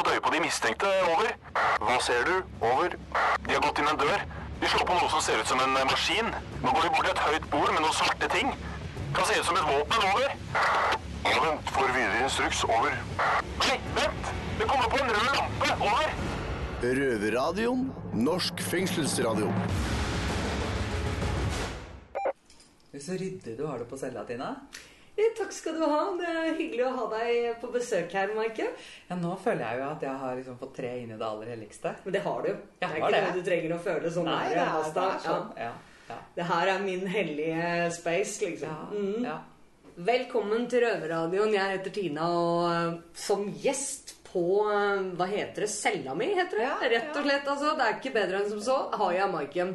fått 0.00 0.12
øye 0.14 0.20
på 0.24 0.32
de 0.34 0.40
mistenkte. 0.40 0.88
Over. 1.12 1.30
Hva 1.84 1.96
ser 2.00 2.24
du? 2.28 2.36
Over. 2.64 2.96
De 3.46 3.52
har 3.52 3.62
gått 3.66 3.80
inn 3.80 3.90
en 3.90 4.00
dør. 4.00 4.24
De 4.60 4.68
slår 4.68 4.86
på 4.88 4.96
noe 4.96 5.10
som 5.12 5.22
ser 5.24 5.40
ut 5.40 5.48
som 5.50 5.60
en 5.60 5.76
eh, 5.76 5.88
maskin. 5.88 6.28
Nå 6.62 6.72
går 6.74 6.86
de 6.86 6.92
bort 6.94 7.06
til 7.06 7.12
et 7.12 7.22
høyt 7.26 7.48
bord 7.52 7.72
med 7.74 7.82
noen 7.84 7.96
svarte 7.96 8.30
ting. 8.32 8.52
Kan 9.16 9.28
se 9.28 9.38
ut 9.40 9.48
som 9.48 9.60
et 9.60 9.68
våpen. 9.68 10.06
Over. 10.10 10.28
Ja, 11.28 11.36
vent. 11.44 11.72
Får 11.76 11.92
videre 11.96 12.24
instruks. 12.24 12.64
Over. 12.64 12.96
Nei, 13.60 13.76
vent! 13.98 14.34
Det 14.60 14.68
kommer 14.68 14.92
på 14.92 15.00
en 15.00 15.12
rød 15.16 15.30
lampe. 15.36 15.72
Over. 15.90 16.14
Røverradioen. 17.00 17.88
Norsk 18.16 18.60
fengselsradio. 18.70 19.52
Så 23.00 23.16
ryddig 23.16 23.54
du 23.56 23.64
har 23.64 23.78
det 23.80 23.86
på 23.88 23.96
cella, 23.96 24.24
Tina. 24.28 24.54
Takk 25.38 25.52
skal 25.52 25.76
du 25.78 25.84
ha. 25.84 26.00
Det 26.18 26.30
er 26.30 26.50
hyggelig 26.58 26.86
å 26.86 26.94
ha 26.96 27.06
deg 27.14 27.60
på 27.62 27.70
besøk 27.74 28.12
her, 28.16 28.32
Maike. 28.36 28.70
Ja, 29.08 29.18
nå 29.18 29.34
føler 29.42 29.64
jeg 29.66 29.80
jo 29.82 29.86
at 29.90 30.04
jeg 30.06 30.22
har 30.24 30.40
liksom 30.40 30.58
fått 30.60 30.74
tre 30.80 30.90
inn 31.02 31.14
i 31.14 31.18
det 31.20 31.28
aller 31.28 31.52
helligste. 31.54 31.94
Men 32.04 32.16
det 32.16 32.24
har 32.24 32.42
du. 32.46 32.50
Det 32.80 32.88
er 32.88 32.98
ikke 32.98 33.12
det. 33.14 33.22
noe 33.26 33.36
du 33.38 33.46
trenger 33.50 33.76
å 33.76 33.80
føle 33.84 34.12
sånn 34.16 34.28
Nei, 34.30 34.42
det 34.52 34.64
er, 34.64 34.90
det 34.96 35.06
er 35.06 35.22
sånn. 35.26 35.48
Ja. 35.60 35.70
Ja. 36.10 36.18
Det 36.34 36.46
her 36.48 36.72
er 36.72 36.82
min 36.82 37.06
hellige 37.06 37.90
space, 37.94 38.40
liksom. 38.44 38.78
Mm. 38.94 39.24
ja. 39.28 39.38
Velkommen 40.00 40.64
til 40.70 40.84
Røverradioen. 40.86 41.52
Jeg 41.54 41.76
heter 41.76 41.92
Tina, 41.92 42.26
og 42.32 42.64
eh, 42.70 42.98
som 43.20 43.42
gjest 43.62 44.14
på 44.30 44.44
eh, 44.70 45.02
Hva 45.18 45.26
heter 45.28 45.66
det? 45.66 45.70
Cella 45.74 46.14
mi, 46.16 46.30
heter 46.38 46.62
det. 46.62 46.66
Ja, 46.68 46.76
Rett 46.94 47.16
og 47.18 47.26
slett, 47.26 47.48
altså. 47.50 47.74
Det 47.76 47.86
er 47.86 47.98
ikke 47.98 48.14
bedre 48.14 48.40
enn 48.40 48.52
som 48.54 48.62
så. 48.64 48.78
Har 48.96 49.16
jeg 49.16 49.32
Maiken. 49.34 49.74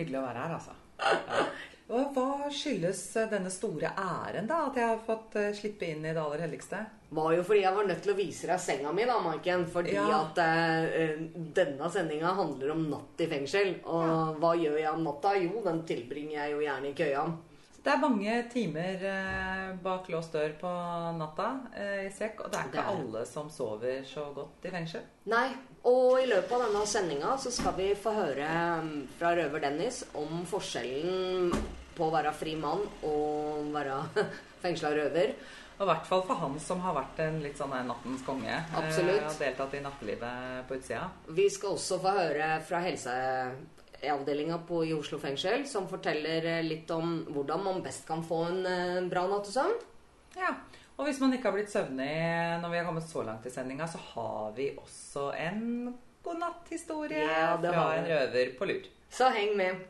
Hyggelig 0.00 0.20
å 0.22 0.28
være 0.28 0.46
her, 0.46 0.56
altså. 0.58 0.76
Ja. 1.30 1.44
Hva 1.90 2.50
skyldes 2.54 3.02
eh, 3.18 3.28
denne 3.32 3.50
store 3.50 3.90
æren, 3.98 4.46
da? 4.46 4.64
At 4.70 4.78
jeg 4.78 4.86
har 4.92 5.04
fått 5.06 5.36
eh, 5.40 5.50
slippe 5.58 5.88
inn 5.90 6.04
i 6.06 6.14
det 6.14 6.22
aller 6.22 6.46
helligste? 6.46 6.84
var 7.10 7.32
jo 7.34 7.42
fordi 7.42 7.64
jeg 7.64 7.74
var 7.74 7.86
nødt 7.88 8.02
til 8.04 8.12
å 8.12 8.18
vise 8.18 8.46
deg 8.46 8.60
senga 8.62 8.92
mi, 8.94 9.02
da, 9.08 9.16
Maiken. 9.18 9.64
Fordi 9.66 9.94
Ja. 9.96 10.06
at 10.20 10.38
eh, 10.38 11.16
denne 11.56 11.90
sendinga 11.90 12.34
handler 12.38 12.70
om 12.76 12.84
natt 12.92 13.20
i 13.24 13.26
fengsel. 13.26 13.72
Og 13.84 14.38
hva 14.38 14.52
gjør 14.54 14.78
jeg 14.78 14.92
om 14.92 15.02
natta? 15.02 15.34
Jo, 15.34 15.62
den 15.64 15.82
tilbringer 15.88 16.36
jeg 16.44 16.52
jo 16.54 16.60
gjerne 16.62 16.92
i 16.92 16.94
køya. 16.94 17.24
Det 17.80 17.88
er 17.94 17.96
mange 18.02 18.32
timer 18.52 19.02
eh, 19.08 19.68
bak 19.82 20.08
låst 20.12 20.34
dør 20.36 20.52
på 20.60 20.70
natta 21.16 21.48
eh, 21.74 22.06
i 22.06 22.10
sekk, 22.12 22.44
og 22.44 22.52
det 22.52 22.58
er 22.60 22.62
Det 22.68 22.76
ikke 22.76 22.84
er 22.84 22.98
alle 23.00 23.24
som 23.26 23.48
sover 23.50 24.02
så 24.04 24.26
godt 24.36 24.68
i 24.68 24.72
fengsel. 24.74 25.06
Nei, 25.32 25.46
og 25.88 26.20
i 26.20 26.26
løpet 26.28 26.52
av 26.52 26.66
denne 26.66 26.84
sendinga 26.86 27.34
så 27.40 27.50
skal 27.50 27.72
vi 27.78 27.88
få 27.96 28.12
høre 28.12 28.50
mm, 28.84 28.92
fra 29.18 29.32
røver 29.34 29.64
Dennis 29.64 30.04
om 30.14 30.44
forskjellen 30.46 31.48
på 31.96 32.06
å 32.08 32.12
være 32.14 32.32
fri 32.36 32.54
mann 32.56 32.82
og 33.06 33.70
være 33.74 33.98
fengsla 34.62 34.90
røver. 34.96 35.34
Og 35.80 35.86
i 35.86 35.88
hvert 35.88 36.06
fall 36.10 36.22
for 36.28 36.36
han 36.42 36.58
som 36.60 36.80
har 36.84 36.92
vært 36.98 37.20
en 37.24 37.38
litt 37.40 37.56
sånn 37.56 37.72
eh, 37.72 37.84
nattens 37.88 38.22
konge. 38.26 38.52
eh, 38.52 38.74
Absolutt. 38.76 39.22
Og 39.30 39.38
deltatt 39.40 39.74
i 39.78 39.80
nattelivet 39.84 40.66
på 40.68 40.76
utsida. 40.76 41.06
Vi 41.32 41.46
skal 41.50 41.76
også 41.78 41.96
få 42.02 42.12
høre 42.18 42.48
fra 42.68 42.82
helseavdelinga 42.84 44.58
på- 44.68 44.82
i 44.86 44.92
Oslo 44.92 45.18
fengsel, 45.18 45.64
som 45.66 45.88
forteller 45.88 46.44
eh, 46.58 46.62
litt 46.66 46.90
om 46.90 47.24
hvordan 47.32 47.64
man 47.64 47.80
best 47.82 48.06
kan 48.08 48.22
få 48.24 48.42
en 48.50 49.08
bra 49.08 49.24
nattesøvn. 49.32 49.78
Ja. 50.36 50.52
Og 51.00 51.06
hvis 51.08 51.20
man 51.22 51.32
ikke 51.32 51.48
har 51.48 51.56
blitt 51.56 51.72
søvnig 51.72 52.12
når 52.60 52.68
vi 52.70 52.76
har 52.76 52.84
kommet 52.84 53.08
så 53.08 53.22
langt 53.24 53.46
i 53.48 53.50
sendinga, 53.54 53.86
så 53.88 53.96
har 54.12 54.52
vi 54.52 54.66
også 54.76 55.30
en 55.32 55.94
godnatthistorie 56.22 57.22
Ja, 57.24 57.54
fra 57.56 57.86
en 57.96 58.04
røver 58.10 58.52
på 58.58 58.68
lur. 58.68 58.84
Så 59.10 59.30
heng 59.32 59.56
med. 59.56 59.80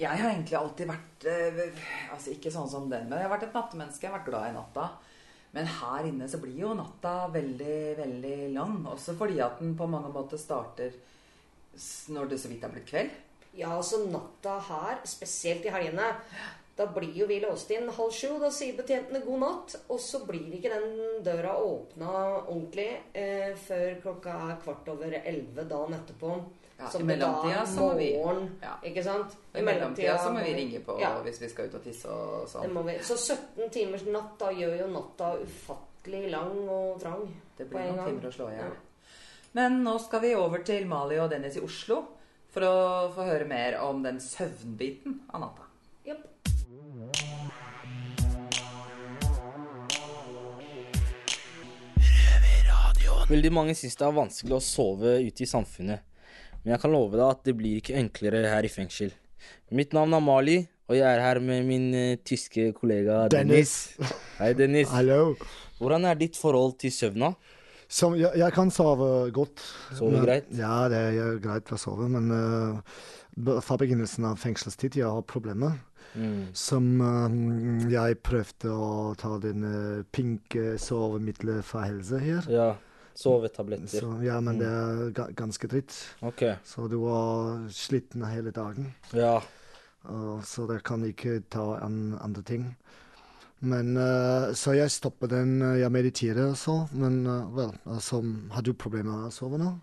Jeg 0.00 0.16
har 0.16 0.30
egentlig 0.30 0.56
alltid 0.56 0.88
vært 0.88 1.24
eh, 1.28 1.80
Altså 2.14 2.32
ikke 2.32 2.52
sånn 2.52 2.68
som 2.72 2.86
den, 2.88 3.08
men 3.10 3.18
jeg 3.20 3.28
har 3.28 3.34
vært 3.34 3.48
et 3.50 3.56
nattemenneske. 3.56 4.06
Jeg 4.06 4.12
har 4.12 4.20
vært 4.20 4.30
glad 4.30 4.48
i 4.48 4.54
natta. 4.56 4.86
Men 5.52 5.66
her 5.66 6.06
inne 6.06 6.28
så 6.30 6.38
blir 6.40 6.60
jo 6.62 6.76
natta 6.78 7.14
veldig, 7.34 7.80
veldig 7.98 8.36
lang. 8.54 8.78
Også 8.88 9.16
fordi 9.18 9.40
at 9.44 9.58
den 9.60 9.74
på 9.76 9.88
mange 9.90 10.12
måter 10.14 10.40
starter 10.40 10.94
når 12.14 12.30
det 12.30 12.38
så 12.40 12.50
vidt 12.50 12.64
er 12.64 12.72
blitt 12.72 12.88
kveld. 12.88 13.12
Ja, 13.58 13.74
altså 13.74 14.04
natta 14.06 14.56
her, 14.62 15.00
spesielt 15.10 15.64
i 15.66 15.72
helgene, 15.74 16.06
da 16.78 16.86
blir 16.94 17.16
jo 17.18 17.26
vi 17.28 17.40
låst 17.42 17.72
inn 17.74 17.90
halv 17.92 18.14
sju. 18.14 18.38
Da 18.40 18.48
sier 18.54 18.78
betjentene 18.78 19.20
god 19.26 19.42
natt. 19.42 19.76
Og 19.92 20.00
så 20.00 20.22
blir 20.24 20.54
ikke 20.56 20.72
den 20.72 21.20
døra 21.26 21.58
åpna 21.60 22.14
ordentlig 22.46 22.88
eh, 23.12 23.52
før 23.66 23.98
klokka 24.06 24.38
er 24.46 24.62
kvart 24.64 24.88
over 24.94 25.18
elleve 25.20 25.66
dagen 25.68 25.98
etterpå. 25.98 26.38
Ja, 26.80 26.90
i 26.98 27.02
mellomtida 27.04 27.66
så 27.66 27.80
må 27.80 27.94
vi 27.98 28.06
morgen, 28.16 28.46
ja. 28.62 28.70
ikke 28.88 29.02
sant? 29.04 29.34
I 29.52 29.64
mellomtida 29.66 30.14
så 30.18 30.30
må 30.32 30.44
vi 30.44 30.54
ringe 30.56 30.80
på 30.86 30.96
Ja, 31.00 31.10
hvis 31.24 31.40
vi 31.42 31.48
skal 31.52 31.68
ut 31.68 31.74
og 31.76 31.82
tisse 31.84 32.08
og 32.08 32.46
det 32.46 32.52
sånn. 32.54 32.72
må 32.72 32.84
vi. 32.86 32.94
Så 33.04 33.18
17 33.20 33.68
timers 33.74 34.06
natt 34.08 34.38
da 34.40 34.48
gjør 34.54 34.78
jo 34.78 34.86
natta 34.94 35.34
ufattelig 35.42 36.30
lang 36.32 36.54
og 36.64 37.02
trang. 37.02 37.26
Det 37.58 37.68
blir 37.68 37.90
noen 37.90 38.00
gang. 38.00 38.08
timer 38.08 38.30
å 38.30 38.32
slå 38.38 38.48
i 38.48 38.56
hjel. 38.56 38.72
Ja. 38.72 39.12
Men 39.60 39.80
nå 39.84 39.98
skal 40.00 40.24
vi 40.24 40.34
over 40.38 40.64
til 40.64 40.88
Mali 40.88 41.18
og 41.20 41.30
Dennis 41.34 41.58
i 41.60 41.64
Oslo 41.66 42.00
for 42.50 42.66
å 42.66 42.76
få 43.14 43.26
høre 43.28 43.46
mer 43.50 43.76
om 43.84 44.00
den 44.02 44.20
søvnbiten 44.22 45.20
av 45.34 45.44
natta. 45.44 45.66
Yep. 46.06 46.24
Veldig 53.30 53.52
mange 53.54 53.76
syns 53.78 53.94
det 53.98 54.06
er 54.08 54.14
vanskelig 54.16 54.56
å 54.56 54.64
sove 54.64 55.18
ute 55.22 55.44
i 55.44 55.46
samfunnet. 55.46 56.09
Men 56.60 56.74
jeg 56.74 56.82
kan 56.82 56.92
love 56.92 57.16
deg 57.16 57.24
at 57.24 57.46
det 57.48 57.54
blir 57.56 57.80
ikke 57.80 57.96
enklere 57.96 58.42
her 58.50 58.66
i 58.66 58.72
fengsel. 58.72 59.14
Mitt 59.72 59.94
navn 59.96 60.12
er 60.12 60.20
Mali, 60.20 60.58
og 60.90 60.98
jeg 60.98 61.06
er 61.06 61.22
her 61.24 61.40
med 61.40 61.64
min 61.68 61.86
uh, 61.94 62.18
tyske 62.26 62.72
kollega 62.76 63.22
Dennis. 63.32 63.94
Dennis. 63.96 64.18
Hei, 64.40 64.50
Dennis. 64.58 64.90
Hallo. 64.92 65.36
Hvordan 65.80 66.04
er 66.10 66.18
ditt 66.20 66.36
forhold 66.36 66.76
til 66.82 66.92
søvna? 66.92 67.32
Som, 67.90 68.14
jeg, 68.18 68.30
jeg 68.38 68.54
kan 68.54 68.68
sove 68.70 69.30
godt. 69.34 69.62
Sove 69.98 70.20
greit? 70.22 70.50
Ja, 70.54 70.84
det 70.92 71.00
er 71.10 71.40
greit 71.42 71.72
å 71.72 71.78
sove, 71.80 72.10
men 72.12 72.28
uh, 72.30 72.82
fra 73.64 73.78
begynnelsen 73.80 74.28
av 74.28 74.36
fengselstid 74.42 75.00
jeg 75.00 75.08
har 75.08 75.24
problemer. 75.26 75.80
Mm. 76.12 76.50
Som 76.58 76.92
uh, 77.00 77.88
jeg 77.90 78.20
prøvde 78.26 78.70
å 78.74 79.16
ta 79.18 79.32
den 79.42 79.64
uh, 79.64 80.04
pinke 80.12 80.76
sovemiddelet 80.82 81.64
fra 81.66 81.86
helse 81.88 82.20
her. 82.22 82.46
Ja. 82.52 82.70
Sovetabletter. 83.20 84.00
Så, 84.00 84.10
ja, 84.24 84.38
men 84.40 84.58
det 84.60 84.68
er 84.68 85.32
ganske 85.36 85.68
dritt. 85.68 85.92
Ok. 86.24 86.46
Så 86.64 86.88
du 86.88 86.98
er 87.12 87.66
sliten 87.74 88.24
hele 88.28 88.52
dagen. 88.56 88.94
Ja. 89.16 89.38
Og 90.08 90.40
så 90.48 90.64
det 90.70 90.80
kan 90.88 91.04
ikke 91.04 91.42
ta 91.52 91.74
an 91.84 92.16
andre 92.20 92.42
ting. 92.46 92.70
Men 93.60 93.92
uh, 94.00 94.54
Så 94.56 94.72
jeg 94.72 94.88
stopper 94.88 95.28
den. 95.28 95.58
eh, 95.60 95.82
Jeg 95.82 95.92
mediterer 95.92 96.46
og 96.48 96.56
så, 96.56 96.78
men 96.96 97.26
uh, 97.28 97.44
vel 97.52 97.74
altså, 97.84 98.22
Har 98.54 98.64
du 98.64 98.72
problemer 98.72 99.12
med 99.12 99.28
å 99.28 99.34
sove 99.34 99.58
nå? 99.60 99.74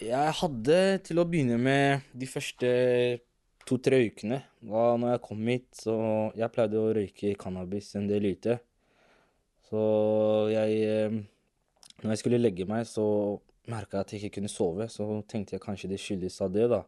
Jeg 0.00 0.32
hadde 0.38 0.78
til 1.04 1.20
å 1.20 1.26
begynne 1.28 1.58
med 1.60 2.06
de 2.16 2.24
første 2.24 2.70
to-tre 3.68 3.98
ukene. 4.08 4.38
Da 4.64 4.84
når 4.96 5.12
jeg 5.12 5.22
kom 5.26 5.42
hit, 5.52 5.68
så 5.76 5.96
Jeg 6.32 6.48
pleide 6.54 6.80
å 6.80 6.94
røyke 6.96 7.34
cannabis 7.36 7.92
en 8.00 8.08
del 8.08 8.30
ute. 8.32 8.56
Så 9.68 9.82
jeg 10.54 11.20
Når 12.00 12.14
jeg 12.14 12.22
skulle 12.22 12.40
legge 12.40 12.66
meg, 12.68 12.86
så 12.88 13.04
merka 13.70 13.98
jeg 13.98 14.06
at 14.06 14.12
jeg 14.12 14.22
ikke 14.22 14.38
kunne 14.38 14.52
sove. 14.52 14.88
Så 14.92 15.06
tenkte 15.28 15.56
jeg 15.56 15.64
kanskje 15.64 15.90
det 15.92 16.00
skyldes 16.00 16.40
av 16.44 16.52
det, 16.54 16.68
da. 16.72 16.84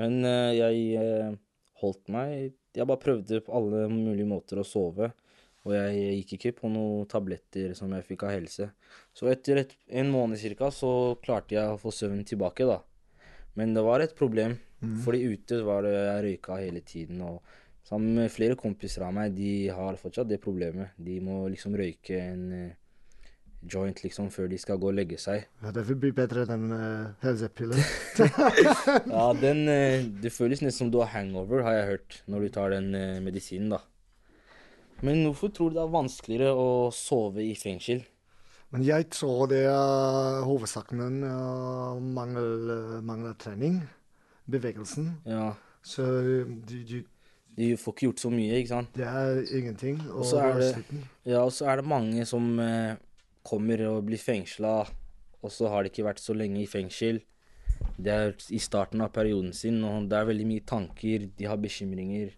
Men 0.00 0.22
eh, 0.26 0.52
jeg 0.56 0.84
eh, 0.96 1.34
holdt 1.82 2.06
meg 2.08 2.54
Jeg 2.72 2.88
bare 2.88 3.02
prøvde 3.02 3.42
på 3.44 3.52
alle 3.52 3.84
mulige 3.92 4.28
måter 4.28 4.62
å 4.62 4.66
sove. 4.66 5.10
Og 5.62 5.74
jeg 5.76 6.14
gikk 6.16 6.32
ikke 6.36 6.54
på 6.62 6.70
noen 6.72 7.06
tabletter 7.10 7.74
som 7.78 7.92
jeg 7.94 8.06
fikk 8.06 8.24
av 8.26 8.32
helse. 8.34 8.70
Så 9.14 9.28
etter 9.30 9.60
et, 9.60 9.74
en 10.00 10.08
måned 10.10 10.40
cirka 10.40 10.72
så 10.74 11.14
klarte 11.22 11.54
jeg 11.54 11.70
å 11.70 11.78
få 11.78 11.92
søvnen 11.94 12.26
tilbake, 12.26 12.66
da. 12.66 12.80
Men 13.54 13.76
det 13.76 13.84
var 13.84 14.02
et 14.02 14.16
problem, 14.16 14.56
fordi 15.04 15.28
ute 15.28 15.60
var 15.62 15.84
det 15.84 15.92
jeg 15.92 16.24
røyka 16.24 16.56
hele 16.58 16.80
tiden. 16.82 17.20
Og 17.28 17.86
sammen 17.86 18.16
med 18.16 18.32
flere 18.32 18.56
kompiser 18.58 19.04
av 19.06 19.14
meg, 19.14 19.36
de 19.36 19.68
har 19.76 20.00
fortsatt 20.00 20.32
det 20.32 20.40
problemet. 20.42 20.96
De 20.96 21.20
må 21.22 21.44
liksom 21.52 21.76
røyke 21.78 22.18
en 22.18 22.46
eh, 22.56 22.78
joint 23.70 24.00
liksom 24.02 24.30
før 24.34 24.48
de 24.50 24.58
skal 24.58 24.78
gå 24.82 24.88
og 24.90 24.94
legge 24.96 25.18
seg. 25.22 25.44
Ja, 25.62 25.70
Det 25.70 25.84
vil 25.88 25.96
bli 26.02 26.10
bedre 26.16 26.46
enn 26.50 26.72
uh, 26.72 27.12
helsepiller. 27.22 27.78
Ja, 29.12 29.26
den 29.38 29.62
uh, 29.68 30.02
Det 30.22 30.32
føles 30.34 30.62
nesten 30.64 30.86
som 30.86 30.90
du 30.92 30.98
har 31.02 31.12
hangover, 31.14 31.62
har 31.66 31.78
jeg 31.78 31.86
hørt, 31.92 32.22
når 32.26 32.40
du 32.46 32.48
tar 32.56 32.74
den 32.74 32.90
uh, 32.94 33.20
medisinen, 33.22 33.70
da. 33.76 33.82
Men 35.02 35.24
hvorfor 35.26 35.50
tror 35.50 35.70
du 35.72 35.78
det 35.78 35.82
er 35.82 35.94
vanskeligere 35.94 36.52
å 36.54 36.90
sove 36.94 37.42
i 37.42 37.54
fengsel? 37.58 38.04
Men 38.72 38.84
jeg 38.86 39.08
tror 39.12 39.48
det 39.50 39.64
er 39.68 40.42
hovedsaken 40.46 41.22
uh, 41.26 41.98
mangel, 42.00 43.00
mangel 43.04 43.34
trening. 43.38 43.80
Bevegelsen. 44.50 45.10
Ja, 45.26 45.52
Så 45.82 46.02
du, 46.24 46.34
du, 46.66 47.02
du 47.56 47.76
får 47.78 47.92
ikke 47.94 48.06
gjort 48.08 48.22
så 48.22 48.30
mye, 48.32 48.58
ikke 48.62 48.72
sant? 48.72 48.90
det 48.96 49.06
er 49.06 49.42
ingenting. 49.58 50.00
Og 50.10 50.24
så 50.26 50.38
er 50.42 50.54
er 50.56 50.60
det- 50.60 51.02
Ja, 51.24 51.42
og 51.44 51.52
så 51.52 51.66
er 51.70 51.76
det 51.82 51.86
mange 51.86 52.24
som 52.26 52.58
eh, 52.62 52.94
kommer 53.46 53.82
og 53.88 54.04
blir 54.08 54.20
fengsla, 54.20 54.80
og 55.42 55.50
så 55.52 55.70
har 55.72 55.82
de 55.82 55.92
ikke 55.92 56.06
vært 56.06 56.22
så 56.22 56.34
lenge 56.36 56.62
i 56.62 56.70
fengsel. 56.70 57.20
Det 58.02 58.12
er 58.12 58.32
i 58.54 58.60
starten 58.62 59.02
av 59.02 59.10
perioden 59.14 59.52
sin, 59.56 59.80
og 59.84 60.08
det 60.10 60.18
er 60.18 60.28
veldig 60.28 60.46
mye 60.48 60.64
tanker. 60.66 61.26
De 61.38 61.48
har 61.50 61.58
bekymringer. 61.60 62.34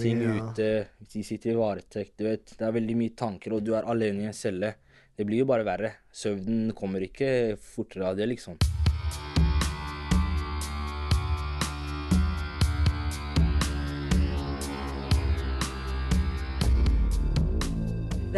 Ting 0.00 0.22
ute. 0.24 0.68
Ja. 0.68 1.08
De 1.12 1.24
sitter 1.26 1.52
i 1.52 1.58
varetekt. 1.58 2.16
Du 2.18 2.24
vet, 2.28 2.56
det 2.56 2.64
er 2.64 2.76
veldig 2.76 2.96
mye 2.98 3.16
tanker, 3.16 3.56
og 3.56 3.64
du 3.66 3.74
er 3.76 3.88
alene 3.88 4.24
i 4.24 4.30
en 4.30 4.36
celle. 4.36 4.74
Det 5.18 5.26
blir 5.26 5.42
jo 5.42 5.50
bare 5.50 5.66
verre. 5.66 5.92
Søvnen 6.14 6.72
kommer 6.78 7.04
ikke 7.04 7.58
fortere 7.60 8.12
av 8.12 8.18
det, 8.20 8.30
liksom. 8.32 8.58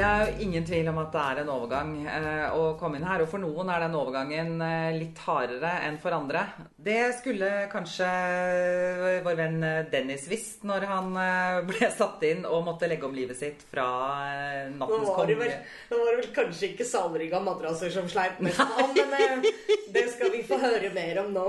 Det 0.00 0.06
er 0.08 0.31
jo 0.31 0.44
ingen 0.47 0.64
tvil 0.64 0.87
om 0.88 0.99
at 1.02 1.11
det 1.12 1.23
er 1.29 1.38
en 1.43 1.49
overgang 1.52 1.91
eh, 2.08 2.55
å 2.56 2.70
komme 2.81 2.97
inn 2.97 3.05
her. 3.05 3.20
Og 3.20 3.29
for 3.29 3.43
noen 3.43 3.69
er 3.69 3.82
den 3.85 3.97
overgangen 3.99 4.55
eh, 4.64 4.94
litt 4.97 5.19
hardere 5.26 5.75
enn 5.85 5.99
for 6.00 6.17
andre. 6.17 6.47
Det 6.81 7.11
skulle 7.19 7.50
kanskje 7.69 8.08
vår 9.26 9.37
venn 9.37 9.58
Dennis 9.93 10.25
visst 10.31 10.64
når 10.64 10.87
han 10.88 11.11
eh, 11.20 11.58
ble 11.69 11.91
satt 11.93 12.25
inn 12.31 12.47
og 12.49 12.64
måtte 12.70 12.88
legge 12.88 13.05
om 13.11 13.17
livet 13.17 13.37
sitt 13.37 13.67
fra 13.69 13.85
Nå 14.73 14.79
nattens 14.87 15.12
det 15.29 15.37
vel, 15.43 15.52
konge. 15.52 15.61
nå 15.91 16.00
var 16.00 16.08
det 16.17 16.23
vel 16.23 16.32
kanskje 16.38 16.70
ikke 16.73 16.88
salrigga 16.88 17.43
madrasser 17.44 17.93
som 17.93 18.08
sleit 18.08 18.41
mest 18.41 18.64
men 18.97 19.12
eh, 19.20 19.52
det 19.93 20.06
skal 20.14 20.32
vi 20.32 20.41
få 20.49 20.56
høre 20.64 20.94
mer 20.97 21.20
om 21.26 21.31
nå. 21.37 21.47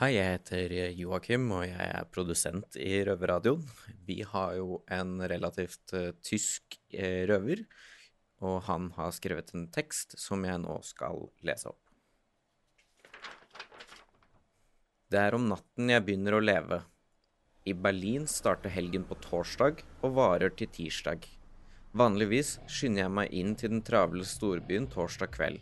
Hei, 0.00 0.14
jeg 0.14 0.28
heter 0.32 0.72
Joakim, 0.96 1.42
og 1.52 1.66
jeg 1.66 1.76
er 1.76 2.06
produsent 2.08 2.76
i 2.80 3.02
Røverradioen. 3.04 3.66
Vi 4.08 4.22
har 4.24 4.54
jo 4.56 4.78
en 4.88 5.18
relativt 5.28 5.92
uh, 5.92 6.14
tysk 6.24 6.78
uh, 6.94 7.26
røver, 7.28 7.66
og 8.40 8.62
han 8.70 8.86
har 8.96 9.12
skrevet 9.12 9.52
en 9.52 9.66
tekst 9.68 10.16
som 10.16 10.48
jeg 10.48 10.62
nå 10.64 10.78
skal 10.88 11.26
lese 11.44 11.68
opp. 11.68 11.92
Det 15.12 15.20
er 15.20 15.36
om 15.36 15.50
natten 15.52 15.92
jeg 15.92 16.06
begynner 16.08 16.38
å 16.38 16.42
leve. 16.46 16.80
I 17.68 17.76
Berlin 17.76 18.24
starter 18.24 18.72
helgen 18.72 19.04
på 19.04 19.20
torsdag 19.20 19.84
og 20.00 20.16
varer 20.16 20.56
til 20.56 20.72
tirsdag. 20.80 21.28
Vanligvis 21.92 22.56
skynder 22.64 23.04
jeg 23.04 23.18
meg 23.20 23.40
inn 23.44 23.52
til 23.52 23.76
den 23.76 23.84
travle 23.84 24.24
storbyen 24.24 24.88
torsdag 24.96 25.36
kveld. 25.36 25.60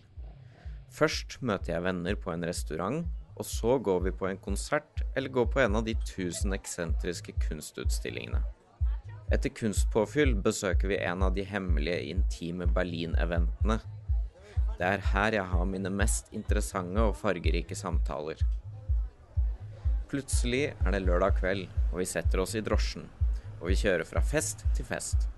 Først 0.94 1.40
møter 1.43 1.75
jeg 1.75 1.90
venner 1.90 2.14
på 2.14 2.31
en 2.31 2.46
restaurant, 2.46 3.08
og 3.38 3.46
så 3.46 3.79
går 3.79 4.00
vi 4.06 4.12
på 4.20 4.29
en 4.29 4.40
konsert 4.43 5.02
eller 5.17 5.32
går 5.32 5.46
på 5.55 5.62
en 5.62 5.79
av 5.79 5.87
de 5.87 5.94
tusen 6.02 6.55
eksentriske 6.56 7.35
kunstutstillingene. 7.46 8.43
Etter 9.32 9.52
kunstpåfyll 9.52 10.35
besøker 10.43 10.88
vi 10.88 11.00
en 11.05 11.23
av 11.23 11.35
de 11.37 11.44
hemmelige, 11.44 12.00
intime 12.14 12.67
Berlin-eventene. 12.73 13.79
Det 14.79 14.87
er 14.87 15.05
her 15.12 15.35
jeg 15.37 15.50
har 15.50 15.69
mine 15.69 15.90
mest 15.93 16.31
interessante 16.32 17.02
og 17.05 17.17
fargerike 17.19 17.76
samtaler. 17.76 18.40
Plutselig 20.08 20.70
er 20.73 20.94
det 20.94 21.02
lørdag 21.05 21.37
kveld, 21.43 21.67
og 21.90 21.99
vi 22.00 22.06
setter 22.08 22.40
oss 22.40 22.55
i 22.56 22.62
drosjen, 22.64 23.05
og 23.58 23.67
vi 23.69 23.76
kjører 23.76 24.08
fra 24.08 24.23
fest 24.25 24.64
til 24.79 24.88
fest. 24.88 25.29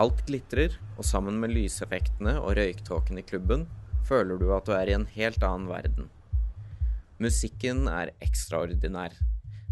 Alt 0.00 0.22
glitrer, 0.28 0.78
og 0.96 1.04
sammen 1.04 1.36
med 1.42 1.52
lyseffektene 1.52 2.38
og 2.40 2.54
røyktåken 2.56 3.20
i 3.20 3.26
klubben 3.26 3.66
føler 4.08 4.40
du 4.40 4.48
at 4.56 4.64
du 4.64 4.72
er 4.72 4.88
i 4.88 4.96
en 4.96 5.04
helt 5.18 5.44
annen 5.44 5.68
verden. 5.68 6.08
Musikken 7.20 7.82
er 7.84 8.14
ekstraordinær. 8.24 9.12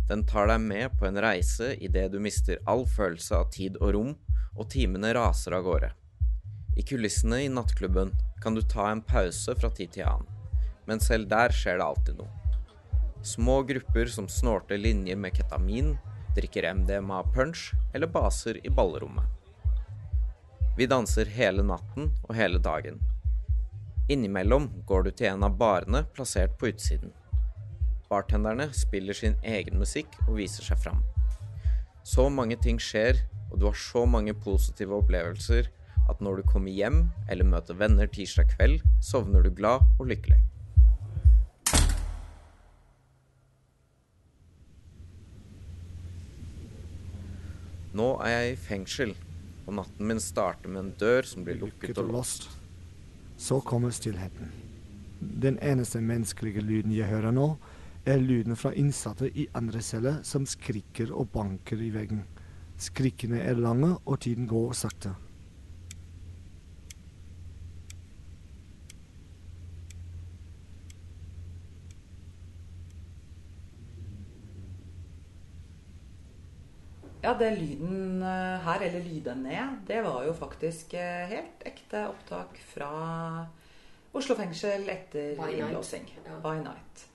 Den 0.08 0.26
tar 0.28 0.50
deg 0.50 0.60
med 0.60 0.98
på 1.00 1.06
en 1.08 1.16
reise 1.24 1.70
idet 1.80 2.10
du 2.12 2.18
mister 2.20 2.58
all 2.68 2.82
følelse 2.84 3.38
av 3.38 3.46
tid 3.54 3.78
og 3.80 3.94
rom, 3.94 4.10
og 4.52 4.66
timene 4.68 5.14
raser 5.16 5.54
av 5.56 5.62
gårde. 5.64 5.88
I 6.76 6.82
kulissene 6.84 7.38
i 7.46 7.46
nattklubben 7.48 8.10
kan 8.42 8.52
du 8.52 8.60
ta 8.60 8.90
en 8.90 9.00
pause 9.00 9.54
fra 9.56 9.70
tid 9.72 9.94
til 9.94 10.04
annen, 10.04 10.28
men 10.84 11.00
selv 11.00 11.30
der 11.30 11.54
skjer 11.56 11.80
det 11.80 11.86
alltid 11.86 12.18
noe. 12.20 12.28
Små 13.24 13.62
grupper 13.70 14.12
som 14.12 14.28
snorter 14.28 14.76
linjer 14.76 15.16
med 15.16 15.38
ketamin, 15.38 15.94
drikker 16.36 16.68
MDMA-punch 16.68 17.70
eller 17.94 18.12
baser 18.12 18.60
i 18.60 18.68
ballrommet. 18.68 19.24
Vi 20.76 20.86
danser 20.86 21.32
hele 21.32 21.64
natten 21.64 22.12
og 22.28 22.36
hele 22.36 22.60
dagen. 22.60 23.00
Innimellom 24.12 24.68
går 24.84 25.08
du 25.08 25.10
til 25.10 25.30
en 25.32 25.48
av 25.48 25.56
barene 25.56 26.04
plassert 26.12 26.60
på 26.60 26.68
utsiden. 26.74 27.16
Bartenderne 28.08 28.70
spiller 28.72 29.12
sin 29.12 29.34
egen 29.44 29.76
musikk 29.76 30.14
og 30.26 30.38
viser 30.38 30.64
seg 30.64 30.80
fram. 30.80 31.02
Så 32.08 32.30
mange 32.32 32.56
ting 32.56 32.78
skjer, 32.80 33.20
og 33.52 33.60
du 33.60 33.66
har 33.68 33.76
så 33.76 34.06
mange 34.08 34.32
positive 34.32 34.96
opplevelser 34.96 35.68
at 36.08 36.22
når 36.24 36.40
du 36.40 36.48
kommer 36.48 36.72
hjem 36.72 37.02
eller 37.28 37.44
møter 37.44 37.76
venner 37.76 38.08
tirsdag 38.08 38.48
kveld, 38.54 38.80
sovner 39.04 39.44
du 39.44 39.52
glad 39.52 39.84
og 40.00 40.08
lykkelig. 40.08 40.40
Nå 47.98 48.08
er 48.24 48.32
jeg 48.32 48.52
i 48.54 48.60
fengsel, 48.62 49.12
og 49.66 49.74
natten 49.82 50.08
min 50.08 50.20
starter 50.22 50.72
med 50.72 50.80
en 50.80 50.94
dør 51.00 51.28
som 51.28 51.44
blir 51.44 51.60
lukket 51.60 52.00
og 52.00 52.08
låst. 52.14 52.48
Så 53.36 53.60
kommer 53.60 53.92
stillheten. 53.92 54.48
Den 55.20 55.58
eneste 55.60 56.00
menneskelige 56.00 56.62
lyden 56.62 56.94
jeg 56.94 57.10
hører 57.10 57.34
nå, 57.34 57.56
er 58.08 58.20
lyden 58.24 58.56
fra 58.56 58.72
innsatte 58.72 59.28
i 59.28 59.48
andre 59.58 59.82
celler 59.84 60.22
som 60.24 60.46
skriker 60.48 61.12
og 61.12 61.28
banker 61.34 61.80
i 61.84 61.90
veggen. 61.92 62.24
Skrikene 62.78 63.40
er 63.42 63.58
lange, 63.58 63.96
og 64.06 64.20
tiden 64.24 64.46
går 64.48 64.72
sakte. 64.78 65.14
Ja, 77.22 77.34
den 77.34 77.58
lyden 77.58 78.22
eh, 78.22 78.62
her, 78.62 78.80
eller 78.86 79.02
lydene, 79.04 79.62
det 79.88 80.00
var 80.06 80.22
jo 80.24 80.32
faktisk 80.38 80.94
eh, 80.94 81.26
helt 81.28 81.66
ekte 81.66 82.06
opptak 82.08 82.56
fra 82.70 82.92
Oslo 84.16 84.36
fengsel 84.38 84.86
etter 84.88 85.34
By 85.36 85.50
night. 85.50 85.58
innlåsing. 85.58 86.06
Ja. 86.24 86.38
By 86.40 86.62
night. 86.62 87.08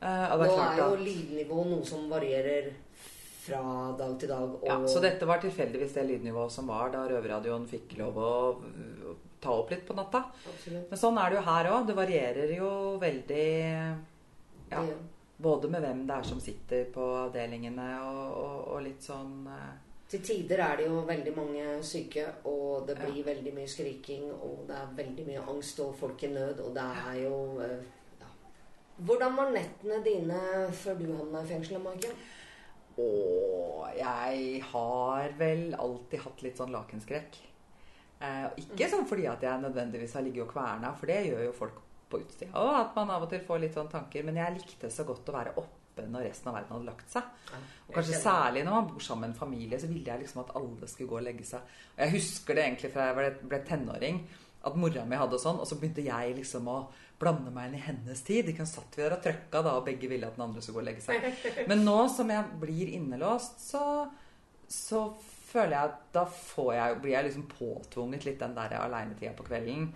Og 0.00 0.42
Nå 0.42 0.46
det 0.46 0.56
er 0.64 0.80
jo 0.80 0.88
at 0.92 1.04
lydnivå 1.06 1.62
noe 1.70 1.84
som 1.86 2.04
varierer 2.10 2.72
fra 3.46 3.62
dag 3.98 4.18
til 4.20 4.28
dag. 4.28 4.56
Ja, 4.66 4.76
så 4.90 5.00
dette 5.04 5.28
var 5.28 5.40
tilfeldigvis 5.42 5.94
det 5.96 6.04
lydnivået 6.08 6.52
som 6.52 6.68
var 6.70 6.90
da 6.94 7.04
Røverradioen 7.08 7.66
fikk 7.70 7.96
lov 8.00 8.18
å 8.18 8.30
uh, 8.58 9.14
ta 9.40 9.54
opp 9.54 9.70
litt 9.70 9.86
på 9.86 9.94
natta. 9.96 10.24
Absolutt. 10.50 10.88
Men 10.90 11.00
sånn 11.00 11.18
er 11.22 11.30
det 11.30 11.38
jo 11.38 11.46
her 11.46 11.70
òg. 11.72 11.86
Det 11.88 11.96
varierer 11.96 12.54
jo 12.56 12.70
veldig 13.02 13.46
ja, 14.72 14.82
ja. 14.82 14.96
Både 15.36 15.68
med 15.68 15.84
hvem 15.84 16.06
det 16.08 16.14
er 16.16 16.24
som 16.26 16.38
sitter 16.40 16.86
på 16.94 17.02
avdelingene 17.26 17.90
og, 18.02 18.22
og, 18.40 18.54
og 18.72 18.78
litt 18.86 19.04
sånn 19.04 19.44
eh, 19.52 19.74
Til 20.08 20.22
tider 20.24 20.62
er 20.64 20.80
det 20.80 20.86
jo 20.88 21.02
veldig 21.06 21.34
mange 21.36 21.66
syke, 21.84 22.24
og 22.48 22.86
det 22.88 22.96
Ja. 22.96 23.04
blir 23.04 23.26
veldig 23.26 23.52
mye 23.54 23.68
skriking, 23.68 24.24
og 24.32 24.64
det 24.68 24.78
er 24.78 24.94
veldig 24.96 25.26
mye 25.28 25.44
angst 25.52 25.80
og 25.84 25.92
folk 26.00 26.22
i 26.24 26.30
nød, 26.32 26.62
og 26.64 26.72
det 26.74 26.86
er 27.12 27.20
jo 27.26 27.36
eh, 27.60 27.76
ja. 27.76 27.82
Hvordan 28.96 29.36
var 29.36 29.52
nettene 29.52 30.00
dine 30.04 30.40
før 30.72 30.96
du 31.00 31.08
havna 31.10 31.42
i 31.44 31.50
fengselet, 31.50 31.82
Maiken? 31.84 32.16
Og 32.96 33.90
jeg 33.98 34.62
har 34.70 35.34
vel 35.36 35.74
alltid 35.76 36.22
hatt 36.22 36.44
litt 36.46 36.60
sånn 36.60 36.72
lakenskrekk. 36.72 37.40
Eh, 38.24 38.46
ikke 38.62 38.88
sånn 38.88 39.04
fordi 39.08 39.26
at 39.28 39.42
jeg 39.44 39.60
nødvendigvis 39.60 40.16
har 40.16 40.24
ligget 40.24 40.46
og 40.46 40.54
kverna, 40.54 40.94
for 40.96 41.12
det 41.12 41.26
gjør 41.26 41.44
jo 41.44 41.56
folk 41.58 41.82
på 42.08 42.22
utsida. 42.22 42.52
Og 42.56 42.72
at 42.78 42.96
man 42.96 43.12
av 43.12 43.26
og 43.26 43.32
til 43.32 43.42
får 43.44 43.60
litt 43.62 43.76
sånn 43.76 43.92
tanker. 43.92 44.24
Men 44.24 44.40
jeg 44.40 44.56
likte 44.60 44.92
så 44.92 45.04
godt 45.08 45.28
å 45.28 45.36
være 45.36 45.56
oppe 45.60 46.06
når 46.06 46.26
resten 46.28 46.50
av 46.50 46.58
verden 46.58 46.74
hadde 46.76 46.88
lagt 46.90 47.12
seg. 47.12 47.28
Og 47.86 47.94
kanskje 47.96 48.18
særlig 48.20 48.64
når 48.64 48.74
man 48.78 48.88
bor 48.90 49.04
sammen 49.04 49.26
med 49.26 49.34
en 49.34 49.38
familie, 49.38 49.78
så 49.80 49.88
ville 49.90 50.12
jeg 50.12 50.24
liksom 50.24 50.42
at 50.44 50.56
alle 50.58 50.88
skulle 50.92 51.12
gå 51.12 51.20
og 51.20 51.24
legge 51.24 51.46
seg. 51.48 51.76
Og 51.94 52.02
jeg 52.04 52.16
husker 52.16 52.56
det 52.56 52.66
egentlig 52.66 52.92
fra 52.92 53.08
jeg 53.10 53.16
ble, 53.16 53.30
ble 53.52 53.62
tenåring, 53.68 54.20
at 54.66 54.76
mora 54.76 55.04
mi 55.06 55.18
hadde 55.20 55.38
sånn, 55.40 55.60
og 55.62 55.68
så 55.68 55.78
begynte 55.78 56.04
jeg 56.04 56.34
liksom 56.36 56.68
å 56.68 56.80
blande 57.20 57.50
meg 57.54 57.70
inn 57.70 57.78
i 57.78 57.84
hennes 57.86 58.22
tid. 58.26 58.48
Ikke 58.52 58.66
satt 58.68 58.96
vi 58.98 59.02
der 59.04 59.14
og 59.16 59.22
trøkka 59.24 59.62
da, 59.64 59.76
og 59.78 59.86
begge 59.88 60.08
ville 60.10 60.26
at 60.28 60.36
den 60.36 60.44
andre 60.48 60.62
skulle 60.62 60.80
gå 60.80 60.84
og 60.84 60.88
legge 60.90 61.04
seg. 61.04 61.28
Men 61.70 61.84
nå 61.86 61.96
som 62.12 62.30
jeg 62.32 62.58
blir 62.60 62.92
innelåst, 62.98 63.60
så, 63.70 63.84
så 64.68 65.06
føler 65.50 65.76
jeg 65.78 65.90
at 65.92 66.00
da 66.16 66.24
får 66.28 66.72
jeg, 66.76 66.98
blir 67.04 67.14
jeg 67.16 67.28
liksom 67.30 67.46
påtvunget 67.54 68.26
litt 68.28 68.40
den 68.42 68.56
der 68.58 68.76
aleinetida 68.82 69.32
på 69.38 69.46
kvelden. 69.48 69.88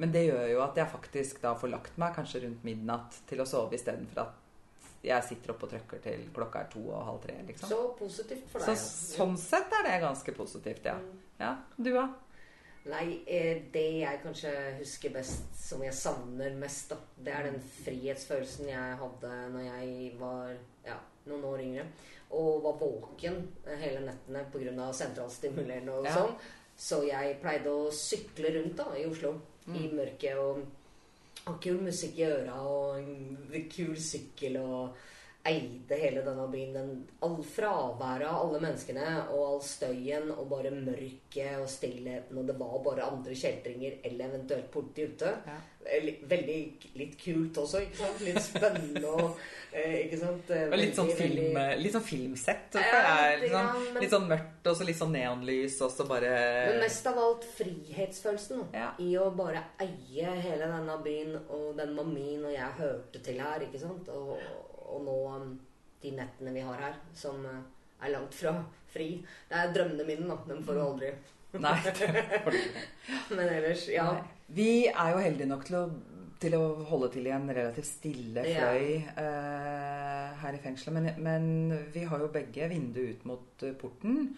Men 0.00 0.12
det 0.14 0.22
gjør 0.30 0.46
jo 0.54 0.62
at 0.64 0.78
jeg 0.80 0.88
faktisk 0.88 1.42
da 1.42 1.52
får 1.58 1.68
lagt 1.74 1.98
meg 2.00 2.14
kanskje 2.16 2.46
rundt 2.46 2.62
midnatt 2.64 3.18
til 3.28 3.42
å 3.42 3.46
sove 3.46 3.76
istedenfor 3.76 4.22
at 4.24 4.38
jeg 5.02 5.26
sitter 5.26 5.50
oppe 5.52 5.66
og 5.66 5.72
trykker 5.72 6.00
til 6.04 6.20
klokka 6.34 6.60
er 6.62 6.68
to 6.70 6.80
og 6.86 7.00
halv 7.04 7.18
tre. 7.24 7.34
liksom. 7.46 7.68
Så 7.68 7.78
positivt 7.98 8.44
for 8.52 8.62
Så 8.62 8.70
deg. 8.70 8.78
ja. 8.78 9.16
sånn 9.18 9.36
sett 9.42 9.72
er 9.80 9.88
det 9.88 9.96
ganske 10.04 10.34
positivt, 10.36 10.84
ja. 10.86 10.94
Ja, 11.42 11.56
Du, 11.76 11.90
da? 11.92 12.04
Nei, 12.90 13.20
eh, 13.30 13.60
det 13.72 13.84
jeg 14.00 14.20
kanskje 14.24 14.52
husker 14.80 15.12
best, 15.14 15.44
som 15.54 15.82
jeg 15.84 15.94
savner 15.94 16.56
mest, 16.58 16.90
da, 16.90 16.96
det 17.22 17.34
er 17.36 17.46
den 17.46 17.60
frihetsfølelsen 17.84 18.72
jeg 18.72 18.96
hadde 18.98 19.30
når 19.54 19.68
jeg 19.68 20.10
var 20.18 20.50
ja, 20.88 20.96
noen 21.30 21.44
år 21.52 21.62
yngre. 21.62 21.84
Og 22.34 22.62
var 22.64 22.80
våken 22.80 23.38
eh, 23.68 23.78
hele 23.84 24.02
nettene 24.08 24.42
pga. 24.50 24.90
sentralstimulerende 24.98 25.94
og 25.94 26.06
Ja. 26.10 26.16
sånn. 26.16 26.34
Så 26.82 27.02
jeg 27.06 27.38
pleide 27.42 27.70
å 27.70 27.90
sykle 27.94 28.50
rundt 28.56 28.76
da 28.80 28.88
i 28.98 29.04
Oslo 29.06 29.34
i 29.68 29.86
mørket 29.92 30.38
og 30.40 30.64
ha 31.44 31.52
kul 31.62 31.78
musikk 31.84 32.16
i 32.18 32.24
øra 32.26 32.56
og 32.66 32.96
en 32.98 33.68
kul 33.70 33.94
sykkel 33.94 34.56
og 34.58 34.96
eide 35.44 35.96
hele 35.98 36.20
denne 36.22 36.44
byen. 36.52 36.72
Den, 36.76 36.90
all 37.26 37.40
fraværet 37.42 38.28
av 38.28 38.44
alle 38.46 38.60
menneskene 38.62 39.06
og 39.32 39.40
all 39.48 39.60
støyen 39.66 40.30
og 40.36 40.46
bare 40.52 40.70
mørket 40.70 41.56
og 41.58 41.66
stillheten, 41.68 42.38
og 42.38 42.46
det 42.46 42.54
var 42.60 42.76
bare 42.84 43.08
andre 43.10 43.34
kjeltringer 43.34 43.96
eller 44.06 44.28
eventuelt 44.30 44.70
politi 44.70 45.08
ute. 45.10 45.32
Ja. 45.48 45.58
Veldig, 45.82 46.12
veldig 46.30 46.56
litt 46.94 47.16
kult 47.18 47.56
også, 47.58 47.80
ikke 47.82 47.98
sant? 47.98 48.20
Litt 48.22 48.38
spennende 48.44 49.08
og 49.10 49.40
eh, 49.74 49.96
Ikke 50.04 50.20
sant? 50.20 50.46
Veldig, 50.52 50.78
litt 50.78 50.94
sånn, 51.00 51.10
film, 51.18 51.40
veldig- 51.56 51.82
litt 51.82 51.96
sånn 51.96 52.06
filmsett. 52.06 52.78
Ja, 52.78 53.00
jeg. 53.02 53.40
litt 53.40 53.42
Litt, 53.42 53.50
sånn, 53.56 53.66
grann, 53.66 53.88
men- 53.96 54.02
litt 54.04 54.14
sånn 54.14 54.28
mørkt 54.30 54.70
og 54.70 54.76
så 54.78 54.86
litt 54.86 55.00
sånn 55.00 55.12
neonlys, 55.18 55.80
og 55.82 55.90
så 55.90 56.06
bare 56.06 56.30
Men 56.70 56.78
mest 56.84 57.06
av 57.10 57.18
alt 57.18 57.48
frihetsfølelsen. 57.58 58.62
Ja. 58.78 58.92
I 59.02 59.10
å 59.18 59.26
bare 59.34 59.64
eie 59.82 60.36
hele 60.46 60.70
denne 60.70 60.98
byen, 61.02 61.34
og 61.50 61.74
den 61.82 61.96
var 61.98 62.04
min, 62.14 62.44
og 62.46 62.52
jeg 62.54 62.78
hørte 62.78 63.18
til 63.26 63.42
her, 63.42 63.66
ikke 63.66 63.82
sant? 63.82 64.06
Og, 64.14 64.38
og 64.92 65.04
nå 65.06 65.18
um, 65.34 65.52
de 66.02 66.14
nettene 66.16 66.54
vi 66.54 66.64
har 66.66 66.80
her, 66.86 66.96
som 67.16 67.42
uh, 67.46 67.60
er 68.02 68.14
langt 68.14 68.34
fra 68.36 68.54
fri. 68.92 69.14
Det 69.48 69.58
er 69.58 69.74
drømmene 69.74 70.06
mine, 70.08 70.28
da. 70.28 70.38
Dem 70.48 70.62
får 70.66 70.78
du 70.78 70.82
aldri. 70.84 71.12
Nei. 71.60 71.76
Men 73.36 73.44
ellers, 73.48 73.86
ja. 73.92 74.08
Nei. 74.16 74.40
Vi 74.52 74.70
er 74.88 75.12
jo 75.14 75.20
heldige 75.22 75.48
nok 75.48 75.66
til 75.68 75.78
å, 75.78 75.82
til 76.42 76.56
å 76.58 76.62
holde 76.88 77.12
til 77.14 77.28
i 77.28 77.34
en 77.34 77.48
relativt 77.48 77.88
stille 77.88 78.44
Ja. 78.48 78.72
fløy 78.72 78.98
eh, 79.22 80.40
her 80.42 80.56
i 80.56 80.62
fengselet. 80.64 80.96
Men, 80.96 81.22
men 81.24 81.84
vi 81.94 82.04
har 82.08 82.20
jo 82.20 82.32
begge 82.32 82.68
vinduet 82.72 83.16
ut 83.20 83.28
mot 83.30 83.64
eh, 83.64 83.76
porten. 83.78 84.32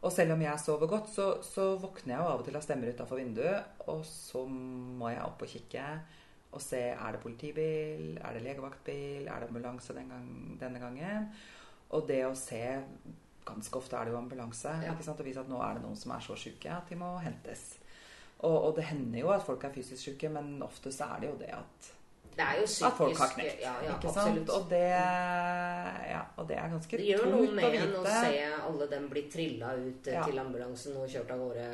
Og 0.00 0.14
selv 0.14 0.32
om 0.34 0.42
jeg 0.42 0.62
sover 0.62 0.88
godt, 0.88 1.10
så, 1.12 1.26
så 1.44 1.74
våkner 1.78 2.14
jeg 2.14 2.22
jo 2.22 2.30
av 2.30 2.40
og 2.40 2.46
til 2.46 2.56
av 2.56 2.64
stemmer 2.64 2.94
utafor 2.94 3.20
vinduet. 3.20 3.76
Og 3.92 4.00
så 4.08 4.46
må 4.48 5.12
jeg 5.12 5.22
opp 5.26 5.44
og 5.44 5.52
kikke 5.52 5.86
og 6.50 6.62
se 6.62 6.80
er 6.90 7.14
det 7.14 7.22
politibil, 7.22 8.18
er 8.18 8.34
det 8.34 8.42
legevaktbil, 8.42 9.28
er 9.28 9.42
det 9.42 9.48
ambulanse 9.48 9.94
den 9.94 10.08
gang, 10.10 10.30
denne 10.60 10.82
gangen. 10.82 11.28
Og 11.90 12.06
det 12.08 12.24
å 12.26 12.36
se 12.38 12.62
Ganske 13.50 13.78
ofte 13.80 13.96
er 13.96 14.04
det 14.06 14.12
jo 14.12 14.18
ambulanse. 14.18 14.70
Ja. 14.84 14.92
ikke 14.92 15.02
sant? 15.02 15.18
Og 15.22 15.26
vise 15.26 15.40
at 15.40 15.48
nå 15.48 15.58
er 15.64 15.78
det 15.78 15.80
noen 15.82 15.96
som 15.98 16.12
er 16.14 16.20
så 16.22 16.36
syke 16.38 16.68
at 16.70 16.90
de 16.92 16.98
må 17.00 17.08
hentes. 17.24 17.62
Og, 18.44 18.52
og 18.52 18.74
det 18.76 18.84
hender 18.90 19.22
jo 19.24 19.30
at 19.32 19.42
folk 19.42 19.64
er 19.64 19.72
fysisk 19.74 20.02
syke, 20.04 20.28
men 20.32 20.60
oftest 20.62 21.00
er 21.04 21.16
det 21.22 21.30
jo 21.30 21.38
det 21.40 21.48
at, 21.56 21.88
Det 22.36 22.44
er 22.44 22.60
jo 22.60 22.68
psykisk 22.68 22.86
at 22.86 22.98
folk 23.00 23.18
har 23.18 23.32
knekt. 23.34 23.64
Ja, 23.64 23.72
ja, 23.82 23.96
ikke 23.96 24.12
absolutt. 24.12 24.38
sant? 24.44 24.52
Og 24.54 24.70
det, 24.70 24.84
ja, 26.12 26.22
og 26.36 26.48
det 26.48 26.56
er 26.60 26.70
ganske 26.76 27.00
Det 27.00 27.08
gjør 27.08 27.26
noe 27.26 27.40
tungt 27.40 27.50
å 27.50 27.58
med 27.58 27.78
en 27.80 27.96
å 27.98 28.04
se 28.06 28.46
alle 28.68 28.90
dem 28.92 29.08
bli 29.10 29.24
trilla 29.34 29.72
ut 29.80 30.12
eh, 30.12 30.22
til 30.28 30.42
ambulansen 30.44 31.00
og 31.00 31.10
kjørt 31.10 31.34
av 31.34 31.42
gårde 31.46 31.66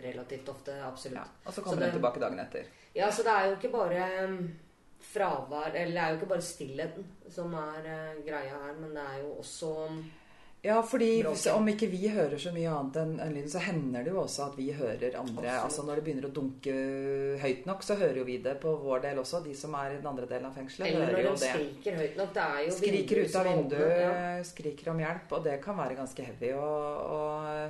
relativt 0.00 0.48
ofte. 0.48 0.74
Absolutt. 0.84 1.16
Ja, 1.16 1.24
og 1.46 1.52
så 1.52 1.60
Så 1.60 1.62
kommer 1.62 1.80
det- 1.80 1.92
den 1.92 2.00
tilbake 2.00 2.20
dagen 2.20 2.38
etter. 2.40 2.64
Ja, 2.94 3.10
så 3.10 3.22
det 3.22 3.32
er 3.32 3.46
jo 3.46 3.56
ikke 3.56 3.72
bare 3.72 4.24
um, 4.28 4.50
fravær 5.00 5.74
Eller 5.74 5.92
det 5.92 6.02
er 6.02 6.08
jo 6.08 6.14
ikke 6.20 6.26
bare 6.34 6.42
stillheten 6.42 7.06
som 7.30 7.54
er 7.54 7.80
uh, 7.84 8.24
greia 8.26 8.58
her, 8.66 8.72
men 8.80 8.90
det 8.90 9.02
er 9.02 9.18
jo 9.22 9.32
også 9.38 9.70
um, 9.88 10.12
Ja, 10.64 10.76
fordi 10.86 11.22
hvis- 11.24 11.46
om 11.50 11.66
ikke 11.68 11.88
vi 11.90 12.08
hører 12.08 12.38
så 12.38 12.52
mye 12.54 12.70
annet 12.70 12.94
enn 13.00 13.16
en 13.20 13.32
lyden, 13.34 13.48
så 13.50 13.58
hender 13.58 14.04
det 14.04 14.12
jo 14.12 14.20
også 14.22 14.44
at 14.46 14.56
vi 14.56 14.68
hører 14.70 15.16
andre 15.18 15.42
Absolutt. 15.42 15.64
Altså 15.64 15.82
Når 15.86 15.94
det 15.96 16.04
begynner 16.04 16.28
å 16.28 16.32
dunke 16.32 16.74
høyt 17.42 17.66
nok, 17.66 17.82
så 17.82 17.96
hører 17.98 18.16
jo 18.20 18.24
vi 18.24 18.36
det 18.38 18.60
på 18.60 18.76
vår 18.78 19.02
del 19.02 19.16
også. 19.18 19.42
De 19.42 19.54
som 19.58 19.74
er 19.74 19.90
i 19.90 19.96
den 19.96 20.06
andre 20.06 20.26
delen 20.30 20.46
av 20.46 20.54
fengselet, 20.54 20.86
Eller 20.92 21.06
hører 21.06 21.24
når 21.24 21.32
de 21.32 21.50
skriker 21.50 21.96
høyt 21.98 22.16
nok. 22.16 22.32
Det 22.34 22.42
er 22.42 22.60
jo 22.64 22.70
Skriker 22.78 23.24
ut 23.24 23.34
av 23.36 23.46
vinduet, 23.46 24.00
Ja. 24.00 24.42
skriker 24.42 24.90
om 24.90 24.98
hjelp, 24.98 25.32
og 25.32 25.44
det 25.44 25.60
kan 25.64 25.76
være 25.76 25.96
ganske 25.96 26.24
heavy 26.24 26.52
å, 26.54 26.62
å 26.62 27.20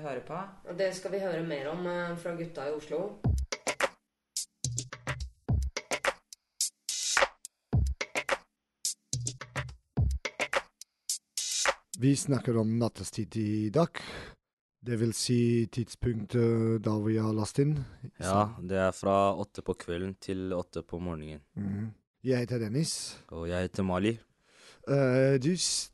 høre 0.02 0.20
på. 0.28 0.42
Og 0.68 0.76
det 0.76 0.94
skal 0.94 1.10
vi 1.12 1.18
høre 1.20 1.42
mer 1.46 1.68
om 1.72 1.86
eh, 1.86 2.14
fra 2.16 2.36
gutta 2.36 2.68
i 2.68 2.76
Oslo. 2.76 3.18
Vi 12.02 12.16
snakker 12.16 12.56
om 12.56 12.78
nattestid 12.78 13.36
i 13.36 13.70
dag. 13.70 13.88
Det 14.80 14.96
vil 14.98 15.12
si 15.14 15.68
tidspunktet 15.70 16.80
da 16.82 16.96
vi 16.98 17.14
har 17.22 17.30
last 17.36 17.60
inn. 17.62 17.76
Ja, 18.18 18.56
det 18.58 18.80
er 18.88 18.96
fra 18.96 19.36
åtte 19.38 19.62
på 19.62 19.76
kvelden 19.78 20.16
til 20.18 20.50
åtte 20.56 20.82
på 20.82 20.98
morgenen. 20.98 21.44
Mm. 21.54 21.92
Jeg 22.26 22.42
heter 22.42 22.64
Dennis. 22.64 22.96
Og 23.30 23.46
jeg 23.52 23.68
heter 23.68 23.86
Mali. 23.86 24.16
Uh, 24.82 25.38
du, 25.38 25.52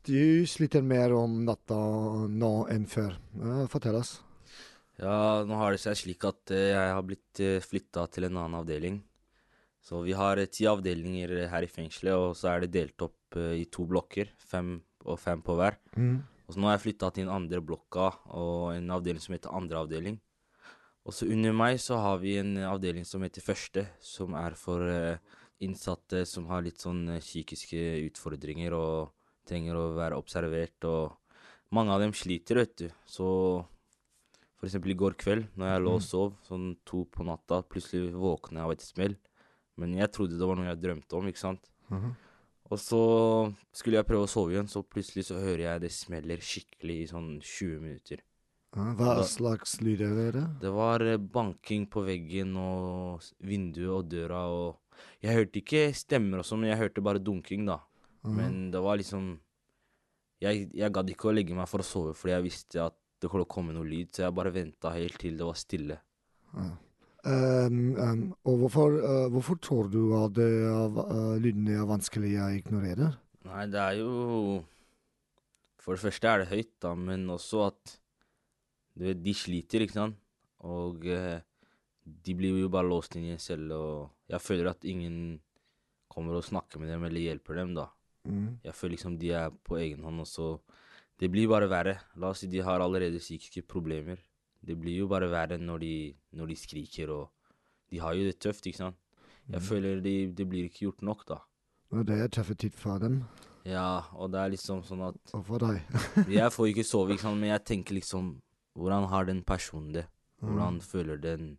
du 0.09 0.49
sliter 0.49 0.81
mer 0.81 1.13
om 1.13 1.43
natta 1.45 1.77
nå 2.25 2.53
enn 2.73 2.89
før. 2.89 3.13
Uh, 3.37 3.67
fortell 3.69 3.99
oss. 4.01 4.15
Ja, 4.97 5.45
nå 5.45 5.61
har 5.61 5.77
det 5.77 5.83
seg 5.85 6.01
slik 6.01 6.25
at 6.25 6.41
uh, 6.49 6.63
jeg 6.71 6.89
har 6.95 7.05
blitt 7.05 7.43
uh, 7.45 7.59
flytta 7.61 8.09
til 8.09 8.31
en 8.31 8.41
annen 8.41 8.63
avdeling. 8.63 8.97
Så 9.89 10.01
vi 10.01 10.13
har 10.13 10.37
eh, 10.37 10.49
ti 10.51 10.67
avdelinger 10.69 11.31
her 11.49 11.65
i 11.65 11.71
fengselet, 11.71 12.13
og 12.13 12.35
så 12.37 12.51
er 12.51 12.65
det 12.65 12.73
delt 12.75 13.05
opp 13.05 13.37
eh, 13.39 13.61
i 13.61 13.65
to 13.73 13.85
blokker. 13.89 14.33
Fem 14.37 14.75
og 15.09 15.19
fem 15.21 15.41
på 15.45 15.55
hver. 15.59 15.77
Mm. 15.97 16.21
Og 16.47 16.55
så 16.55 16.61
nå 16.61 16.69
har 16.69 16.77
jeg 16.77 16.85
flytta 16.87 17.11
til 17.13 17.27
den 17.27 17.33
andre 17.33 17.61
blokka, 17.61 18.09
og 18.33 18.73
en 18.73 18.89
avdeling 18.95 19.21
som 19.21 19.35
heter 19.35 19.53
andre 19.53 19.83
avdeling. 19.83 20.17
Og 21.05 21.15
så 21.15 21.27
under 21.29 21.53
meg 21.55 21.79
så 21.81 21.99
har 22.01 22.19
vi 22.21 22.37
en 22.39 22.55
avdeling 22.69 23.05
som 23.07 23.23
heter 23.25 23.45
første, 23.45 23.85
som 24.03 24.35
er 24.37 24.57
for 24.57 24.83
uh, 24.85 25.37
innsatte 25.63 26.23
som 26.29 26.47
har 26.51 26.63
litt 26.63 26.81
sånn 26.81 27.03
eh, 27.15 27.23
psykiske 27.23 27.79
utfordringer 28.05 28.75
og 28.77 29.11
trenger 29.49 29.75
å 29.75 29.89
være 29.97 30.19
observert, 30.19 30.85
og 30.87 31.75
mange 31.75 31.93
av 31.93 32.03
dem 32.03 32.13
sliter, 32.15 32.61
vet 32.61 32.75
du. 32.79 32.87
Så 33.09 33.27
for 34.59 34.67
eksempel 34.67 34.93
i 34.93 34.99
går 34.99 35.17
kveld, 35.19 35.49
når 35.59 35.73
jeg 35.73 35.83
lå 35.85 35.95
og 35.97 36.05
sov, 36.05 36.33
sånn 36.47 36.71
to 36.87 37.03
på 37.11 37.25
natta, 37.27 37.61
plutselig 37.67 38.13
våkner 38.15 38.61
jeg 38.61 38.67
av 38.67 38.75
et 38.75 38.85
smell. 38.85 39.17
Men 39.79 39.95
jeg 39.95 40.11
trodde 40.15 40.39
det 40.39 40.49
var 40.49 40.59
noe 40.59 40.67
jeg 40.69 40.81
drømte 40.83 41.19
om, 41.19 41.29
ikke 41.31 41.43
sant. 41.45 41.69
Mhm. 41.91 42.15
Og 42.69 42.77
så 42.77 42.99
skulle 43.73 43.97
jeg 43.97 44.05
prøve 44.05 44.27
å 44.27 44.29
sove 44.29 44.53
igjen, 44.53 44.67
så 44.69 44.83
plutselig 44.85 45.25
så 45.25 45.39
hører 45.41 45.63
jeg 45.65 45.81
det 45.81 45.91
smeller 45.95 46.37
skikkelig 46.45 46.97
i 47.01 47.07
sånn 47.09 47.29
20 47.41 47.79
minutter. 47.81 48.21
Hva 48.75 48.93
Da- 48.97 49.23
slags 49.25 49.79
lyd 49.81 50.01
er 50.01 50.31
det? 50.31 50.43
Det 50.61 50.71
var 50.71 51.01
eh, 51.01 51.17
banking 51.17 51.87
på 51.89 52.03
veggen 52.05 52.55
og 52.55 53.23
vinduet 53.41 53.89
og 53.89 54.09
døra 54.09 54.43
og 54.53 54.77
Jeg 55.23 55.33
hørte 55.33 55.61
ikke 55.63 55.93
stemmer 55.95 56.39
og 56.39 56.45
sånn, 56.45 56.59
men 56.59 56.69
jeg 56.69 56.77
hørte 56.81 57.01
bare 57.01 57.19
dunking, 57.23 57.65
da. 57.65 57.79
Mm. 58.23 58.35
Men 58.35 58.71
det 58.71 58.81
var 58.83 58.97
liksom 58.97 59.39
Jeg, 60.41 60.69
jeg 60.73 60.91
gadd 60.93 61.09
ikke 61.09 61.29
å 61.31 61.33
legge 61.33 61.55
meg 61.55 61.67
for 61.67 61.79
å 61.79 61.83
sove, 61.87 62.13
fordi 62.13 62.31
jeg 62.35 62.43
visste 62.43 62.85
at 62.85 62.95
det 63.19 63.29
kom 63.29 63.43
komme 63.45 63.73
noe 63.73 63.83
lyd, 63.83 64.11
så 64.13 64.23
jeg 64.27 64.35
bare 64.35 64.51
venta 64.53 64.91
helt 64.93 65.17
til 65.19 65.35
det 65.35 65.43
var 65.45 65.57
stille. 65.59 65.97
Ja. 66.53 66.69
Ehm, 67.27 67.97
ehm, 67.99 68.21
og 68.47 68.61
hvorfor, 68.61 68.95
eh, 69.03 69.29
hvorfor 69.29 69.57
tror 69.59 69.89
du 69.91 70.13
at 70.15 70.37
eh, 70.39 71.39
lydene 71.43 71.75
er 71.75 71.89
vanskelig 71.89 72.31
å 72.39 72.47
ignorere? 72.55 73.09
Nei, 73.49 73.65
det 73.67 73.79
er 73.79 73.99
jo 73.99 74.63
For 75.79 75.95
det 75.95 76.03
første 76.03 76.27
er 76.27 76.39
det 76.39 76.51
høyt, 76.51 76.71
da, 76.83 76.93
men 76.95 77.27
også 77.31 77.65
at 77.67 77.99
Du 78.95 79.05
vet, 79.05 79.21
de 79.23 79.33
sliter, 79.33 79.83
ikke 79.83 79.95
sant? 79.95 80.17
Og 80.67 81.05
eh, 81.07 81.39
de 82.03 82.35
blir 82.35 82.57
jo 82.59 82.71
bare 82.71 82.87
låst 82.87 83.15
inn 83.15 83.27
i 83.29 83.35
en 83.35 83.39
celle, 83.39 83.75
og 83.75 84.09
jeg 84.27 84.41
føler 84.41 84.71
at 84.71 84.83
ingen 84.83 85.39
kommer 86.09 86.35
og 86.35 86.43
snakker 86.43 86.81
med 86.81 86.89
dem 86.91 87.05
eller 87.07 87.21
hjelper 87.21 87.61
dem, 87.61 87.75
da. 87.77 87.85
Mm. 88.27 88.59
Jeg 88.65 88.75
føler 88.75 88.95
liksom 88.97 89.15
de 89.21 89.31
er 89.39 89.53
på 89.63 89.77
egen 89.79 90.03
hånd, 90.03 90.23
og 90.23 90.27
så 90.27 90.59
Det 91.19 91.27
blir 91.27 91.49
bare 91.51 91.67
verre. 91.67 91.97
La 92.15 92.29
oss 92.31 92.39
si 92.39 92.47
de 92.47 92.61
har 92.63 92.79
allerede 92.79 93.19
psykiske 93.19 93.65
problemer. 93.67 94.21
Det 94.65 94.75
blir 94.79 94.97
jo 95.03 95.07
bare 95.07 95.29
verre 95.31 95.57
når 95.57 95.79
de, 95.79 95.93
når 96.35 96.47
de 96.51 96.55
skriker, 96.59 97.09
og 97.09 97.29
de 97.91 97.99
har 98.03 98.13
jo 98.17 98.25
det 98.27 98.39
tøft, 98.43 98.65
ikke 98.67 98.77
sant? 98.83 98.97
Jeg 99.49 99.61
føler 99.65 100.01
det 100.03 100.35
de 100.37 100.45
blir 100.45 100.67
ikke 100.67 100.83
gjort 100.87 101.01
nok, 101.01 101.23
da. 101.27 101.39
Og 101.91 102.03
det 102.05 102.19
er 102.21 102.27
tøffe 102.29 102.53
tid 102.55 102.75
for 102.77 102.99
dem, 103.01 103.23
Ja, 103.65 104.01
og 104.15 104.31
det 104.31 104.39
er 104.39 104.51
liksom 104.53 104.83
sånn 104.87 105.01
at 105.07 105.33
og 105.33 105.41
for 105.47 105.59
deg. 105.63 105.81
Jeg 106.31 106.51
får 106.53 106.67
ikke 106.69 106.85
sove, 106.87 107.11
ikke 107.15 107.25
sant, 107.25 107.39
men 107.41 107.49
jeg 107.51 107.63
tenker 107.67 107.97
liksom 107.97 108.37
Hvordan 108.79 109.07
har 109.11 109.25
den 109.27 109.41
personen 109.43 109.91
det? 109.93 110.05
Hvordan 110.39 110.77
føler 110.81 111.17
den 111.19 111.57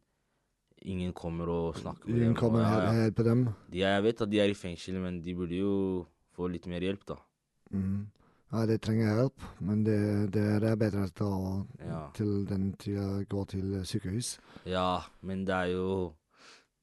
Ingen 0.88 1.12
kommer 1.12 1.50
og 1.52 1.76
snakker 1.76 2.08
med 2.08 2.16
Ingen 2.16 2.32
dem. 2.32 2.38
kommer 2.40 2.62
og 2.64 2.84
ja, 2.86 2.92
hjelper 3.02 3.26
dem. 3.26 3.42
De, 3.68 3.78
jeg 3.82 4.02
vet 4.06 4.22
at 4.24 4.30
de 4.32 4.38
er 4.40 4.48
i 4.48 4.54
fengsel, 4.56 4.96
men 5.02 5.18
de 5.20 5.34
burde 5.36 5.58
jo 5.58 5.72
få 6.32 6.48
litt 6.48 6.64
mer 6.70 6.80
hjelp, 6.80 7.02
da. 7.10 7.18
Mhm. 7.74 8.06
Ja, 8.50 8.64
de 8.66 8.76
trenger 8.82 9.12
hjelp, 9.14 9.44
men 9.62 9.84
det, 9.86 9.98
det 10.34 10.42
er 10.58 10.78
bedre 10.78 11.06
å 11.22 11.66
Ja. 11.78 12.10
til 12.14 12.46
den 12.46 12.72
tida 12.74 13.22
gå 13.30 13.44
til 13.46 13.84
sykehus. 13.86 14.38
Ja, 14.66 15.04
men 15.22 15.44
det 15.44 15.54
er 15.54 15.66
jo 15.76 16.14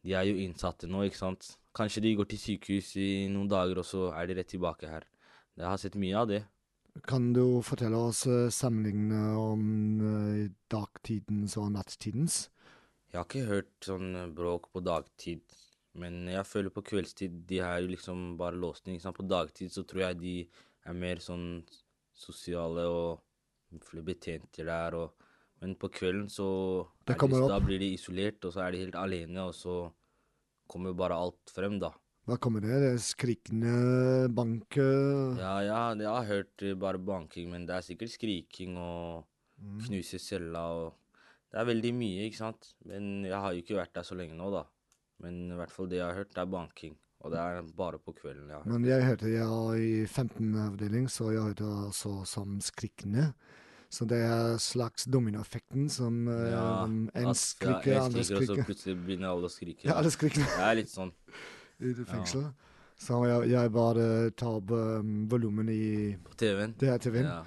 De 0.03 0.13
er 0.13 0.23
jo 0.23 0.37
innsatte 0.39 0.87
nå, 0.87 1.01
ikke 1.03 1.17
sant. 1.19 1.57
Kanskje 1.75 2.01
de 2.01 2.15
går 2.15 2.27
til 2.29 2.39
sykehus 2.39 2.95
i 2.95 3.27
noen 3.27 3.49
dager, 3.49 3.81
og 3.81 3.83
så 3.83 4.13
er 4.15 4.27
de 4.27 4.37
rett 4.37 4.47
tilbake 4.47 4.87
her. 4.87 5.03
Jeg 5.57 5.65
har 5.67 5.77
sett 5.81 5.97
mye 5.99 6.15
av 6.15 6.27
det. 6.29 6.45
Kan 7.05 7.33
du 7.33 7.61
fortelle 7.61 7.97
oss 7.97 8.23
uh, 8.25 8.47
sammenligne 8.49 9.19
om 9.35 9.65
eh, 9.99 10.47
dagtidens 10.71 11.57
og 11.59 11.73
nattidens? 11.75 12.47
Jeg 13.11 13.19
har 13.19 13.27
ikke 13.27 13.49
hørt 13.49 13.89
sånn 13.89 14.15
eh, 14.15 14.31
bråk 14.33 14.71
på 14.71 14.81
dagtid, 14.85 15.43
men 15.99 16.23
jeg 16.31 16.47
føler 16.47 16.73
på 16.73 16.85
kveldstid 16.87 17.43
de 17.49 17.59
er 17.59 17.83
jo 17.83 17.91
liksom 17.91 18.37
bare 18.39 18.57
låst 18.57 18.87
inn. 18.87 19.01
På 19.01 19.27
dagtid 19.27 19.73
så 19.75 19.83
tror 19.83 20.07
jeg 20.07 20.21
de 20.23 20.35
er 20.89 20.97
mer 20.97 21.21
sånn 21.23 21.63
sosiale 22.17 22.85
og 22.87 23.23
betjenter 24.05 24.65
der, 24.65 24.95
og 24.95 25.13
Men 25.59 25.73
på 25.73 25.89
kvelden 25.89 26.27
så 26.29 26.85
de, 27.03 27.15
da 27.49 27.55
blir 27.59 27.79
de 27.81 27.87
isolert, 27.95 28.43
og 28.45 28.53
så 28.53 28.61
er 28.61 28.75
de 28.75 28.81
helt 28.83 28.93
alene, 28.95 29.39
og 29.41 29.55
så 29.57 29.91
kommer 30.69 30.93
bare 30.93 31.15
alt 31.17 31.49
frem, 31.49 31.79
da. 31.81 31.89
Da 32.27 32.35
kommer 32.37 32.61
det? 32.61 32.75
Det 32.83 32.91
er 32.93 33.01
skrikende, 33.01 33.71
bank 34.35 34.77
Ja, 34.77 35.55
ja, 35.65 35.79
jeg 35.95 36.05
har 36.11 36.27
hørt 36.29 36.63
bare 36.77 36.99
banking, 36.99 37.49
men 37.49 37.65
det 37.65 37.73
er 37.73 37.81
sikkert 37.81 38.13
skriking 38.13 38.77
og 38.77 39.25
Mm. 39.57 39.79
knuse 39.87 40.19
cella 40.21 40.61
og 40.77 40.93
Det 41.49 41.57
er 41.61 41.65
veldig 41.65 41.93
mye, 41.95 42.27
ikke 42.27 42.37
sant. 42.37 42.73
Men 42.85 43.23
jeg 43.23 43.33
har 43.33 43.53
jo 43.53 43.61
ikke 43.63 43.77
vært 43.79 43.93
der 43.95 44.03
så 44.03 44.13
lenge 44.15 44.35
nå, 44.37 44.51
da. 44.51 44.65
Men 45.23 45.47
i 45.49 45.55
hvert 45.55 45.71
fall 45.71 45.87
det 45.87 45.97
jeg 45.97 46.05
har 46.05 46.13
hørt, 46.19 46.33
det 46.35 46.41
er 46.43 46.45
banking. 46.51 46.97
Og 47.27 47.33
det 47.33 47.39
er 47.43 47.69
bare 47.75 47.99
på 47.99 48.13
kvelden. 48.15 48.47
Ja. 48.53 48.61
Men 48.63 48.85
jeg 48.87 49.03
hørte 49.03 49.27
jeg 49.27 49.47
var 49.51 49.75
i 49.75 50.05
15-avdeling, 50.07 51.09
så 51.11 51.31
jeg 51.35 51.43
hørte 51.49 51.65
også 51.89 52.21
som 52.29 52.59
skrikende. 52.63 53.33
Så 53.91 54.07
det 54.07 54.19
er 54.23 54.57
slags 54.59 55.05
dominoeffekten 55.07 55.89
som 55.91 56.25
ja, 56.27 56.83
um, 56.83 57.09
en 57.15 57.29
at- 57.31 57.39
skriker, 57.39 57.91
ja, 57.93 58.01
andre 58.03 58.23
jeg 58.23 58.29
skriker, 58.31 58.53
og 58.53 58.61
så 58.61 58.67
plutselig 58.67 58.95
begynner 59.03 59.29
alle 59.31 59.47
å 59.47 59.51
skrike. 59.51 59.87
Ja, 59.87 59.97
alle 59.99 60.11
skriker 60.11 60.43
Det 60.43 60.63
er 60.69 60.79
litt 60.81 60.91
sånn. 60.91 61.11
i 61.83 61.93
det 61.95 62.07
fengselet. 62.09 62.65
Så 62.97 63.19
jeg, 63.29 63.49
jeg 63.51 63.71
bare 63.75 64.05
tar 64.33 64.55
opp 64.57 64.71
um, 64.73 65.11
volumen 65.29 65.67
i 65.69 66.15
På 66.25 66.33
TV-en. 66.41 66.73
det 66.81 66.89
er 66.89 67.03
TV-en. 67.03 67.27
Ja. 67.35 67.43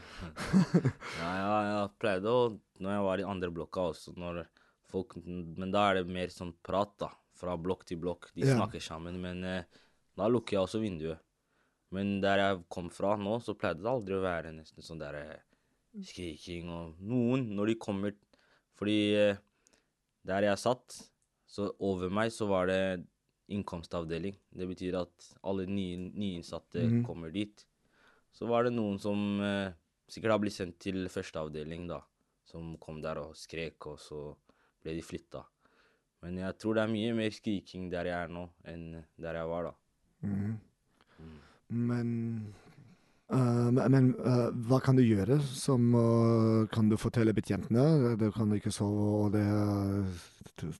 ja, 1.19 1.31
ja, 1.41 1.57
jeg 1.71 1.95
pleide 2.01 2.31
å 2.31 2.45
Når 2.81 2.95
jeg 2.95 3.07
var 3.09 3.23
i 3.23 3.27
andre 3.33 3.51
blokka 3.57 3.89
også, 3.91 4.15
når 4.17 4.45
folk 4.93 5.17
Men 5.25 5.73
da 5.75 5.89
er 5.91 5.99
det 6.01 6.13
mer 6.15 6.31
sånn 6.33 6.55
prat, 6.65 6.93
da. 7.03 7.11
Fra 7.41 7.57
blokk 7.57 7.87
til 7.89 8.01
blokk. 8.03 8.31
De 8.37 8.45
Ja. 8.45 8.57
snakker 8.59 8.83
sammen. 8.85 9.21
Men 9.21 9.45
eh, 9.45 9.83
da 10.17 10.29
lukker 10.29 10.59
jeg 10.59 10.67
også 10.67 10.83
vinduet. 10.83 11.21
Men 11.91 12.21
der 12.23 12.39
jeg 12.39 12.65
kom 12.71 12.91
fra 12.95 13.17
nå, 13.19 13.39
så 13.43 13.57
pleide 13.59 13.83
det 13.83 13.91
aldri 13.91 14.15
å 14.15 14.23
være 14.23 14.53
nesten 14.55 14.85
sånn 14.85 15.01
der 15.01 15.17
eh, 15.19 15.39
skriking 16.07 16.71
og 16.71 17.01
Noen, 17.03 17.49
når 17.57 17.73
de 17.73 17.79
kommer 17.83 18.15
Fordi 18.79 18.99
eh, 19.19 19.41
der 20.25 20.47
jeg 20.47 20.61
satt, 20.61 20.95
så 21.51 21.67
over 21.83 22.13
meg 22.13 22.31
så 22.33 22.47
var 22.49 22.69
det 22.71 23.03
innkomstavdeling. 23.51 24.37
Det 24.55 24.69
betyr 24.71 25.01
at 25.01 25.27
alle 25.43 25.67
nye, 25.67 25.99
nyinnsatte 25.99 26.85
mm. 26.87 27.01
kommer 27.05 27.33
dit. 27.35 27.65
Så 28.33 28.47
var 28.47 28.65
det 28.65 28.73
noen 28.77 29.01
som 29.03 29.43
eh, 29.43 29.73
sikkert 30.09 30.37
har 30.37 30.43
blitt 30.43 30.57
sendt 30.57 30.79
til 30.83 31.09
første 31.13 31.43
avdeling, 31.43 31.89
da. 31.91 32.01
Som 32.47 32.77
kom 32.83 33.01
der 33.03 33.21
og 33.23 33.35
skrek, 33.39 33.91
og 33.91 33.99
så 34.03 34.23
ble 34.83 34.95
de 34.97 35.05
flytta. 35.05 35.43
Men 36.23 36.37
jeg 36.37 36.59
tror 36.61 36.75
det 36.77 36.83
er 36.83 36.93
mye 36.93 37.13
mer 37.17 37.31
skriking 37.33 37.91
der 37.93 38.05
jeg 38.11 38.25
er 38.27 38.29
nå, 38.29 38.49
enn 38.69 39.05
der 39.19 39.39
jeg 39.41 39.49
var 39.49 39.71
da. 39.71 39.73
Mhm. 40.27 40.59
Men 41.69 42.11
Uh, 43.31 43.71
men 43.71 44.09
eh, 44.27 44.49
hva 44.67 44.81
kan 44.83 44.97
du 44.99 45.05
gjøre? 45.05 45.37
Som 45.55 45.93
uh, 45.95 46.65
Kan 46.75 46.89
du 46.91 46.97
fortelle 46.99 47.31
betjentene? 47.31 48.17
Du 48.19 48.25
kan 48.35 48.51
ikke 48.57 48.73
sove, 48.75 49.05
og 49.21 49.29
det 49.37 49.45
er 49.47 50.09
til, 50.59 50.73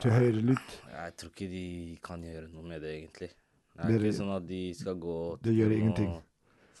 til 0.00 0.14
høyre 0.14 0.40
lyd. 0.40 0.70
Jeg 0.88 1.16
tror 1.20 1.34
ikke 1.34 1.48
de 1.52 1.64
kan 2.00 2.24
gjøre 2.24 2.48
noe 2.48 2.64
med 2.64 2.80
det, 2.80 2.94
egentlig. 2.94 3.28
Det 3.28 3.82
er 3.84 3.92
Det 3.92 3.98
er- 3.98 4.06
ikke 4.08 4.18
sånn 4.22 4.32
at 4.38 4.46
de 4.48 4.62
skal 4.74 4.96
gå 5.04 5.18
ingenting. 5.44 6.08
og 6.16 6.22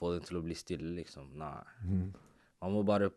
få 0.00 0.14
dem 0.14 0.24
til 0.30 0.38
å 0.40 0.42
bli 0.46 0.56
stille, 0.56 0.94
liksom. 0.96 1.28
Nei. 1.36 1.60
Mm. 1.84 2.08
Man 2.62 2.72
må 2.72 2.82
bare 2.86 3.10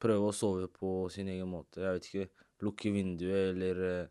prøve 0.00 0.32
å 0.32 0.32
sove 0.32 0.68
på 0.72 1.10
sin 1.12 1.28
egen 1.28 1.52
måte. 1.52 1.84
Jeg 1.84 1.98
vet 1.98 2.08
ikke. 2.08 2.28
Lukke 2.64 2.94
vinduet 2.96 3.52
eller 3.52 4.08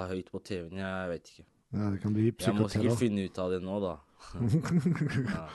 eh, 0.00 0.08
høyt 0.12 0.30
på 0.32 0.40
TV-en. 0.44 0.78
Jeg 0.82 1.08
vet 1.12 1.30
ikke. 1.32 1.44
Ja, 1.72 1.90
det 1.90 2.00
kan 2.02 2.12
bli 2.12 2.26
Jeg 2.28 2.54
må 2.54 2.68
sikkert 2.68 2.98
finne 3.00 3.24
ut 3.24 3.38
av 3.40 3.50
det 3.54 3.62
nå, 3.64 3.78
da. 3.80 3.94
ja. 5.32 5.46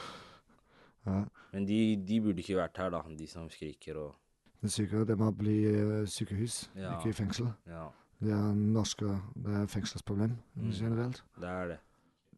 Ja. 1.07 1.19
Men 1.53 1.65
de, 1.67 1.77
de 2.03 2.17
burde 2.21 2.41
ikke 2.43 2.57
vært 2.59 2.77
her, 2.81 2.89
da, 2.91 3.01
de 3.17 3.27
som 3.31 3.45
skriker 3.53 3.99
og 4.01 4.15
Det 4.63 4.71
sikkert 4.73 5.07
det 5.07 5.15
må 5.21 5.29
bli 5.37 5.53
eh, 5.69 6.05
sykehus, 6.09 6.63
ikke 6.75 7.11
i 7.11 7.15
fengsel. 7.15 7.51
Ja, 7.69 7.85
Det 8.19 8.31
er 8.33 8.53
norske 8.57 9.05
det 9.37 9.53
er 9.61 9.67
fengselsproblem 9.71 10.33
Mm. 10.57 10.71
generelt. 10.73 11.23
det 11.39 11.49
er 11.49 11.67
det. 11.67 11.79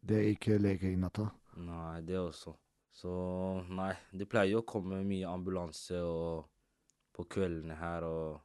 Det 0.06 0.16
er 0.18 0.28
ikke 0.34 0.58
lege 0.60 0.92
i 0.92 0.96
natta. 0.96 1.30
Nei, 1.56 2.00
det 2.02 2.18
også. 2.20 2.52
Så 2.92 3.10
nei, 3.70 3.94
det 4.12 4.28
pleier 4.28 4.52
jo 4.52 4.60
å 4.62 4.66
komme 4.68 5.02
mye 5.04 5.26
ambulanse 5.28 5.96
og 6.04 6.46
på 7.16 7.24
kveldene 7.28 7.76
her 7.80 8.04
og 8.04 8.40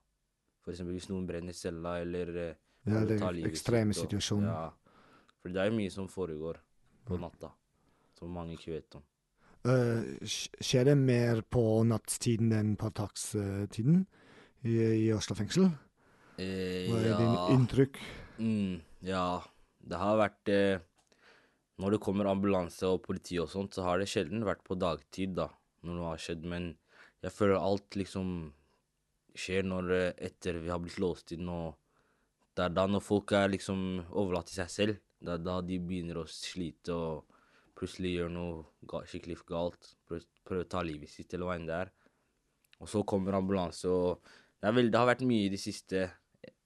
For 0.63 0.72
eksempel 0.74 0.96
hvis 0.98 1.10
noen 1.12 1.28
brenner 1.28 1.54
cella 1.54 2.00
eller 2.02 2.30
eh, 2.41 2.56
Ja, 2.86 3.02
det 3.08 3.19
er 3.19 3.41
ekstreme 3.50 3.95
situasjoner. 3.98 4.52
Ja. 4.52 4.95
For 5.41 5.54
det 5.54 5.62
er 5.62 5.71
jo 5.71 5.78
mye 5.78 5.93
som 5.93 6.08
foregår 6.10 6.60
på 7.06 7.17
natta, 7.21 7.52
som 8.17 8.34
mange 8.34 8.58
ikke 8.58 8.76
vet 8.76 8.98
om. 8.98 9.06
Uh, 9.65 10.21
skjer 10.26 10.91
det 10.91 10.93
mer 11.00 11.41
på 11.50 11.63
nattstiden 11.89 12.54
enn 12.54 12.76
på 12.78 12.91
dagstiden 12.93 14.04
i, 14.62 14.76
i 14.78 15.08
Oslo 15.15 15.38
fengsel? 15.38 15.71
Eh, 16.38 16.89
Hva 16.91 17.00
er 17.00 17.10
ja. 17.10 17.17
din 17.21 17.36
inntrykk? 17.56 18.00
Mm, 18.38 18.82
ja, 19.08 19.39
det 19.88 20.00
har 20.02 20.17
vært 20.19 20.52
eh, 20.52 20.84
Når 21.80 21.95
det 21.95 22.02
kommer 22.04 22.28
ambulanse 22.28 22.88
og 22.88 23.02
politi 23.06 23.38
og 23.39 23.50
sånt, 23.52 23.76
så 23.76 23.86
har 23.88 24.00
det 24.00 24.10
sjelden 24.12 24.45
vært 24.48 24.63
på 24.67 24.78
dagtid, 24.80 25.36
da, 25.39 25.50
når 25.84 25.98
noe 25.98 26.12
har 26.13 26.21
skjedd. 26.24 26.45
Men 26.48 26.69
jeg 27.24 27.36
føler 27.36 27.60
alt 27.60 27.98
liksom 28.00 28.30
skjer 29.36 29.67
når 29.67 29.91
eh, 29.95 30.13
etter 30.30 30.62
vi 30.63 30.71
har 30.71 30.80
blitt 30.84 31.02
låst 31.04 31.36
inn, 31.36 31.50
og 31.52 31.76
det 32.56 32.65
er 32.65 32.76
da 32.76 32.86
når 32.88 33.04
folk 33.04 33.34
er 33.36 33.52
liksom 33.52 33.82
overlatt 34.15 34.50
til 34.50 34.62
seg 34.62 34.72
selv, 34.72 35.00
det 35.26 35.34
er 35.34 35.44
da 35.44 35.60
de 35.65 35.80
begynner 35.82 36.22
å 36.22 36.28
slite 36.30 36.96
og 36.96 37.36
plutselig 37.76 38.13
gjør 38.15 38.32
noe 38.32 39.04
skikkelig 39.10 39.41
galt. 39.50 39.91
Prøver 40.08 40.63
å 40.63 40.70
ta 40.72 40.84
livet 40.86 41.12
sitt, 41.12 41.34
eller 41.34 41.50
hva 41.50 41.58
enn 41.60 41.68
det 41.68 41.80
er. 41.84 41.91
Og 42.80 42.91
så 42.91 43.02
kommer 43.08 43.36
ambulanse, 43.38 43.89
og 43.91 44.22
det, 44.62 44.72
vel, 44.76 44.91
det 44.91 45.00
har 45.00 45.10
vært 45.10 45.26
mye 45.28 45.48
i 45.48 45.52
det 45.52 45.60
siste 45.62 46.06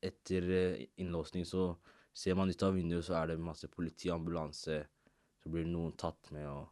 etter 0.04 0.49
eh, 0.56 0.86
innlåsning 1.02 1.45
så 1.47 1.71
ser 2.15 2.38
man 2.38 2.49
ut 2.52 2.63
av 2.65 2.75
vinduet, 2.75 3.06
så 3.06 3.17
er 3.19 3.32
det 3.32 3.41
masse 3.41 3.69
politi, 3.71 4.10
ambulanse, 4.12 4.80
så 5.39 5.52
blir 5.52 5.67
noen 5.69 5.95
tatt 5.99 6.32
med 6.36 6.47
og 6.49 6.67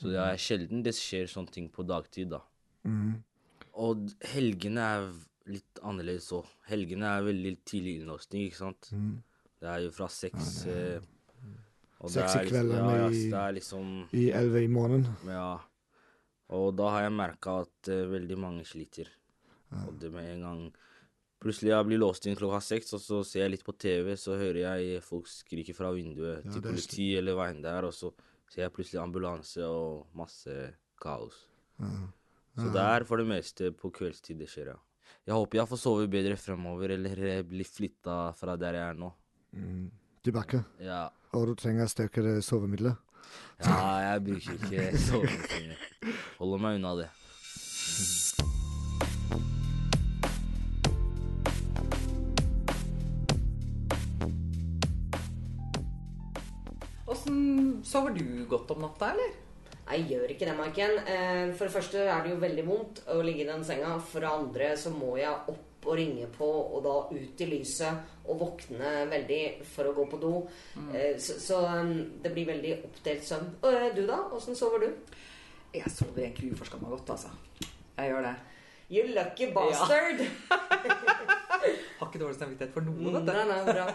Så 0.00 0.10
det 0.10 0.18
er 0.18 0.40
sjelden 0.40 0.80
det 0.82 0.96
skjer 0.98 1.28
sånne 1.30 1.52
ting 1.54 1.68
på 1.70 1.84
dagtid, 1.86 2.32
da. 2.32 2.40
Mm. 2.88 3.20
Og 3.84 4.08
helgene 4.32 4.86
er 4.96 5.04
litt 5.46 5.80
annerledes 5.82 6.28
òg. 6.36 6.46
Helgene 6.68 7.08
er 7.18 7.22
veldig 7.26 7.56
tidlig 7.64 7.96
innlåsning, 8.00 8.46
ikke 8.48 8.60
sant. 8.60 8.90
Mm. 8.92 9.22
Det 9.62 9.68
er 9.70 9.80
jo 9.86 9.90
fra 9.94 10.08
seks 10.10 10.66
eh, 10.66 11.00
og 12.02 12.10
det 12.10 12.14
Seks 12.18 12.34
i 12.34 12.38
liksom- 12.38 12.50
kvelden 12.50 12.78
ja, 12.78 12.96
ja, 12.96 13.08
i- 13.10 13.32
er 13.32 13.52
liksom 13.58 13.90
I 14.12 14.30
elleve 14.32 14.62
i 14.64 14.68
måneden. 14.68 15.06
Ja. 15.26 15.60
Og 16.50 16.76
da 16.76 16.88
har 16.90 17.02
jeg 17.06 17.12
merka 17.16 17.60
at 17.62 17.88
uh, 17.88 18.10
veldig 18.10 18.36
mange 18.38 18.64
sliter. 18.66 19.08
Og 19.86 19.98
det 19.98 20.12
med 20.12 20.28
en 20.34 20.40
gang 20.42 20.72
Plutselig 21.42 21.70
jeg 21.72 21.86
blir 21.88 21.98
låst 21.98 22.26
inn 22.30 22.36
klokka 22.36 22.60
seks, 22.62 22.92
og 22.94 23.00
så 23.02 23.24
ser 23.26 23.40
jeg 23.42 23.50
litt 23.50 23.64
på 23.66 23.72
TV, 23.76 24.12
så 24.14 24.36
hører 24.38 24.60
jeg 24.78 25.00
folk 25.02 25.26
skrike 25.26 25.74
fra 25.74 25.88
vinduet 25.90 26.44
Ja, 26.44 26.52
til 26.52 26.62
politi 26.62 27.16
eller 27.18 27.34
hva 27.34 27.48
enn 27.50 27.62
det 27.64 27.72
er, 27.72 27.82
og 27.88 27.90
så 27.92 28.12
ser 28.48 28.62
jeg 28.62 28.72
plutselig 28.76 29.00
ambulanse 29.02 29.58
og 29.66 30.06
masse 30.14 30.54
kaos. 31.02 31.34
Så 32.54 32.68
det 32.72 32.84
er 32.84 33.02
for 33.08 33.16
det 33.18 33.26
meste 33.26 33.72
på 33.74 33.90
kveldstid 33.90 34.38
det 34.38 34.46
skjer, 34.52 34.70
ja. 34.70 34.76
Jeg 35.22 35.34
håper 35.38 35.60
jeg 35.60 35.70
får 35.70 35.78
sove 35.78 36.06
bedre 36.10 36.36
fremover, 36.40 36.96
eller 36.96 37.42
bli 37.46 37.62
flytta 37.66 38.16
fra 38.34 38.56
der 38.58 38.74
jeg 38.78 38.88
er 38.90 38.98
nå. 38.98 39.12
Mhm. 39.54 39.90
Tilbake. 40.22 40.64
Ja. 40.82 41.08
Og 41.34 41.46
du 41.46 41.54
trenger 41.58 41.86
sterkere 41.90 42.36
sovemidler. 42.42 42.94
Ja, 43.62 43.78
jeg 44.02 44.24
bruker 44.26 44.58
ikke 44.58 44.98
sovemidler. 44.98 45.86
Holder 46.38 46.62
meg 46.62 46.78
unna 46.78 46.94
det. 47.02 47.10
Åssen 57.06 57.82
sover 57.84 58.14
du 58.16 58.44
godt 58.50 58.70
om 58.74 58.82
natta, 58.86 59.12
eller? 59.12 59.34
Jeg 59.90 60.06
gjør 60.08 60.30
ikke 60.30 60.46
det, 60.46 60.54
Maiken. 60.56 60.94
Eh, 61.10 61.50
For 61.58 61.66
det 61.66 61.74
første 61.74 62.04
er 62.06 62.22
det 62.22 62.32
jo 62.32 62.40
veldig 62.42 62.64
vondt 62.66 63.02
å 63.12 63.18
ligge 63.24 63.44
i 63.44 63.48
den 63.50 63.64
senga. 63.66 63.96
For 63.98 64.24
det 64.24 64.30
andre 64.30 64.72
så 64.78 64.92
må 64.94 65.16
jeg 65.18 65.32
opp 65.52 65.68
og 65.82 65.96
ringe 65.98 66.28
på, 66.30 66.46
og 66.46 66.84
da 66.84 66.92
ut 67.10 67.40
i 67.42 67.48
lyset 67.50 68.28
og 68.30 68.38
våkne 68.38 68.92
veldig 69.10 69.40
for 69.66 69.90
å 69.90 69.94
gå 69.96 70.04
på 70.12 70.20
do. 70.22 70.32
Mm. 70.78 70.92
Så, 71.18 71.40
så 71.42 71.58
um, 71.66 71.90
det 72.22 72.30
blir 72.36 72.46
veldig 72.52 72.76
oppdelt 72.86 73.26
søvn. 73.26 73.50
Og 73.64 73.74
eh, 73.74 73.90
du, 73.96 74.04
da? 74.06 74.20
Åssen 74.38 74.54
sover 74.58 74.86
du? 74.86 75.18
Jeg 75.74 75.90
sover 75.90 76.28
egentlig 76.28 76.52
uforskamma 76.54 76.92
godt, 76.92 77.16
altså. 77.16 77.34
Jeg 77.98 78.12
gjør 78.14 78.28
det. 78.30 78.34
You 78.92 79.08
lucky 79.10 79.50
bastard! 79.54 80.22
Har 81.62 82.08
ikke 82.08 82.20
dårlig 82.22 82.38
samvittighet 82.40 82.74
for 82.74 82.86
noe, 82.86 83.12
vet 83.14 83.28
du. 83.28 83.32
Nei, 83.32 83.44
nei, 83.46 83.60
bra. 83.68 83.86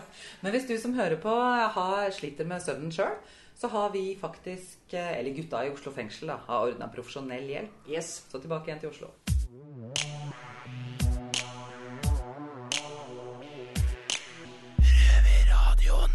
Men 0.43 0.55
hvis 0.55 0.67
du 0.69 0.75
som 0.79 0.95
hører 0.95 1.19
på 1.19 1.33
har, 1.77 2.07
sliter 2.15 2.47
med 2.47 2.63
søvnen 2.63 2.93
sjøl, 2.95 3.17
så 3.57 3.67
har 3.73 3.89
vi 3.91 4.15
faktisk, 4.21 4.93
eh, 4.93 5.17
eller 5.17 5.33
gutta 5.35 5.65
i 5.65 5.71
Oslo 5.73 5.91
fengsel, 5.91 6.29
da, 6.31 6.37
har 6.47 6.69
ordna 6.69 6.87
profesjonell 6.93 7.47
hjelp. 7.49 7.87
Yes. 7.89 8.23
Så 8.31 8.39
tilbake 8.39 8.69
igjen 8.69 8.83
til 8.83 8.93
Oslo. 8.93 9.11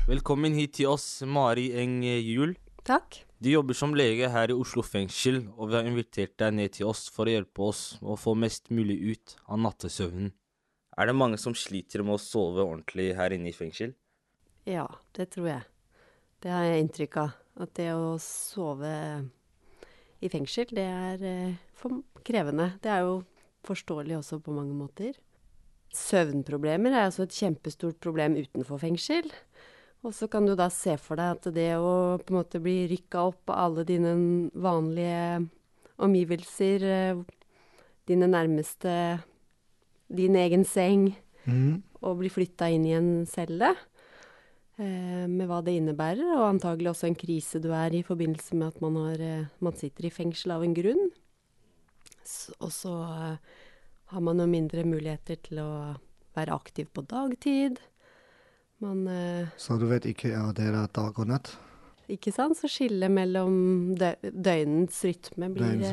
Velkommen 0.08 0.54
hit 0.54 0.78
til 0.80 0.90
oss, 0.90 1.22
Mari 1.26 1.70
Eng 1.78 2.00
Juel. 2.04 2.56
Takk. 2.86 3.22
Du 3.42 3.48
jobber 3.50 3.74
som 3.74 3.94
lege 3.94 4.28
her 4.30 4.50
i 4.50 4.54
Oslo 4.54 4.82
fengsel, 4.86 5.44
og 5.56 5.70
vi 5.70 5.76
har 5.78 5.86
invitert 5.86 6.36
deg 6.38 6.54
ned 6.54 6.74
til 6.76 6.90
oss 6.90 7.08
for 7.10 7.26
å 7.26 7.34
hjelpe 7.34 7.64
oss 7.66 7.82
å 8.02 8.14
få 8.18 8.34
mest 8.38 8.70
mulig 8.70 9.00
ut 9.02 9.36
av 9.46 9.58
nattesøvnen. 9.62 10.30
Er 10.92 11.08
det 11.08 11.16
mange 11.16 11.38
som 11.40 11.54
sliter 11.56 12.04
med 12.04 12.18
å 12.18 12.20
sove 12.20 12.64
ordentlig 12.64 13.12
her 13.16 13.32
inne 13.32 13.48
i 13.48 13.56
fengsel? 13.56 13.94
Ja, 14.68 14.86
det 15.16 15.30
tror 15.32 15.48
jeg. 15.48 15.62
Det 16.42 16.52
har 16.52 16.66
jeg 16.68 16.84
inntrykk 16.84 17.16
av. 17.22 17.38
At 17.62 17.72
det 17.76 17.90
å 17.94 18.16
sove 18.20 18.92
i 20.22 20.30
fengsel, 20.32 20.70
det 20.76 20.84
er 20.86 21.24
eh, 21.26 21.90
krevende. 22.24 22.72
Det 22.84 22.92
er 22.92 23.06
jo 23.06 23.22
forståelig 23.66 24.18
også 24.20 24.40
på 24.44 24.54
mange 24.54 24.76
måter. 24.76 25.16
Søvnproblemer 25.92 26.94
er 26.94 27.06
altså 27.06 27.26
et 27.26 27.36
kjempestort 27.36 27.98
problem 28.02 28.36
utenfor 28.40 28.80
fengsel. 28.80 29.28
Og 30.02 30.14
så 30.16 30.26
kan 30.30 30.46
du 30.48 30.54
da 30.58 30.66
se 30.72 30.96
for 30.98 31.20
deg 31.20 31.36
at 31.36 31.50
det 31.54 31.70
å 31.78 32.18
på 32.20 32.32
en 32.32 32.40
måte 32.40 32.60
bli 32.62 32.88
rykka 32.90 33.28
opp 33.30 33.52
av 33.52 33.66
alle 33.68 33.84
dine 33.86 34.14
vanlige 34.52 35.44
omgivelser, 36.02 36.84
eh, 36.84 37.20
dine 38.08 38.28
nærmeste, 38.28 39.22
din 40.12 40.36
egen 40.38 40.66
seng, 40.68 41.08
mm. 41.44 41.82
og 42.02 42.20
bli 42.20 42.30
flytta 42.32 42.68
inn 42.72 42.86
i 42.88 42.94
en 42.96 43.10
celle, 43.30 43.72
eh, 44.78 45.24
med 45.30 45.48
hva 45.50 45.62
det 45.64 45.76
innebærer, 45.78 46.24
og 46.36 46.48
antagelig 46.50 46.92
også 46.92 47.10
en 47.10 47.18
krise 47.18 47.62
du 47.62 47.70
er 47.76 47.94
i 47.96 48.02
i 48.02 48.06
forbindelse 48.06 48.58
med 48.58 48.72
at 48.72 48.80
man, 48.84 49.00
har, 49.00 49.20
eh, 49.20 49.50
man 49.60 49.76
sitter 49.78 50.08
i 50.08 50.14
fengsel 50.14 50.56
av 50.56 50.64
en 50.66 50.76
grunn. 50.76 51.10
Og 52.60 52.70
så 52.72 52.92
eh, 53.02 53.36
har 54.12 54.20
man 54.20 54.40
jo 54.40 54.46
mindre 54.50 54.84
muligheter 54.86 55.40
til 55.42 55.62
å 55.62 55.72
være 56.36 56.54
aktiv 56.54 56.88
på 56.92 57.04
dagtid. 57.08 57.80
Man 58.82 59.06
eh, 59.08 59.50
Så 59.56 59.78
du 59.78 59.86
vet 59.90 60.06
ikke 60.08 60.34
om 60.38 60.52
det 60.56 60.70
er 60.70 60.78
dag 60.92 61.18
og 61.18 61.28
natt? 61.30 61.54
Ikke 62.12 62.32
sant? 62.34 62.58
Så 62.58 62.68
skillet 62.70 63.12
mellom 63.12 63.94
dø 63.98 64.10
døgnets 64.22 64.98
rytme 65.06 65.48
blir, 65.54 65.84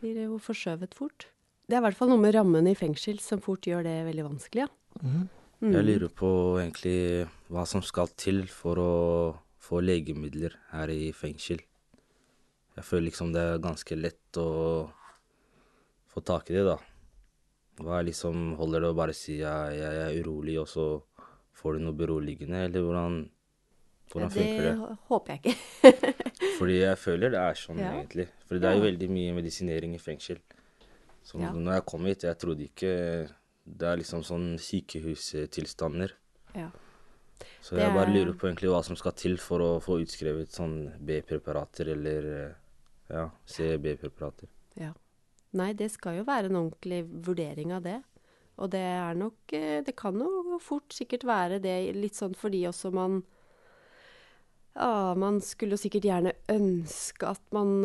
blir 0.00 0.22
jo 0.24 0.38
forskjøvet 0.42 0.96
fort. 0.98 1.28
Det 1.68 1.76
er 1.76 1.82
i 1.82 1.84
hvert 1.84 1.98
fall 1.98 2.08
noe 2.08 2.20
med 2.22 2.32
rammene 2.32 2.72
i 2.72 2.78
fengsel 2.78 3.18
som 3.20 3.42
fort 3.44 3.66
gjør 3.68 3.82
det 3.84 3.96
veldig 4.06 4.24
vanskelig, 4.24 4.64
ja. 4.64 5.02
Mm. 5.02 5.26
Mm. 5.58 5.72
Jeg 5.74 5.84
lurer 5.84 6.12
på 6.14 6.28
egentlig 6.62 6.98
hva 7.52 7.64
som 7.68 7.82
skal 7.84 8.08
til 8.16 8.44
for 8.48 8.78
å 8.80 8.92
få 9.68 9.80
legemidler 9.84 10.54
her 10.70 10.88
i 10.94 11.10
fengsel. 11.12 11.60
Jeg 12.78 12.86
føler 12.86 13.08
liksom 13.10 13.34
det 13.34 13.42
er 13.42 13.60
ganske 13.60 13.98
lett 13.98 14.38
å 14.40 14.48
få 16.08 16.22
tak 16.24 16.48
i 16.48 16.56
det, 16.56 16.64
da. 16.70 16.78
Hva 17.82 17.98
er 18.00 18.06
liksom 18.08 18.54
Holder 18.58 18.86
det 18.86 18.92
å 18.94 18.96
bare 18.98 19.14
si 19.14 19.40
at 19.46 19.74
jeg 19.76 20.04
er 20.06 20.16
urolig, 20.22 20.56
og 20.62 20.70
så 20.70 20.86
får 21.58 21.76
du 21.76 21.84
noe 21.84 21.98
beroligende, 21.98 22.64
eller 22.68 22.86
hvordan, 22.86 23.18
hvordan 24.14 24.32
funker 24.32 24.62
det? 24.64 24.72
Det 24.78 24.96
håper 25.10 25.34
jeg 25.34 25.42
ikke. 25.42 26.54
Fordi 26.58 26.78
jeg 26.80 27.00
føler 27.02 27.34
det 27.34 27.42
er 27.42 27.58
sånn, 27.60 27.82
Ja. 27.82 27.92
egentlig. 27.98 28.28
Fordi 28.46 28.62
det 28.62 28.70
er 28.70 28.78
jo 28.78 28.86
veldig 28.86 29.10
mye 29.10 29.36
medisinering 29.42 29.94
i 29.98 30.00
fengsel. 30.02 30.40
Så 31.24 31.40
Ja. 31.40 31.52
når 31.52 31.72
jeg 31.74 31.86
kom 31.86 32.04
hit, 32.06 32.22
jeg 32.22 32.38
trodde 32.38 32.64
ikke 32.68 33.30
Det 33.68 33.84
er 33.86 33.96
liksom 33.98 34.22
sånn 34.24 34.56
sykehustilstander. 34.58 36.12
Ja. 36.54 36.70
Så 37.60 37.76
jeg 37.76 37.92
bare 37.92 38.08
er- 38.08 38.14
lurer 38.14 38.32
på 38.34 38.48
egentlig 38.48 38.70
hva 38.70 38.82
som 38.82 38.96
skal 38.96 39.12
til 39.12 39.36
for 39.36 39.58
å 39.60 39.80
få 39.82 40.00
utskrevet 40.00 40.48
sånn 40.48 40.96
B-preparater 41.04 41.88
eller 41.92 42.46
eh, 42.48 42.54
ja, 43.10 43.30
CB-preparater. 43.46 44.48
Ja. 44.76 44.92
Nei, 45.52 45.72
det 45.74 45.90
skal 45.90 46.16
jo 46.16 46.24
være 46.24 46.46
en 46.46 46.56
ordentlig 46.70 47.04
vurdering 47.24 47.72
av 47.72 47.82
det. 47.82 48.02
Og 48.58 48.70
det 48.70 48.80
er 48.80 49.14
nok 49.14 49.52
eh, 49.52 49.82
Det 49.82 49.94
kan 49.96 50.18
jo 50.18 50.58
fort 50.60 50.88
sikkert 50.88 51.24
være 51.24 51.60
det 51.60 51.94
litt 51.94 52.14
sånn 52.14 52.34
fordi 52.34 52.64
også 52.66 52.90
man 52.92 53.22
Ja, 54.74 55.12
man 55.14 55.40
skulle 55.40 55.76
sikkert 55.76 56.02
gjerne 56.06 56.32
ønske 56.48 57.28
at 57.28 57.40
man 57.52 57.84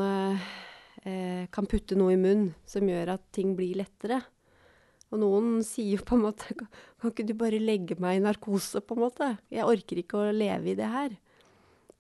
eh, 1.08 1.46
kan 1.54 1.68
putte 1.70 1.98
noe 2.00 2.16
i 2.16 2.20
munnen 2.20 2.54
som 2.70 2.88
gjør 2.90 3.16
at 3.16 3.26
ting 3.36 3.54
blir 3.58 3.78
lettere. 3.80 4.22
Og 5.14 5.22
noen 5.22 5.62
sier 5.66 6.00
jo 6.00 6.06
på 6.08 6.18
en 6.18 6.24
måte 6.26 6.56
Kan 6.58 7.12
ikke 7.12 7.26
du 7.30 7.36
bare 7.38 7.60
legge 7.62 8.00
meg 8.02 8.18
i 8.18 8.24
narkose, 8.24 8.82
på 8.82 8.96
en 8.98 9.04
måte? 9.04 9.28
Jeg 9.54 9.68
orker 9.70 10.02
ikke 10.02 10.22
å 10.24 10.34
leve 10.34 10.72
i 10.72 10.78
det 10.80 10.90
her. 10.90 11.18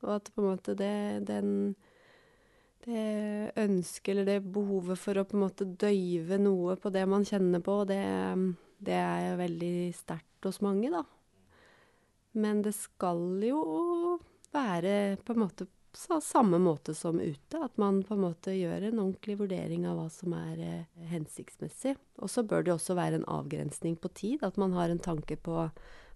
Og 0.01 0.15
at 0.15 0.31
på 0.33 0.41
en 0.41 0.49
måte 0.55 0.77
det 0.79 0.95
Den 1.29 1.75
det 2.83 3.53
ønsket 3.63 4.11
eller 4.11 4.25
det 4.27 4.51
behovet 4.53 4.99
for 4.99 5.15
å 5.15 5.25
på 5.27 5.37
en 5.37 5.43
måte 5.45 5.67
døyve 5.79 6.35
noe 6.41 6.75
på 6.79 6.91
det 6.91 7.05
man 7.07 7.23
kjenner 7.23 7.63
på, 7.63 7.77
det, 7.87 8.01
det 8.83 8.97
er 8.99 9.37
veldig 9.39 9.75
sterkt 9.95 10.47
hos 10.47 10.59
mange, 10.65 10.91
da. 10.91 11.05
Men 12.35 12.63
det 12.65 12.73
skal 12.75 13.39
jo 13.45 13.61
være 14.53 15.15
på 15.23 15.35
en 15.35 15.43
måte 15.45 15.69
på 15.93 16.19
samme 16.21 16.59
måte 16.59 16.95
som 16.97 17.19
ute. 17.19 17.59
At 17.59 17.77
man 17.77 18.01
på 18.03 18.15
en 18.15 18.23
måte 18.25 18.55
gjør 18.55 18.89
en 18.89 18.99
ordentlig 18.99 19.37
vurdering 19.39 19.85
av 19.89 19.99
hva 19.99 20.07
som 20.13 20.33
er 20.37 20.63
eh, 20.63 21.05
hensiktsmessig. 21.11 21.95
Og 22.21 22.31
så 22.31 22.43
bør 22.47 22.65
det 22.65 22.73
også 22.75 22.97
være 22.97 23.21
en 23.21 23.29
avgrensning 23.29 23.95
på 24.01 24.11
tid. 24.13 24.43
At 24.43 24.57
man 24.61 24.73
har 24.77 24.89
en 24.89 25.01
tanke 25.03 25.37
på 25.37 25.67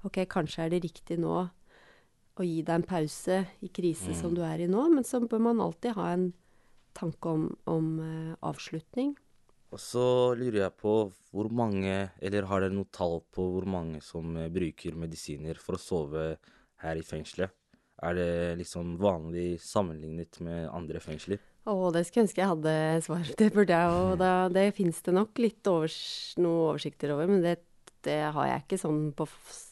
ok, 0.07 0.23
kanskje 0.29 0.65
er 0.65 0.73
det 0.73 0.83
riktig 0.85 1.19
nå 1.21 1.47
å 2.37 2.45
gi 2.45 2.59
deg 2.61 2.75
en 2.75 2.85
pause 2.85 3.39
i 3.65 3.69
krise 3.73 4.13
som 4.17 4.35
du 4.37 4.43
er 4.45 4.61
i 4.61 4.67
nå, 4.69 4.83
men 4.93 5.05
så 5.07 5.23
bør 5.23 5.41
man 5.41 5.61
alltid 5.63 5.95
ha 5.97 6.11
en 6.13 6.27
tanke 6.97 7.31
om, 7.33 7.47
om 7.69 7.87
eh, 8.03 8.35
avslutning. 8.45 9.15
Og 9.73 9.81
så 9.83 10.05
lurer 10.37 10.61
jeg 10.61 10.75
på 10.79 10.93
hvor 11.33 11.49
mange, 11.51 11.95
eller 12.23 12.47
har 12.47 12.63
dere 12.63 12.75
noe 12.77 12.87
tall 12.93 13.19
på 13.33 13.49
hvor 13.55 13.67
mange 13.69 14.01
som 14.05 14.37
eh, 14.37 14.51
bruker 14.53 14.97
medisiner 14.97 15.59
for 15.61 15.77
å 15.77 15.81
sove 15.81 16.27
her 16.83 16.99
i 16.99 17.05
fengselet? 17.05 17.56
Er 18.05 18.13
det 18.13 18.31
liksom 18.59 18.97
vanlig 19.01 19.55
sammenlignet 19.63 20.37
med 20.45 20.67
andre 20.69 21.01
fengsler? 21.01 21.41
Å, 21.67 21.89
det 21.91 22.05
skulle 22.07 22.27
ønske 22.27 22.43
jeg 22.43 22.51
hadde 22.51 22.73
svar. 23.03 23.31
Det 23.39 23.47
burde 23.55 23.79
jeg. 23.79 24.17
Da, 24.21 24.33
det 24.53 24.67
fins 24.77 25.01
det 25.03 25.15
nok 25.17 25.41
litt 25.41 25.67
overs, 25.67 25.97
noen 26.39 26.69
oversikter 26.69 27.15
over, 27.15 27.31
men 27.31 27.41
det, 27.43 27.57
det 28.05 28.21
har 28.35 28.51
jeg 28.51 28.63
ikke 28.63 28.79
sånn, 28.83 29.01
på, 29.17 29.27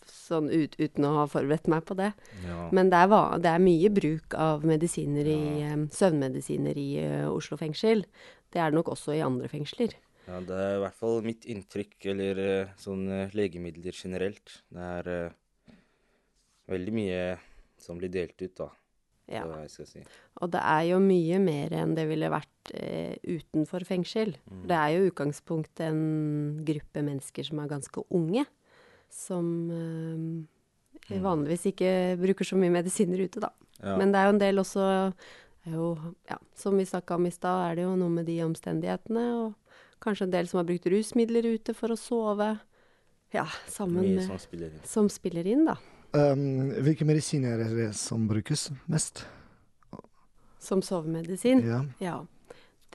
sånn 0.09 0.49
ut, 0.49 0.75
uten 0.81 1.07
å 1.07 1.13
ha 1.21 1.27
forberedt 1.31 1.69
meg 1.71 1.85
på 1.88 1.95
det. 2.01 2.11
Ja. 2.47 2.65
Men 2.75 2.89
det 2.91 3.05
er, 3.05 3.15
det 3.45 3.53
er 3.53 3.63
mye 3.63 3.93
bruk 3.93 4.35
av 4.41 4.65
medisiner 4.67 5.29
i, 5.29 5.39
ja. 5.61 5.77
søvnmedisiner 5.93 6.81
i 6.81 6.89
uh, 7.05 7.29
Oslo 7.29 7.61
fengsel. 7.61 8.03
Det 8.51 8.59
er 8.59 8.73
det 8.73 8.81
nok 8.81 8.91
også 8.97 9.15
i 9.15 9.23
andre 9.23 9.51
fengsler. 9.51 9.93
Ja, 10.25 10.41
det 10.41 10.57
er 10.57 10.79
i 10.79 10.81
hvert 10.81 10.97
fall 10.97 11.19
mitt 11.21 11.45
inntrykk, 11.45 11.99
eller 12.09 12.45
sånn 12.81 13.05
legemidler 13.38 13.93
generelt. 13.93 14.63
Det 14.73 14.93
er 14.99 15.11
uh, 15.29 15.75
veldig 16.73 16.95
mye 16.97 17.19
som 17.86 18.02
blir 18.02 18.12
delt 18.13 18.41
ut, 18.41 18.56
da. 18.58 18.71
Ja. 19.32 19.45
Det 19.50 19.63
jeg 19.63 19.71
skal 19.74 19.88
si. 19.89 20.04
Og 20.43 20.52
det 20.54 20.62
er 20.62 20.84
jo 20.91 21.00
mye 21.02 21.39
mer 21.41 21.74
enn 21.74 21.95
det 21.98 22.06
ville 22.10 22.30
vært 22.30 22.74
eh, 22.78 23.15
utenfor 23.26 23.86
fengsel. 23.88 24.36
Det 24.69 24.76
er 24.78 24.91
jo 24.93 25.06
i 25.06 25.10
utgangspunktet 25.10 25.88
en 25.88 26.04
gruppe 26.65 27.02
mennesker 27.06 27.48
som 27.48 27.62
er 27.63 27.71
ganske 27.71 28.04
unge, 28.13 28.45
som 29.10 29.48
eh, 29.74 31.17
vanligvis 31.24 31.71
ikke 31.71 31.89
bruker 32.21 32.48
så 32.48 32.60
mye 32.60 32.74
medisiner 32.74 33.26
ute, 33.26 33.41
da. 33.41 33.50
Ja. 33.82 33.98
Men 33.98 34.13
det 34.13 34.21
er 34.21 34.30
jo 34.30 34.36
en 34.36 34.45
del 34.45 34.62
også 34.62 34.86
jo, 35.65 35.88
ja, 36.30 36.38
Som 36.56 36.78
vi 36.78 36.86
snakka 36.86 37.17
om 37.17 37.26
i 37.26 37.34
stad, 37.34 37.71
er 37.71 37.76
det 37.80 37.86
jo 37.88 37.95
noe 37.98 38.13
med 38.13 38.28
de 38.30 38.38
omstendighetene. 38.45 39.24
Og 39.41 40.02
kanskje 40.04 40.28
en 40.28 40.36
del 40.36 40.50
som 40.50 40.60
har 40.62 40.67
brukt 40.69 40.86
rusmidler 40.93 41.48
ute 41.56 41.74
for 41.74 41.93
å 41.93 41.98
sove. 41.98 42.52
Ja, 43.34 43.48
sammen 43.67 44.06
med 44.06 44.28
som 44.28 44.38
spiller 44.39 44.69
inn. 44.69 44.84
Som 44.86 45.10
spiller 45.10 45.50
inn, 45.50 45.65
da. 45.65 45.80
Um, 46.15 46.71
hvilke 46.86 47.06
medisiner 47.08 47.60
er 47.60 47.73
det 47.75 47.89
som 47.99 48.28
brukes 48.30 48.69
mest? 48.91 49.25
Som 50.60 50.82
sovemedisin. 50.82 51.65
Ja, 51.67 51.84
Ja. 51.99 52.25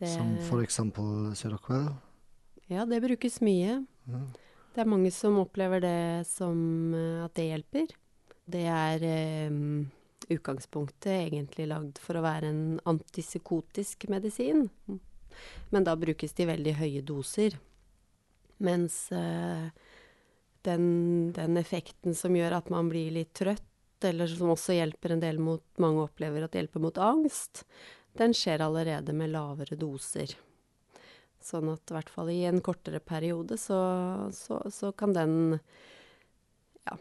Det, 0.01 0.09
Som 0.09 0.39
for 0.49 0.63
eksempel 0.65 1.35
Seroquel? 1.37 1.91
ja, 2.69 2.87
det 2.87 3.03
brukes 3.03 3.41
mye. 3.45 3.85
Ja. 4.09 4.21
Det 4.75 4.81
er 4.81 4.89
mange 4.89 5.11
som 5.13 5.37
opplever 5.43 5.81
det 5.83 6.27
som 6.27 6.95
eh, 6.95 7.25
at 7.25 7.35
det 7.35 7.49
hjelper. 7.51 7.93
Det 8.51 8.63
er 8.65 9.05
um, 9.51 9.91
utgangspunktet 10.31 11.11
egentlig 11.29 11.67
lagd 11.69 11.99
for 12.01 12.17
å 12.17 12.25
være 12.25 12.49
en 12.49 12.81
antipsykotisk 12.89 14.09
medisin. 14.09 14.71
Men 15.71 15.85
da 15.85 15.97
brukes 16.01 16.33
det 16.33 16.47
i 16.47 16.51
veldig 16.51 16.75
høye 16.81 17.03
doser. 17.05 17.59
Mens 18.61 19.13
eh, 19.13 19.69
den, 20.67 21.33
den 21.37 21.57
effekten 21.61 22.17
som 22.17 22.37
gjør 22.37 22.59
at 22.61 22.71
man 22.73 22.91
blir 22.93 23.13
litt 23.15 23.33
trøtt, 23.37 23.67
eller 24.07 24.31
som 24.31 24.53
også 24.55 24.77
hjelper 24.79 25.15
en 25.15 25.21
del 25.21 25.41
mot 25.43 25.65
Mange 25.83 26.07
opplever 26.07 26.45
at 26.45 26.55
det 26.55 26.63
hjelper 26.63 26.83
mot 26.85 27.01
angst. 27.05 27.65
Den 28.17 28.33
skjer 28.37 28.63
allerede 28.65 29.13
med 29.17 29.33
lavere 29.35 29.77
doser. 29.79 30.33
Sånn 31.41 31.71
at 31.73 31.89
i 31.89 31.97
hvert 31.97 32.13
fall 32.13 32.31
i 32.33 32.43
en 32.49 32.61
kortere 32.65 33.01
periode 33.01 33.57
så, 33.61 33.81
så, 34.37 34.61
så 34.73 34.93
kan 34.93 35.15
den 35.17 35.35
ja, 36.85 36.97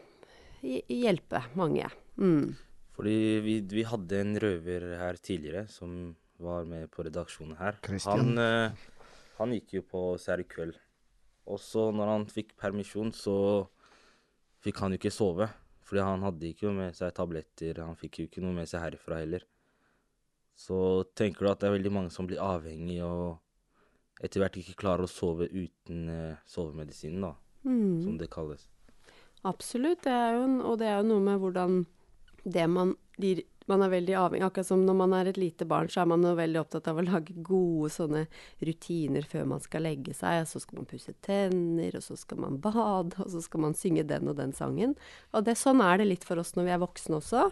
hjelpe 0.62 1.42
mange. 1.58 1.90
Mm. 2.16 2.54
Fordi 2.96 3.16
vi, 3.44 3.58
vi 3.68 3.84
hadde 3.88 4.20
en 4.20 4.38
røver 4.40 4.86
her 5.00 5.20
tidligere 5.20 5.66
som 5.72 6.14
var 6.40 6.64
med 6.68 6.88
på 6.92 7.04
redaksjonen 7.04 7.58
her. 7.60 7.76
Han, 8.06 8.32
eh, 8.40 8.88
han 9.38 9.52
gikk 9.56 9.76
jo 9.78 9.84
på 9.88 10.04
Serikveld. 10.20 10.78
Og 11.50 11.60
så 11.62 11.88
når 11.94 12.14
han 12.14 12.28
fikk 12.30 12.54
permisjon, 12.60 13.12
så 13.16 13.36
fikk 14.62 14.80
han 14.84 14.94
jo 14.94 15.00
ikke 15.00 15.14
sove. 15.14 15.50
Fordi 15.90 16.04
han 16.06 16.22
hadde 16.22 16.52
ikke 16.52 16.70
med 16.74 16.94
seg 16.94 17.14
tabletter, 17.16 17.82
han 17.82 17.98
fikk 17.98 18.20
jo 18.20 18.28
ikke 18.28 18.42
noe 18.44 18.54
med 18.54 18.70
seg 18.70 18.84
herfra 18.84 19.18
heller. 19.24 19.42
Så 20.54 21.02
tenker 21.18 21.46
du 21.46 21.50
at 21.50 21.62
det 21.62 21.70
er 21.70 21.78
veldig 21.78 21.92
mange 21.96 22.12
som 22.14 22.28
blir 22.30 22.42
avhengig 22.44 23.00
og 23.02 23.40
etter 24.20 24.42
hvert 24.42 24.58
ikke 24.60 24.76
klarer 24.82 25.06
å 25.06 25.10
sove 25.10 25.48
uten 25.48 26.10
eh, 26.12 26.42
sovemedisinen, 26.46 27.24
da. 27.24 27.32
Mm. 27.64 28.02
som 28.04 28.18
det 28.20 28.30
kalles. 28.32 28.68
Absolutt. 29.48 30.04
Det 30.04 30.12
jo, 30.36 30.44
og 30.68 30.78
det 30.80 30.88
er 30.88 31.00
jo 31.00 31.08
noe 31.10 31.24
med 31.24 31.40
hvordan 31.42 31.80
det 32.44 32.66
man 32.72 32.94
blir 33.18 33.42
Man 33.70 33.84
er 33.84 33.92
veldig 33.92 34.16
avhengig 34.18 34.46
Akkurat 34.48 34.68
som 34.68 34.82
når 34.86 34.96
man 34.98 35.14
er 35.16 35.30
et 35.30 35.38
lite 35.40 35.66
barn, 35.68 35.90
så 35.92 36.02
er 36.02 36.10
man 36.10 36.26
veldig 36.38 36.60
opptatt 36.60 36.88
av 36.90 36.98
å 36.98 37.04
lage 37.06 37.36
gode 37.46 37.92
sånne 37.94 38.24
rutiner 38.66 39.26
før 39.30 39.46
man 39.52 39.62
skal 39.64 39.86
legge 39.86 40.14
seg. 40.16 40.42
Så 40.50 40.62
skal 40.64 40.80
man 40.80 40.90
pusse 40.90 41.14
tenner, 41.26 41.94
og 41.96 42.04
så 42.04 42.18
skal 42.18 42.42
man 42.42 42.58
bade, 42.62 43.14
og 43.20 43.30
så 43.30 43.44
skal 43.44 43.64
man 43.66 43.78
synge 43.78 44.06
den 44.10 44.30
og 44.32 44.40
den 44.40 44.54
sangen. 44.56 44.96
Og 45.34 45.46
det, 45.46 45.56
sånn 45.60 45.82
er 45.84 46.00
det 46.00 46.10
litt 46.10 46.26
for 46.26 46.40
oss 46.42 46.56
når 46.56 46.68
vi 46.68 46.74
er 46.74 46.82
voksne 46.82 47.20
også. 47.20 47.46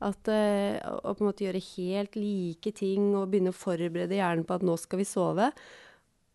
At 0.00 0.32
eh, 0.32 0.80
Å 0.80 1.12
på 1.12 1.20
en 1.20 1.28
måte 1.28 1.44
gjøre 1.44 1.60
helt 1.74 2.16
like 2.16 2.72
ting 2.76 3.12
og 3.12 3.28
begynne 3.32 3.52
å 3.52 3.60
forberede 3.60 4.16
hjernen 4.16 4.46
på 4.48 4.56
at 4.56 4.64
nå 4.64 4.78
skal 4.80 5.02
vi 5.02 5.08
sove. 5.08 5.50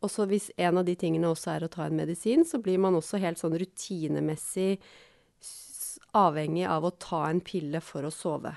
Og 0.06 0.12
så 0.12 0.28
hvis 0.30 0.52
en 0.62 0.78
av 0.78 0.86
de 0.86 0.94
tingene 1.00 1.32
også 1.32 1.56
er 1.56 1.66
å 1.66 1.72
ta 1.72 1.88
en 1.88 1.98
medisin, 1.98 2.46
så 2.46 2.60
blir 2.62 2.78
man 2.82 2.98
også 2.98 3.18
helt 3.24 3.42
sånn 3.42 3.58
rutinemessig 3.58 4.76
avhengig 6.16 6.68
av 6.70 6.86
å 6.86 6.94
ta 7.02 7.26
en 7.30 7.42
pille 7.44 7.82
for 7.84 8.06
å 8.08 8.14
sove. 8.14 8.54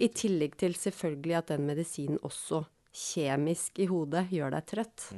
I 0.00 0.08
tillegg 0.08 0.56
til 0.60 0.74
selvfølgelig 0.78 1.36
at 1.38 1.52
den 1.54 1.66
medisinen 1.66 2.18
også 2.22 2.64
kjemisk 2.92 3.78
i 3.80 3.86
hodet 3.88 4.26
gjør 4.30 4.52
deg 4.56 4.66
trøtt. 4.68 5.08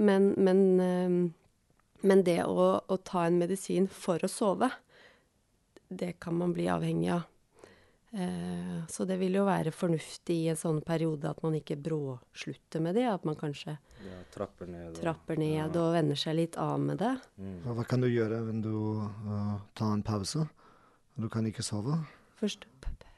Men, 0.00 0.32
men, 0.40 0.64
eh, 0.80 1.20
men 2.08 2.24
det 2.24 2.40
å, 2.48 2.70
å 2.80 2.96
ta 3.04 3.26
en 3.28 3.38
medisin 3.38 3.88
for 3.92 4.24
å 4.24 4.30
sove, 4.30 4.70
det 5.88 6.14
kan 6.20 6.36
man 6.38 6.52
bli 6.56 6.66
avhengig 6.72 7.12
av. 7.12 7.28
Eh, 8.14 8.84
så 8.88 9.04
det 9.04 9.16
vil 9.18 9.34
jo 9.34 9.44
være 9.46 9.72
fornuftig 9.74 10.36
i 10.44 10.50
en 10.52 10.58
sånn 10.58 10.78
periode 10.86 11.26
at 11.32 11.40
man 11.42 11.56
ikke 11.58 11.76
bråslutter 11.82 12.82
med 12.84 12.94
det. 12.94 13.08
At 13.10 13.24
man 13.26 13.34
kanskje 13.38 13.74
Ja, 14.04 14.20
trapper 14.34 14.70
ned. 14.70 14.94
trapper 15.00 15.36
ned 15.40 15.76
og 15.80 15.92
venner 15.96 16.18
seg 16.18 16.36
litt 16.38 16.56
av 16.56 16.78
med 16.80 16.98
det. 17.02 17.14
Og 17.66 17.74
Hva 17.74 17.86
kan 17.90 18.00
du 18.04 18.08
gjøre 18.08 18.38
når 18.46 18.62
du 18.62 18.76
uh, 19.02 19.58
tar 19.74 19.96
en 19.96 20.06
pause? 20.06 20.46
Du 21.18 21.28
kan 21.28 21.46
ikke 21.46 21.62
sove? 21.66 21.98
Forst, 22.38 22.66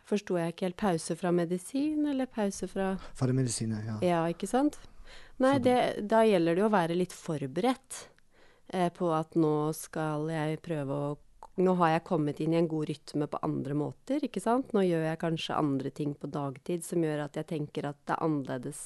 Forsto 0.06 0.36
jeg 0.38 0.54
ikke 0.54 0.68
helt 0.68 0.78
pause 0.80 1.16
fra 1.18 1.32
medisin, 1.34 2.06
eller 2.06 2.28
pause 2.30 2.68
fra 2.70 2.92
Fra 3.18 3.30
er 3.30 3.86
ja. 3.86 3.96
Ja, 4.02 4.20
ikke 4.30 4.46
sant? 4.46 4.78
Nei, 5.42 5.58
det, 5.58 6.06
da 6.08 6.22
gjelder 6.24 6.54
det 6.54 6.62
jo 6.62 6.68
å 6.70 6.72
være 6.74 6.96
litt 6.96 7.14
forberedt 7.14 8.06
eh, 8.72 8.88
på 8.94 9.10
at 9.14 9.36
nå 9.36 9.72
skal 9.76 10.30
jeg 10.32 10.62
prøve 10.64 11.04
å 11.10 11.14
Nå 11.56 11.72
har 11.80 11.94
jeg 11.94 12.04
kommet 12.04 12.40
inn 12.44 12.52
i 12.52 12.58
en 12.58 12.66
god 12.68 12.84
rytme 12.90 13.26
på 13.32 13.38
andre 13.46 13.72
måter, 13.80 14.20
ikke 14.26 14.42
sant? 14.44 14.74
Nå 14.76 14.82
gjør 14.84 15.06
jeg 15.06 15.20
kanskje 15.22 15.56
andre 15.56 15.88
ting 15.88 16.10
på 16.12 16.28
dagtid 16.28 16.84
som 16.84 17.00
gjør 17.00 17.22
at 17.24 17.38
jeg 17.40 17.48
tenker 17.48 17.86
at 17.88 17.96
det 18.04 18.12
er 18.12 18.24
annerledes 18.26 18.80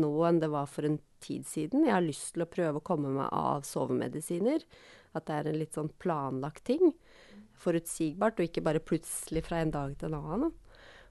nå 0.00 0.08
enn 0.24 0.38
det 0.40 0.48
var 0.54 0.70
for 0.72 0.88
en 0.88 0.96
tid 1.20 1.44
siden. 1.44 1.84
Jeg 1.84 1.92
har 1.92 2.04
lyst 2.04 2.32
til 2.32 2.46
å 2.46 2.48
prøve 2.48 2.80
å 2.80 2.86
komme 2.86 3.12
meg 3.12 3.28
av 3.28 3.66
sovemedisiner. 3.68 4.64
At 5.12 5.28
det 5.28 5.36
er 5.36 5.50
en 5.50 5.60
litt 5.60 5.76
sånn 5.76 5.92
planlagt 6.00 6.64
ting. 6.70 6.94
Forutsigbart, 7.60 8.38
og 8.38 8.48
ikke 8.48 8.64
bare 8.64 8.82
plutselig 8.82 9.44
fra 9.46 9.60
en 9.62 9.72
dag 9.74 9.94
til 9.98 10.10
en 10.10 10.20
annen. 10.20 10.54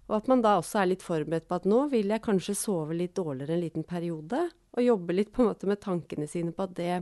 Og 0.09 0.17
at 0.17 0.27
man 0.27 0.43
da 0.43 0.57
også 0.59 0.81
er 0.81 0.89
litt 0.91 1.05
forberedt 1.05 1.47
på 1.47 1.57
at 1.61 1.67
nå 1.69 1.85
vil 1.93 2.11
jeg 2.11 2.23
kanskje 2.25 2.57
sove 2.59 2.95
litt 2.97 3.15
dårligere 3.15 3.55
en 3.55 3.63
liten 3.63 3.87
periode, 3.87 4.41
og 4.73 4.83
jobbe 4.83 5.15
litt 5.15 5.31
på 5.31 5.43
en 5.43 5.51
måte 5.51 5.69
med 5.69 5.81
tankene 5.83 6.27
sine 6.27 6.51
på 6.55 6.65
at 6.65 6.75
det 6.75 6.97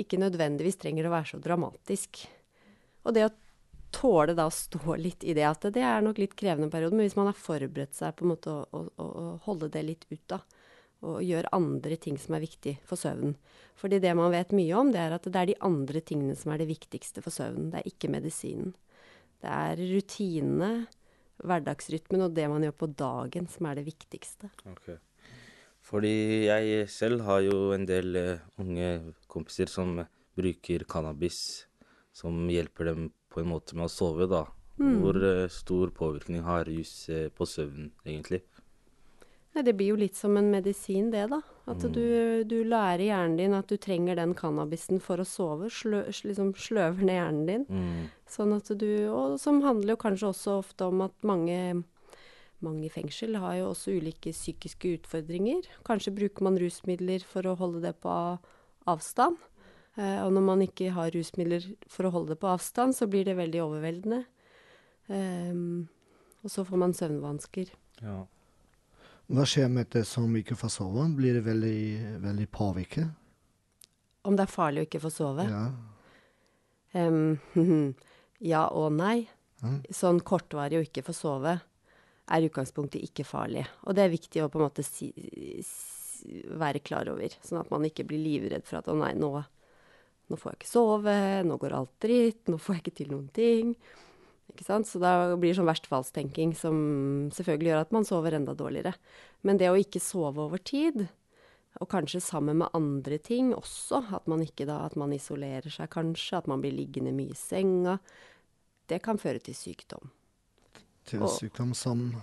ikke 0.00 0.20
nødvendigvis 0.20 0.78
trenger 0.78 1.08
å 1.08 1.14
være 1.14 1.30
så 1.32 1.40
dramatisk. 1.42 2.22
Og 3.06 3.16
det 3.16 3.26
å 3.26 3.34
tåle 3.96 4.36
da 4.36 4.46
å 4.48 4.54
stå 4.54 4.96
litt 5.06 5.24
i 5.24 5.34
det 5.36 5.46
at 5.48 5.66
det 5.74 5.82
er 5.82 6.04
nok 6.04 6.20
litt 6.22 6.36
krevende 6.38 6.70
periode, 6.72 6.96
men 6.96 7.08
hvis 7.08 7.18
man 7.18 7.30
har 7.30 7.38
forberedt 7.38 7.96
seg 7.98 8.14
på 8.16 8.26
en 8.26 8.34
måte 8.34 8.52
å, 8.52 8.62
å, 8.70 9.06
å 9.06 9.26
holde 9.48 9.70
det 9.72 9.84
litt 9.86 10.06
ut 10.12 10.22
da, 10.30 10.40
og 11.04 11.20
gjør 11.24 11.48
andre 11.54 11.98
ting 12.00 12.16
som 12.20 12.36
er 12.36 12.44
viktig 12.44 12.76
for 12.86 13.00
søvnen. 13.00 13.36
Fordi 13.76 14.00
det 14.00 14.14
man 14.16 14.32
vet 14.32 14.54
mye 14.56 14.76
om, 14.78 14.92
det 14.92 15.02
er 15.02 15.16
at 15.16 15.26
det 15.28 15.40
er 15.40 15.50
de 15.50 15.58
andre 15.68 16.00
tingene 16.00 16.36
som 16.38 16.54
er 16.54 16.62
det 16.62 16.70
viktigste 16.70 17.24
for 17.24 17.34
søvnen. 17.34 17.68
Det 17.72 17.82
er 17.82 17.90
ikke 17.90 18.10
medisinen. 18.12 18.72
Det 19.42 19.52
er 19.52 19.82
rutinene, 19.92 20.70
hverdagsrytmen 21.44 22.24
og 22.24 22.34
det 22.36 22.48
man 22.48 22.64
gjør 22.64 22.78
på 22.80 22.88
dagen 22.96 23.50
som 23.52 23.68
er 23.68 23.78
det 23.78 23.86
viktigste. 23.90 24.48
Okay. 24.72 24.96
Fordi 25.86 26.46
jeg 26.48 26.88
selv 26.90 27.22
har 27.28 27.44
jo 27.44 27.70
en 27.76 27.84
del 27.86 28.16
eh, 28.18 28.44
unge 28.58 29.14
kompiser 29.30 29.70
som 29.70 30.00
bruker 30.36 30.84
cannabis 30.88 31.66
som 32.16 32.48
hjelper 32.48 32.90
dem 32.90 33.10
på 33.32 33.42
en 33.42 33.50
måte 33.52 33.76
med 33.76 33.86
å 33.86 33.92
sove, 33.92 34.26
da. 34.30 34.46
Hvor 34.76 35.16
eh, 35.24 35.46
stor 35.52 35.92
påvirkning 35.96 36.42
har 36.44 36.66
rus 36.68 37.08
eh, 37.12 37.28
på 37.32 37.46
søvnen, 37.48 37.92
egentlig? 38.04 38.42
Nei, 39.56 39.62
det 39.64 39.72
blir 39.72 39.94
jo 39.94 39.96
litt 39.96 40.18
som 40.18 40.36
en 40.36 40.50
medisin, 40.52 41.08
det, 41.14 41.24
da. 41.32 41.40
At 41.66 41.80
du, 41.80 42.44
du 42.44 42.58
lærer 42.68 43.06
hjernen 43.08 43.38
din 43.40 43.54
at 43.56 43.70
du 43.72 43.78
trenger 43.80 44.18
den 44.18 44.34
cannabisen 44.36 45.00
for 45.02 45.18
å 45.18 45.24
sove. 45.26 45.70
Slø, 45.72 46.02
liksom 46.28 46.52
sløver 46.60 47.08
ned 47.08 47.16
hjernen 47.16 47.48
din. 47.48 47.64
Mm. 47.66 48.02
Sånn 48.30 48.52
at 48.54 48.68
du 48.78 49.08
Og 49.08 49.38
som 49.40 49.62
handler 49.64 49.94
jo 49.94 50.02
kanskje 50.04 50.28
også 50.28 50.58
ofte 50.60 50.90
om 50.92 51.00
at 51.08 51.16
mange 51.26 51.58
mange 52.64 52.86
i 52.86 52.92
fengsel 52.92 53.36
har 53.40 53.58
jo 53.58 53.70
også 53.70 53.96
ulike 53.98 54.32
psykiske 54.32 54.94
utfordringer. 54.98 55.66
Kanskje 55.88 56.14
bruker 56.16 56.46
man 56.46 56.56
rusmidler 56.60 57.24
for 57.24 57.48
å 57.48 57.56
holde 57.58 57.82
det 57.84 57.96
på 58.04 58.12
avstand. 58.88 59.40
Eh, 59.96 60.20
og 60.24 60.32
når 60.36 60.46
man 60.46 60.64
ikke 60.64 60.92
har 60.96 61.12
rusmidler 61.16 61.66
for 61.88 62.08
å 62.08 62.14
holde 62.14 62.34
det 62.34 62.40
på 62.44 62.52
avstand, 62.52 62.96
så 62.96 63.08
blir 63.10 63.28
det 63.28 63.36
veldig 63.40 63.64
overveldende. 63.64 64.22
Eh, 65.08 65.52
og 66.44 66.52
så 66.52 66.64
får 66.68 66.84
man 66.84 66.96
søvnvansker. 66.96 67.72
Ja. 68.04 68.22
Hva 69.26 69.42
skjer 69.48 69.70
med 69.72 69.90
det 69.90 70.04
som 70.06 70.30
ikke 70.38 70.54
får 70.58 70.70
sove? 70.76 71.06
Blir 71.18 71.38
det 71.38 71.46
veldig, 71.46 71.78
veldig 72.22 72.46
påvirket? 72.54 73.08
Om 74.26 74.36
det 74.38 74.46
er 74.46 74.52
farlig 74.52 74.82
å 74.82 74.86
ikke 74.86 75.02
få 75.02 75.10
sove? 75.10 75.46
Ja. 75.50 75.64
Um, 76.94 77.38
ja 78.52 78.66
og 78.70 78.92
nei. 78.94 79.24
Mm. 79.64 79.80
Sånn 79.90 80.20
kortvarig 80.26 80.78
å 80.78 80.84
ikke 80.86 81.04
få 81.06 81.14
sove 81.16 81.56
er 81.56 82.42
i 82.42 82.48
utgangspunktet 82.50 83.02
ikke 83.06 83.26
farlig. 83.26 83.66
Og 83.86 83.96
det 83.96 84.06
er 84.06 84.14
viktig 84.14 84.42
å 84.42 84.48
på 84.52 84.60
en 84.60 84.66
måte 84.66 84.84
si, 84.86 85.10
si, 85.66 86.42
være 86.58 86.82
klar 86.84 87.10
over, 87.10 87.34
sånn 87.42 87.62
at 87.62 87.70
man 87.72 87.86
ikke 87.86 88.06
blir 88.06 88.22
livredd 88.22 88.66
for 88.66 88.80
at 88.80 88.90
å 88.90 88.96
nei, 88.98 89.12
nå, 89.18 89.30
nå 90.26 90.38
får 90.38 90.52
jeg 90.52 90.60
ikke 90.60 90.72
sove, 90.72 91.18
nå 91.46 91.58
går 91.62 91.76
alt 91.78 91.94
dritt, 92.02 92.44
nå 92.50 92.58
får 92.62 92.78
jeg 92.78 92.84
ikke 92.84 92.98
til 93.02 93.14
noen 93.14 93.30
ting. 93.34 93.74
Så 94.56 95.00
da 95.02 95.36
blir 95.36 95.52
det 95.52 95.58
sånn 95.58 95.68
verstfallstenking 95.68 96.54
som 96.56 96.76
selvfølgelig 97.34 97.72
gjør 97.72 97.80
at 97.82 97.92
man 97.92 98.04
sover 98.08 98.36
enda 98.38 98.54
dårligere. 98.56 98.94
Men 99.42 99.58
det 99.58 99.68
å 99.68 99.76
ikke 99.76 100.00
sove 100.00 100.38
over 100.46 100.58
tid, 100.58 101.08
og 101.80 101.90
kanskje 101.92 102.22
sammen 102.24 102.62
med 102.62 102.72
andre 102.72 103.18
ting 103.18 103.52
også, 103.52 104.00
at 104.16 104.26
man 104.26 104.40
ikke 104.40 104.64
da, 104.68 104.86
at 104.86 104.96
man 104.96 105.12
isolerer 105.12 105.68
seg 105.68 105.90
kanskje, 105.92 106.38
at 106.38 106.48
man 106.48 106.62
blir 106.62 106.72
liggende 106.72 107.12
mye 107.12 107.34
i 107.34 107.36
senga, 107.36 107.98
det 108.88 109.02
kan 109.02 109.18
føre 109.20 109.42
til 109.42 109.54
sykdom. 109.54 110.10
Til 111.04 111.22
Og- 111.22 111.30
sykdom 111.36 111.74
som 111.74 112.14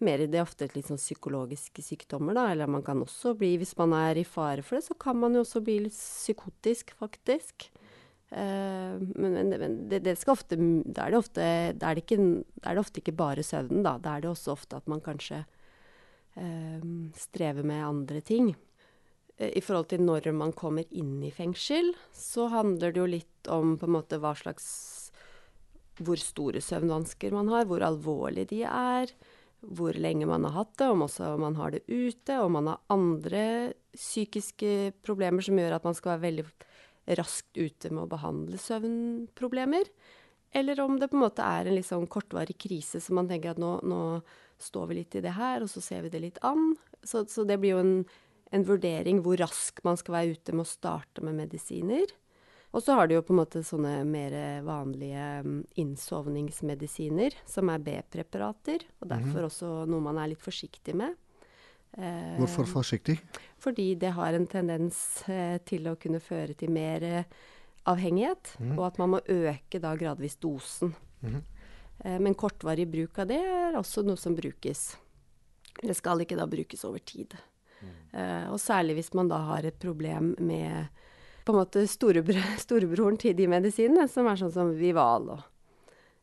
Mer 0.00 0.18
i 0.18 0.26
det 0.26 0.40
ofte 0.42 0.66
litt 0.74 0.86
sånn 0.86 0.98
psykologiske 0.98 1.80
sykdommer, 1.80 2.34
da. 2.34 2.50
Eller 2.50 2.66
man 2.66 2.82
kan 2.82 3.00
også 3.00 3.38
bli, 3.38 3.56
hvis 3.56 3.76
man 3.78 3.92
er 3.92 4.18
i 4.18 4.24
fare 4.24 4.60
for 4.60 4.76
det, 4.76 4.84
så 4.84 4.98
kan 4.98 5.16
man 5.16 5.32
jo 5.32 5.40
også 5.40 5.62
bli 5.64 5.78
litt 5.84 5.94
psykotisk, 5.94 6.90
faktisk. 6.98 7.70
Eh, 8.34 8.94
men 9.14 9.36
men, 9.48 9.74
det, 9.88 10.00
det 10.02 10.16
skal 10.18 10.34
ofte 10.34 10.58
Da 10.58 11.06
er 11.06 11.14
er 11.14 11.60
er 11.86 11.94
det 12.74 12.80
ofte 12.80 13.00
ikke 13.00 13.14
bare 13.14 13.42
søvnen, 13.46 13.84
da. 13.86 13.98
Da 13.98 14.16
er 14.16 14.24
det 14.24 14.30
også 14.30 14.52
ofte 14.52 14.76
at 14.76 14.88
man 14.88 15.00
kanskje 15.00 15.44
eh, 16.36 16.80
strever 17.14 17.62
med 17.62 17.84
andre 17.84 18.20
ting. 18.20 18.54
Eh, 19.38 19.52
I 19.54 19.60
forhold 19.60 19.88
til 19.88 20.02
når 20.02 20.32
man 20.32 20.52
kommer 20.52 20.84
inn 20.90 21.22
i 21.22 21.30
fengsel, 21.30 21.94
så 22.12 22.48
handler 22.48 22.92
det 22.92 23.00
jo 23.00 23.06
litt 23.06 23.48
om 23.48 23.78
på 23.78 23.86
en 23.86 23.96
måte 24.00 24.18
hva 24.18 24.34
slags 24.34 24.66
Hvor 25.94 26.18
store 26.18 26.58
søvnvansker 26.58 27.30
man 27.30 27.48
har, 27.48 27.66
hvor 27.70 27.82
alvorlige 27.86 28.50
de 28.50 28.62
er 28.66 29.14
hvor 29.64 29.96
lenge 29.96 30.26
man 30.26 30.44
har 30.44 30.52
hatt 30.58 30.76
det, 30.76 30.88
om 30.90 31.04
også 31.06 31.36
man 31.40 31.56
har 31.56 31.70
det 31.70 31.84
ute, 31.88 32.38
om 32.40 32.52
man 32.52 32.66
har 32.66 32.80
andre 32.92 33.72
psykiske 33.94 34.92
problemer 35.06 35.44
som 35.44 35.58
gjør 35.58 35.76
at 35.76 35.86
man 35.86 35.96
skal 35.96 36.14
være 36.14 36.24
veldig 36.26 36.44
raskt 37.06 37.56
ute 37.56 37.90
med 37.92 38.06
å 38.06 38.10
behandle 38.10 38.60
søvnproblemer. 38.60 39.90
Eller 40.54 40.80
om 40.80 40.98
det 41.00 41.10
på 41.10 41.18
en 41.18 41.24
måte 41.24 41.44
er 41.44 41.66
en 41.66 41.76
litt 41.76 41.88
sånn 41.88 42.06
kortvarig 42.06 42.56
krise, 42.60 43.00
så 43.02 43.14
man 43.16 43.28
tenker 43.30 43.54
at 43.54 43.60
nå, 43.60 43.76
nå 43.82 44.00
står 44.62 44.90
vi 44.90 45.00
litt 45.00 45.16
i 45.18 45.24
det 45.24 45.34
her, 45.34 45.64
og 45.64 45.70
så 45.70 45.82
ser 45.82 46.04
vi 46.04 46.12
det 46.12 46.22
litt 46.22 46.38
an. 46.46 46.76
Så, 47.02 47.24
så 47.28 47.42
det 47.48 47.58
blir 47.60 47.74
jo 47.74 47.80
en, 47.82 47.96
en 48.54 48.66
vurdering 48.66 49.24
hvor 49.24 49.40
raskt 49.42 49.82
man 49.86 49.98
skal 50.00 50.20
være 50.20 50.36
ute 50.38 50.54
med 50.54 50.62
å 50.62 50.70
starte 50.70 51.24
med 51.26 51.40
medisiner. 51.42 52.14
Og 52.74 52.82
så 52.82 52.96
har 52.98 53.06
du 53.06 53.14
jo 53.14 53.22
på 53.22 53.34
en 53.34 53.38
måte 53.38 53.62
sånne 53.66 54.00
mer 54.06 54.34
vanlige 54.66 55.26
mm, 55.46 55.58
innsovningsmedisiner, 55.78 57.36
som 57.46 57.70
er 57.70 57.82
B-preparater. 57.86 58.82
Og 58.98 59.10
derfor 59.12 59.46
også 59.46 59.74
noe 59.90 60.02
man 60.02 60.18
er 60.18 60.32
litt 60.32 60.42
forsiktig 60.42 60.96
med. 60.98 61.14
Eh, 61.98 62.36
Hvorfor 62.40 62.66
forsiktig? 62.66 63.18
Fordi 63.62 63.94
det 64.00 64.10
har 64.16 64.34
en 64.34 64.46
tendens 64.50 64.98
eh, 65.30 65.58
til 65.66 65.86
å 65.88 65.96
kunne 66.00 66.20
føre 66.20 66.56
til 66.58 66.72
mer 66.74 67.04
eh, 67.06 67.24
avhengighet, 67.86 68.56
og 68.74 68.84
at 68.88 68.98
man 68.98 69.14
må 69.14 69.20
øke 69.28 69.80
da 69.80 69.94
gradvis 70.00 70.36
dosen. 70.42 70.94
Eh, 71.22 72.18
men 72.18 72.34
kortvarig 72.34 72.86
bruk 72.90 73.18
av 73.22 73.28
det 73.30 73.38
er 73.40 73.78
også 73.78 74.02
noe 74.06 74.18
som 74.20 74.34
brukes. 74.36 74.96
Det 75.82 75.94
skal 75.98 76.22
ikke 76.24 76.38
da 76.38 76.46
brukes 76.50 76.84
over 76.88 76.98
tid. 77.04 77.34
Eh, 78.14 78.46
og 78.50 78.58
særlig 78.62 78.98
hvis 78.98 79.12
man 79.14 79.28
da 79.28 79.40
har 79.50 79.66
et 79.68 79.78
problem 79.82 80.34
med 80.38 80.88
på 81.44 81.52
en 81.52 81.60
måte 81.60 81.82
storebror, 81.90 82.40
storebroren 82.66 83.18
til 83.20 83.36
de 83.36 83.48
medisinene, 83.50 84.08
som 84.08 84.26
er 84.30 84.40
sånn 84.40 84.54
som 84.54 84.72
Vival 84.78 85.28
og 85.36 85.42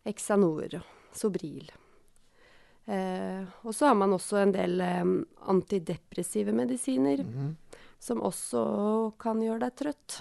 Exanor 0.10 0.80
og 0.80 1.16
Sobril. 1.16 1.70
Eh, 2.92 3.44
og 3.64 3.76
så 3.76 3.88
har 3.88 3.96
man 3.96 4.12
også 4.16 4.42
en 4.42 4.52
del 4.52 4.82
eh, 4.84 5.06
antidepressive 5.52 6.52
medisiner, 6.56 7.24
som 8.02 8.24
også 8.26 8.64
kan 9.22 9.40
gjøre 9.44 9.64
deg 9.64 9.78
trøtt. 9.80 10.18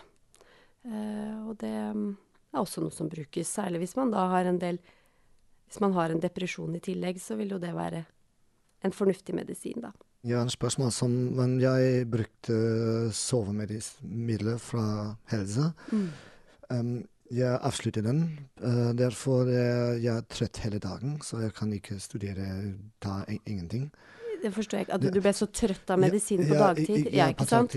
Eh, 0.86 1.36
og 1.48 1.56
det 1.62 1.74
mm, 1.96 2.06
er 2.54 2.62
også 2.62 2.84
noe 2.84 2.94
som 2.94 3.10
brukes, 3.10 3.50
særlig 3.50 3.82
hvis 3.82 3.96
man 3.98 4.12
da 4.14 4.28
har 4.32 4.48
en 4.48 4.60
del 4.60 4.80
Hvis 5.70 5.80
man 5.80 5.92
har 5.94 6.10
en 6.10 6.18
depresjon 6.18 6.74
i 6.74 6.80
tillegg, 6.82 7.20
så 7.22 7.36
vil 7.38 7.52
jo 7.54 7.58
det 7.62 7.70
være 7.70 8.00
en 8.82 8.92
fornuftig 8.92 9.36
medisin, 9.36 9.78
da. 9.84 9.92
Ja, 10.26 10.40
en 10.42 10.50
spørsmål 10.50 10.90
som 10.90 11.12
men 11.36 11.60
jeg 11.62 12.08
brukte 12.10 12.56
sovemidler 13.14 14.58
fra 14.58 15.14
helse. 15.30 15.70
Um, 16.68 17.06
jeg 17.30 17.58
avslutter 17.62 18.02
den. 18.02 18.22
Uh, 18.62 18.90
derfor 18.98 19.48
er 19.48 19.98
jeg 20.02 20.24
trøtt 20.28 20.56
hele 20.64 20.78
dagen, 20.82 21.18
så 21.22 21.40
jeg 21.44 21.54
kan 21.54 21.72
ikke 21.72 21.98
studere, 22.02 22.74
ta 23.00 23.22
ingenting. 23.46 23.90
Det 24.40 24.54
forstår 24.56 24.78
jeg 24.78 24.86
ikke. 24.86 24.94
At 24.96 25.14
du 25.14 25.20
ble 25.20 25.32
så 25.36 25.46
trøtt 25.52 25.90
av 25.92 25.98
medisin 26.00 26.40
på 26.48 26.56
dagtid? 26.56 27.10
Ja, 27.12 27.26
ikke 27.28 27.44
sant? 27.44 27.74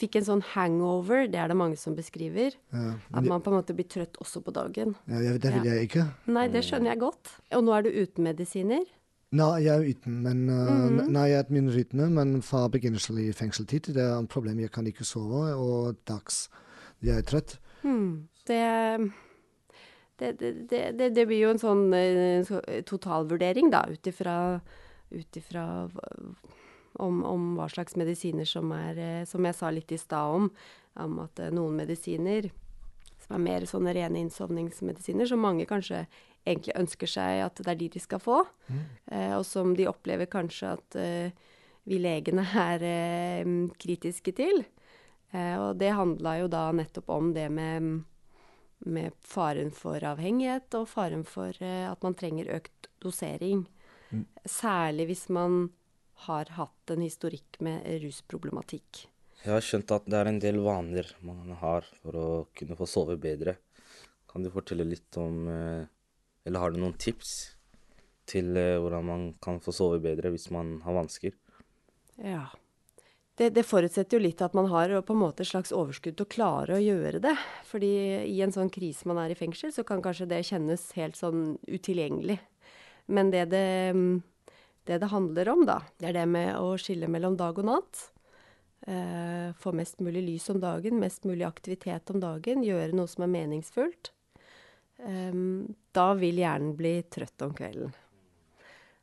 Fikk 0.00 0.16
en 0.16 0.24
sånn 0.24 0.42
hangover, 0.54 1.26
det 1.28 1.36
er 1.42 1.50
det 1.52 1.56
mange 1.60 1.76
som 1.76 1.92
beskriver. 1.94 2.54
At 2.72 3.20
man 3.26 3.42
på 3.44 3.52
en 3.52 3.58
måte 3.58 3.74
blir 3.76 3.84
trøtt 3.92 4.16
også 4.24 4.40
på 4.40 4.54
dagen. 4.56 4.94
ja, 5.12 5.34
det 5.36 5.52
vil 5.58 5.68
jeg 5.68 5.90
ikke. 5.90 6.06
Nei, 6.32 6.46
det 6.48 6.62
skjønner 6.64 6.94
jeg 6.94 7.02
godt. 7.04 7.34
Og 7.52 7.66
nå 7.66 7.74
er 7.76 7.84
du 7.84 7.90
uten 8.00 8.24
medisiner? 8.24 8.86
Nei, 9.36 9.50
jeg 9.66 9.74
er 9.74 9.84
uten, 9.90 10.22
men 10.22 10.48
uh, 10.48 10.70
Mhm. 10.86 11.12
nei, 11.12 11.26
jeg 11.28 11.38
er 11.44 11.52
min 11.52 11.68
rytme, 11.74 12.08
men 12.08 12.40
fra 12.42 12.68
begynnelsen 12.72 13.18
i 13.20 13.32
fengselstid, 13.36 13.92
det 13.92 14.00
er 14.00 14.16
et 14.22 14.28
problem. 14.32 14.60
Jeg 14.62 14.70
kan 14.72 14.86
ikke 14.86 15.04
sove, 15.04 15.52
og 15.52 15.96
dags 16.06 16.48
jeg 17.02 17.18
er 17.18 17.22
trøtt. 17.28 17.58
Hmm. 17.82 18.28
Det, 18.46 18.60
det, 20.16 20.32
det, 20.38 20.82
det, 20.98 21.10
det, 21.10 21.26
blir 21.26 21.42
jo 21.42 21.52
en 21.54 21.62
sånn 21.62 21.84
eh, 21.96 22.54
totalvurdering, 22.88 23.70
da, 23.74 23.84
ut 23.90 25.38
ifra 25.38 25.66
om, 26.98 27.24
om 27.24 27.48
hva 27.58 27.68
slags 27.70 27.96
medisiner 28.00 28.48
som 28.48 28.72
er 28.74 28.98
eh, 28.98 29.24
Som 29.28 29.44
jeg 29.46 29.56
sa 29.58 29.70
litt 29.70 29.92
i 29.92 29.98
stad 30.00 30.38
om, 30.38 30.48
om 31.02 31.18
at 31.26 31.42
eh, 31.42 31.52
noen 31.54 31.76
medisiner 31.76 32.48
som 33.26 33.36
er 33.36 33.42
mer 33.42 33.66
sånne 33.66 33.92
rene 33.96 34.22
innsovningsmedisiner, 34.22 35.26
som 35.26 35.42
mange 35.42 35.66
kanskje 35.68 36.04
egentlig 36.46 36.76
ønsker 36.78 37.10
seg 37.10 37.42
at 37.42 37.58
det 37.58 37.72
er 37.72 37.80
de 37.80 37.88
de 37.96 38.02
skal 38.02 38.22
få, 38.22 38.44
eh, 39.10 39.32
og 39.34 39.42
som 39.48 39.74
de 39.76 39.88
opplever 39.90 40.30
kanskje 40.30 40.72
at 40.76 40.98
eh, 41.00 41.46
vi 41.86 41.98
legene 42.02 42.46
er 42.70 42.84
eh, 42.86 43.52
kritiske 43.82 44.34
til. 44.36 44.62
Eh, 45.34 45.56
og 45.58 45.80
det 45.80 45.94
handla 45.96 46.36
jo 46.40 46.50
da 46.50 46.68
nettopp 46.74 47.10
om 47.10 47.32
det 47.34 47.48
med, 47.50 48.04
med 48.84 49.14
faren 49.24 49.72
for 49.74 50.02
avhengighet 50.04 50.74
og 50.78 50.88
faren 50.90 51.24
for 51.28 51.56
eh, 51.64 51.86
at 51.88 52.02
man 52.04 52.16
trenger 52.18 52.52
økt 52.58 52.90
dosering. 53.02 53.66
Særlig 54.46 55.08
hvis 55.10 55.26
man 55.34 55.70
har 56.26 56.48
hatt 56.56 56.92
en 56.92 57.02
historikk 57.04 57.58
med 57.64 57.84
rusproblematikk. 58.04 59.06
Jeg 59.42 59.52
har 59.52 59.64
skjønt 59.64 59.92
at 59.94 60.06
det 60.08 60.18
er 60.18 60.30
en 60.30 60.40
del 60.42 60.60
vaner 60.64 61.10
man 61.26 61.52
har 61.60 61.86
for 62.00 62.18
å 62.18 62.28
kunne 62.56 62.78
få 62.78 62.88
sove 62.88 63.18
bedre. 63.20 63.58
Kan 64.30 64.46
du 64.46 64.50
fortelle 64.52 64.86
litt 64.86 65.16
om 65.20 65.46
eh, 65.48 65.84
Eller 66.46 66.62
har 66.62 66.70
du 66.70 66.78
noen 66.78 66.96
tips 66.98 67.30
til 68.28 68.56
eh, 68.58 68.76
hvordan 68.82 69.06
man 69.06 69.26
kan 69.42 69.60
få 69.62 69.74
sove 69.74 70.00
bedre 70.02 70.32
hvis 70.34 70.48
man 70.54 70.80
har 70.84 70.96
vansker? 70.96 71.34
Ja. 72.16 72.48
Det, 73.36 73.50
det 73.52 73.66
forutsetter 73.68 74.16
jo 74.16 74.24
litt 74.24 74.40
at 74.40 74.54
man 74.56 74.70
har 74.72 74.94
på 75.04 75.12
en 75.12 75.20
måte 75.20 75.44
et 75.44 75.50
slags 75.50 75.74
overskudd 75.76 76.16
til 76.16 76.24
å 76.24 76.32
klare 76.32 76.78
å 76.78 76.80
gjøre 76.80 77.20
det. 77.20 77.34
Fordi 77.68 77.92
i 78.24 78.38
en 78.40 78.54
sånn 78.54 78.72
krise 78.72 79.08
man 79.08 79.20
er 79.20 79.34
i 79.34 79.36
fengsel, 79.36 79.74
så 79.76 79.84
kan 79.84 80.00
kanskje 80.04 80.28
det 80.30 80.40
kjennes 80.48 80.86
helt 80.96 81.20
sånn 81.20 81.58
utilgjengelig. 81.68 82.38
Men 83.12 83.30
det 83.34 83.44
det, 83.52 83.66
det 84.88 85.00
det 85.04 85.12
handler 85.12 85.52
om, 85.52 85.66
da, 85.68 85.82
det 86.00 86.10
er 86.10 86.20
det 86.22 86.26
med 86.32 86.54
å 86.56 86.74
skille 86.80 87.12
mellom 87.12 87.36
dag 87.36 87.60
og 87.60 87.68
natt. 87.68 88.06
Eh, 88.88 89.52
få 89.60 89.76
mest 89.76 90.00
mulig 90.00 90.24
lys 90.24 90.48
om 90.50 90.60
dagen, 90.62 91.00
mest 91.02 91.28
mulig 91.28 91.44
aktivitet 91.44 92.10
om 92.14 92.20
dagen. 92.24 92.64
Gjøre 92.64 92.96
noe 92.96 93.10
som 93.10 93.28
er 93.28 93.34
meningsfullt. 93.36 94.14
Eh, 95.04 95.40
da 95.92 96.10
vil 96.16 96.40
hjernen 96.40 96.76
bli 96.78 97.02
trøtt 97.04 97.44
om 97.44 97.52
kvelden. 97.56 97.92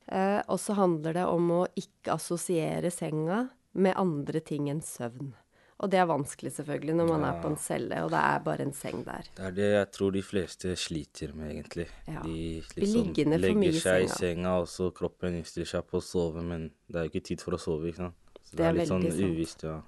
Eh, 0.10 0.42
og 0.50 0.58
så 0.60 0.74
handler 0.74 1.22
det 1.22 1.26
om 1.30 1.60
å 1.62 1.66
ikke 1.78 2.18
assosiere 2.18 2.90
senga 2.92 3.46
med 3.74 3.98
andre 4.00 4.42
ting 4.46 4.70
enn 4.72 4.82
søvn. 4.86 5.34
Og 5.84 5.90
det 5.92 6.00
er 6.00 6.08
vanskelig 6.08 6.54
selvfølgelig 6.56 6.94
når 6.96 7.08
man 7.10 7.24
er 7.28 7.40
på 7.44 7.50
en 7.52 7.58
celle, 7.60 8.04
og 8.06 8.12
det 8.14 8.20
er 8.22 8.44
bare 8.46 8.64
en 8.64 8.76
seng 8.78 9.02
der. 9.04 9.28
Det 9.36 9.48
er 9.50 9.56
det 9.58 9.70
jeg 9.74 9.88
tror 9.98 10.14
de 10.16 10.22
fleste 10.24 10.76
sliter 10.80 11.34
med, 11.36 11.50
egentlig. 11.52 11.88
Ja. 12.08 12.22
De 12.24 12.62
liksom 12.78 13.10
legger 13.42 13.80
seg 13.82 14.06
i 14.06 14.12
senga. 14.12 14.54
og 14.62 14.70
så 14.72 14.92
kroppen 14.96 15.36
innstiller 15.42 15.68
seg 15.68 15.88
på 15.90 16.00
å 16.00 16.06
sove, 16.06 16.46
men 16.46 16.70
det 16.88 17.02
er 17.02 17.08
jo 17.10 17.12
ikke 17.12 17.26
tid 17.34 17.44
for 17.44 17.58
å 17.58 17.60
sove, 17.60 17.90
ikke 17.90 18.06
sant. 18.06 18.22
Så 18.44 18.56
Det 18.60 18.70
er 18.70 18.78
litt 18.78 18.92
sånn 18.92 19.10
sant. 19.10 19.26
uvisst, 19.34 19.66
ja. 19.68 19.82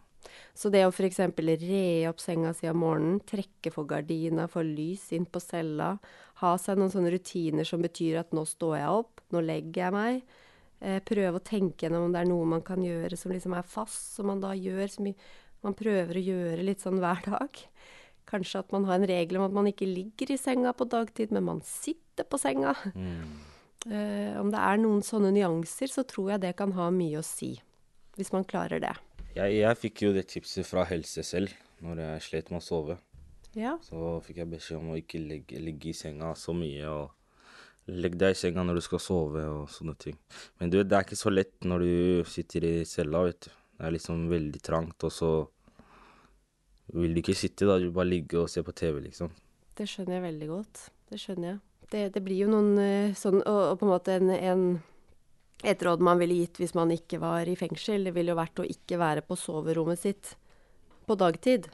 Så 0.58 0.71
det 0.74 0.82
å 0.88 0.91
f.eks. 0.91 1.19
re 1.21 2.08
opp 2.10 2.19
senga 2.19 2.54
si 2.58 2.67
om 2.67 2.82
morgenen, 2.82 3.19
trekke 3.21 3.71
for 3.71 3.88
gardina, 3.88 4.50
få 4.52 4.65
lys 4.65 5.12
inn 5.13 5.28
på 5.30 5.39
cella, 5.39 6.00
ha 6.41 6.56
seg 6.58 6.80
noen 6.80 6.91
sånne 6.91 7.13
rutiner 7.13 7.67
som 7.67 7.84
betyr 7.86 8.19
at 8.24 8.34
nå 8.34 8.43
står 8.50 8.80
jeg 8.82 8.89
opp, 8.89 9.21
nå 9.32 9.43
legger 9.45 9.86
jeg 9.86 9.95
meg. 9.95 10.24
Eh, 10.84 11.00
prøve 11.08 11.40
å 11.40 11.44
tenke 11.44 11.86
gjennom 11.86 12.10
om 12.10 12.14
det 12.14 12.22
er 12.24 12.30
noe 12.30 12.48
man 12.58 12.64
kan 12.66 12.82
gjøre 12.84 13.18
som 13.18 13.32
liksom 13.32 13.56
er 13.56 13.68
fast, 13.68 14.16
som 14.18 14.28
man 14.30 14.42
da 14.44 14.52
gjør 14.58 14.92
som 14.92 15.08
man 15.66 15.78
prøver 15.78 16.20
å 16.20 16.26
gjøre 16.26 16.66
litt 16.68 16.84
sånn 16.84 17.00
hver 17.02 17.24
dag. 17.26 17.62
Kanskje 18.30 18.62
at 18.62 18.74
man 18.74 18.88
har 18.90 19.00
en 19.00 19.10
regel 19.10 19.40
om 19.40 19.46
at 19.48 19.56
man 19.56 19.70
ikke 19.70 19.88
ligger 19.88 20.34
i 20.34 20.40
senga 20.42 20.74
på 20.76 20.88
dagtid, 20.90 21.32
men 21.34 21.46
man 21.48 21.62
sitter 21.66 22.28
på 22.28 22.40
senga. 22.42 22.76
Eh, 23.86 24.34
om 24.42 24.50
det 24.50 24.58
er 24.58 24.80
noen 24.82 25.04
sånne 25.06 25.30
nyanser, 25.30 25.92
så 25.94 26.02
tror 26.10 26.32
jeg 26.34 26.42
det 26.42 26.56
kan 26.58 26.72
ha 26.74 26.88
mye 26.90 27.20
å 27.20 27.26
si. 27.26 27.52
Hvis 28.18 28.32
man 28.34 28.48
klarer 28.48 28.82
det. 28.82 28.96
Jeg, 29.36 29.60
jeg 29.60 29.78
fikk 29.78 30.02
jo 30.08 30.14
det 30.16 30.24
tipset 30.32 30.66
fra 30.66 30.88
helse 30.90 31.22
selv 31.28 31.54
når 31.86 32.02
jeg 32.02 32.24
slet 32.26 32.50
med 32.50 32.64
å 32.64 32.66
sove. 32.66 32.96
Ja. 33.56 33.76
Så 33.86 34.18
fikk 34.26 34.42
jeg 34.42 34.52
beskjed 34.52 34.80
om 34.80 34.96
å 34.96 34.98
ikke 34.98 35.22
ligge, 35.22 35.60
ligge 35.62 35.92
i 35.92 35.96
senga 35.96 36.34
så 36.40 36.56
mye. 36.56 36.88
og 36.90 37.14
Legg 37.86 38.15
deg 38.17 38.34
i 38.34 38.38
senga 38.38 38.63
når 38.65 38.80
du 38.80 38.84
skal 38.86 39.02
sove 39.04 39.43
og 39.45 39.67
sånne 39.69 39.93
ting. 40.02 40.15
Men 40.60 40.71
du 40.71 40.80
vet, 40.80 40.89
det 40.89 40.98
er 40.98 41.06
ikke 41.06 41.19
så 41.19 41.34
lett 41.34 41.67
når 41.69 41.86
du 41.86 42.30
sitter 42.30 42.65
i 42.65 42.74
cella, 42.89 43.21
vet 43.28 43.45
du. 43.45 43.52
Det 43.76 43.86
er 43.86 43.93
liksom 43.93 44.26
veldig 44.32 44.62
trangt, 44.63 45.04
og 45.04 45.12
så 45.12 45.30
vil 46.95 47.13
du 47.13 47.21
ikke 47.21 47.36
sitte, 47.38 47.67
da. 47.67 47.78
Du 47.78 47.89
vil 47.89 47.95
bare 47.95 48.10
ligge 48.10 48.39
og 48.39 48.50
se 48.50 48.63
på 48.63 48.74
TV, 48.74 49.02
liksom. 49.10 49.34
Det 49.76 49.88
skjønner 49.89 50.17
jeg 50.17 50.26
veldig 50.30 50.50
godt. 50.50 50.84
Det 51.12 51.19
skjønner 51.21 51.50
jeg. 51.50 51.60
Det, 51.91 52.04
det 52.15 52.24
blir 52.26 52.45
jo 52.45 52.50
noen 52.50 52.80
eh, 52.82 53.12
sånn 53.13 53.43
Og, 53.43 53.60
og 53.69 53.76
på 53.78 53.86
en 53.86 53.91
måte 53.91 54.15
en, 54.17 54.32
en 54.34 54.63
Et 55.62 55.84
råd 55.86 56.02
man 56.02 56.17
ville 56.17 56.39
gitt 56.39 56.58
hvis 56.58 56.74
man 56.74 56.89
ikke 56.89 57.19
var 57.21 57.45
i 57.45 57.54
fengsel, 57.60 58.08
det 58.08 58.15
ville 58.15 58.34
jo 58.34 58.39
vært 58.39 58.63
å 58.63 58.65
ikke 58.65 58.98
være 58.98 59.21
på 59.28 59.38
soverommet 59.38 60.02
sitt 60.02 60.34
på 61.06 61.13
dagtid. 61.19 61.67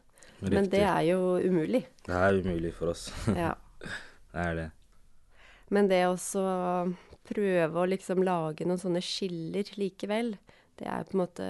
Men 0.43 0.67
det 0.67 0.83
er 0.83 1.05
jo 1.07 1.37
umulig. 1.39 1.85
Det 2.03 2.17
er 2.17 2.41
umulig 2.41 2.73
for 2.75 2.91
oss. 2.91 3.07
Ja. 3.31 3.53
det 4.33 4.43
er 4.43 4.57
det. 4.57 4.67
Men 5.71 5.87
det 5.87 6.03
å 6.09 6.15
prøve 7.27 7.79
å 7.79 7.87
liksom 7.87 8.23
lage 8.27 8.67
noen 8.67 8.81
sånne 8.81 9.01
skiller 9.05 9.67
likevel, 9.79 10.35
det 10.79 10.87
er 10.89 11.07
på 11.07 11.15
en 11.15 11.21
måte 11.23 11.47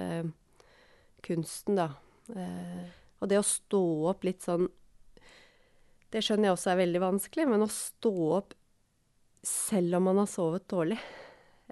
kunsten, 1.26 1.78
da. 1.78 1.88
Eh, 2.34 2.84
og 3.22 3.30
det 3.30 3.38
å 3.40 3.46
stå 3.46 3.82
opp 4.10 4.24
litt 4.26 4.44
sånn 4.44 4.68
Det 6.12 6.20
skjønner 6.22 6.48
jeg 6.48 6.54
også 6.54 6.70
er 6.72 6.78
veldig 6.82 7.00
vanskelig, 7.02 7.46
men 7.48 7.64
å 7.64 7.70
stå 7.72 8.12
opp 8.36 8.54
selv 9.42 9.96
om 9.96 10.04
man 10.10 10.20
har 10.20 10.28
sovet 10.30 10.66
dårlig, 10.70 10.98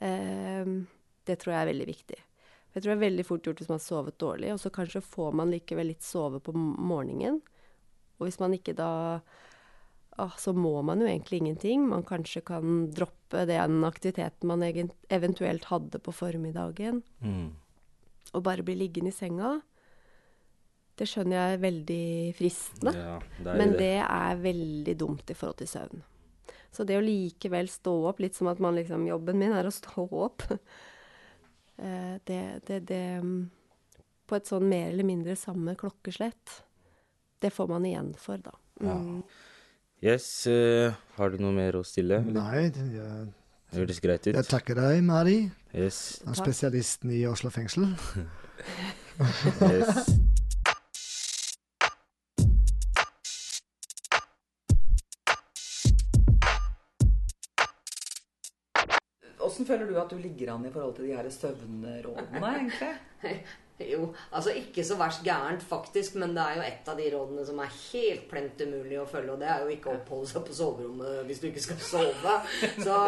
eh, 0.01 0.71
det 1.29 1.37
tror 1.39 1.53
jeg 1.53 1.61
er 1.61 1.69
veldig 1.69 1.87
viktig. 1.91 2.19
Jeg 2.73 2.83
tror 2.83 2.93
det 2.93 2.97
er 2.97 3.05
veldig 3.05 3.27
fort 3.29 3.47
gjort 3.47 3.61
hvis 3.61 3.69
man 3.69 3.79
har 3.79 3.85
sovet 3.85 4.17
dårlig, 4.23 4.53
og 4.55 4.63
så 4.63 4.73
kanskje 4.73 5.05
får 5.05 5.37
man 5.39 5.53
likevel 5.53 5.91
litt 5.91 6.07
sove 6.07 6.41
på 6.43 6.55
morgenen. 6.57 7.41
Og 8.19 8.27
hvis 8.27 8.41
man 8.41 8.57
ikke 8.57 8.75
da 8.79 8.91
ah, 10.21 10.35
så 10.39 10.53
må 10.57 10.75
man 10.85 11.01
jo 11.03 11.09
egentlig 11.09 11.41
ingenting. 11.41 11.87
Man 11.89 12.05
kanskje 12.07 12.43
kan 12.45 12.91
droppe 12.95 13.47
den 13.49 13.81
aktiviteten 13.89 14.49
man 14.51 14.63
eventuelt 15.09 15.65
hadde 15.71 15.99
på 16.03 16.13
formiddagen, 16.15 17.03
Mm. 17.25 17.51
og 18.35 18.43
bare 18.47 18.63
bli 18.67 18.75
liggende 18.77 19.11
i 19.11 19.17
senga. 19.17 19.61
Det 21.01 21.07
skjønner 21.09 21.33
jeg 21.39 21.55
er 21.57 21.63
veldig 21.65 22.05
fristende, 22.37 22.93
Ja, 22.95 23.19
det 23.39 23.47
er 23.55 23.57
men 23.59 23.71
det. 23.73 23.79
det 23.79 23.95
er 24.05 24.37
veldig 24.45 24.97
dumt 25.01 25.31
i 25.31 25.35
forhold 25.35 25.57
til 25.63 25.67
søvn. 25.73 26.03
Så 26.71 26.85
det 26.87 26.99
å 26.99 27.03
likevel 27.03 27.67
stå 27.73 27.95
opp, 28.11 28.21
litt 28.21 28.37
som 28.37 28.47
at 28.53 28.61
man 28.61 28.77
liksom 28.77 29.07
Jobben 29.09 29.39
min 29.41 29.53
er 29.57 29.65
å 29.67 29.73
stå 29.75 30.07
opp. 30.13 30.43
Eh, 31.81 32.19
det, 32.29 32.61
det, 32.67 32.81
det 32.91 33.21
mm, 33.25 33.51
På 34.29 34.37
et 34.37 34.45
sånn 34.45 34.67
mer 34.69 34.91
eller 34.91 35.07
mindre 35.09 35.33
samme 35.33 35.73
klokkeslett. 35.81 36.59
Det 37.41 37.49
får 37.57 37.71
man 37.73 37.87
igjen 37.89 38.11
for, 38.21 38.37
da. 38.37 38.53
Mm. 38.85 39.23
Yes. 40.01 40.47
Uh, 40.47 40.95
har 41.19 41.29
du 41.29 41.37
noe 41.45 41.53
mer 41.53 41.77
å 41.77 41.83
stille? 41.85 42.23
Nei. 42.25 42.71
Jeg, 42.73 42.73
det 42.73 43.77
høres 43.77 44.01
greit 44.01 44.25
ut. 44.25 44.33
Jeg 44.33 44.49
takker 44.49 44.79
deg, 44.79 45.03
Mari. 45.05 45.43
Yes. 45.77 46.23
Den 46.25 46.39
spesialisten 46.39 47.13
i 47.13 47.21
Oslo 47.29 47.53
fengsel. 47.53 47.93
yes. 49.69 50.09
Hvordan 59.41 59.67
føler 59.69 59.85
du 59.91 59.97
at 60.01 60.09
du 60.09 60.17
ligger 60.17 60.55
an 60.55 60.65
i 60.65 60.73
forhold 60.73 60.95
til 60.97 61.11
de 61.11 61.17
her 61.19 61.29
søvnrådene, 61.29 62.41
egentlig? 62.41 63.35
Jo, 63.89 64.11
altså 64.37 64.53
ikke 64.57 64.85
så 64.85 64.97
verst 65.01 65.23
gærent, 65.25 65.63
faktisk, 65.65 66.19
men 66.21 66.35
det 66.37 66.43
er 66.45 66.59
jo 66.59 66.65
et 66.67 66.91
av 66.93 66.99
de 67.01 67.07
rådene 67.15 67.45
som 67.49 67.63
er 67.65 67.73
helt 67.77 68.27
plent 68.29 68.61
umulig 68.61 68.99
å 69.01 69.07
følge, 69.09 69.33
og 69.33 69.41
det 69.41 69.49
er 69.49 69.65
jo 69.65 69.73
ikke 69.73 69.93
å 69.93 69.97
oppholde 69.97 70.29
seg 70.29 70.45
på 70.45 70.57
soverommet 70.59 71.23
hvis 71.29 71.41
du 71.41 71.49
ikke 71.49 71.65
skal 71.65 71.81
sove. 71.89 72.37
Så, 72.87 72.99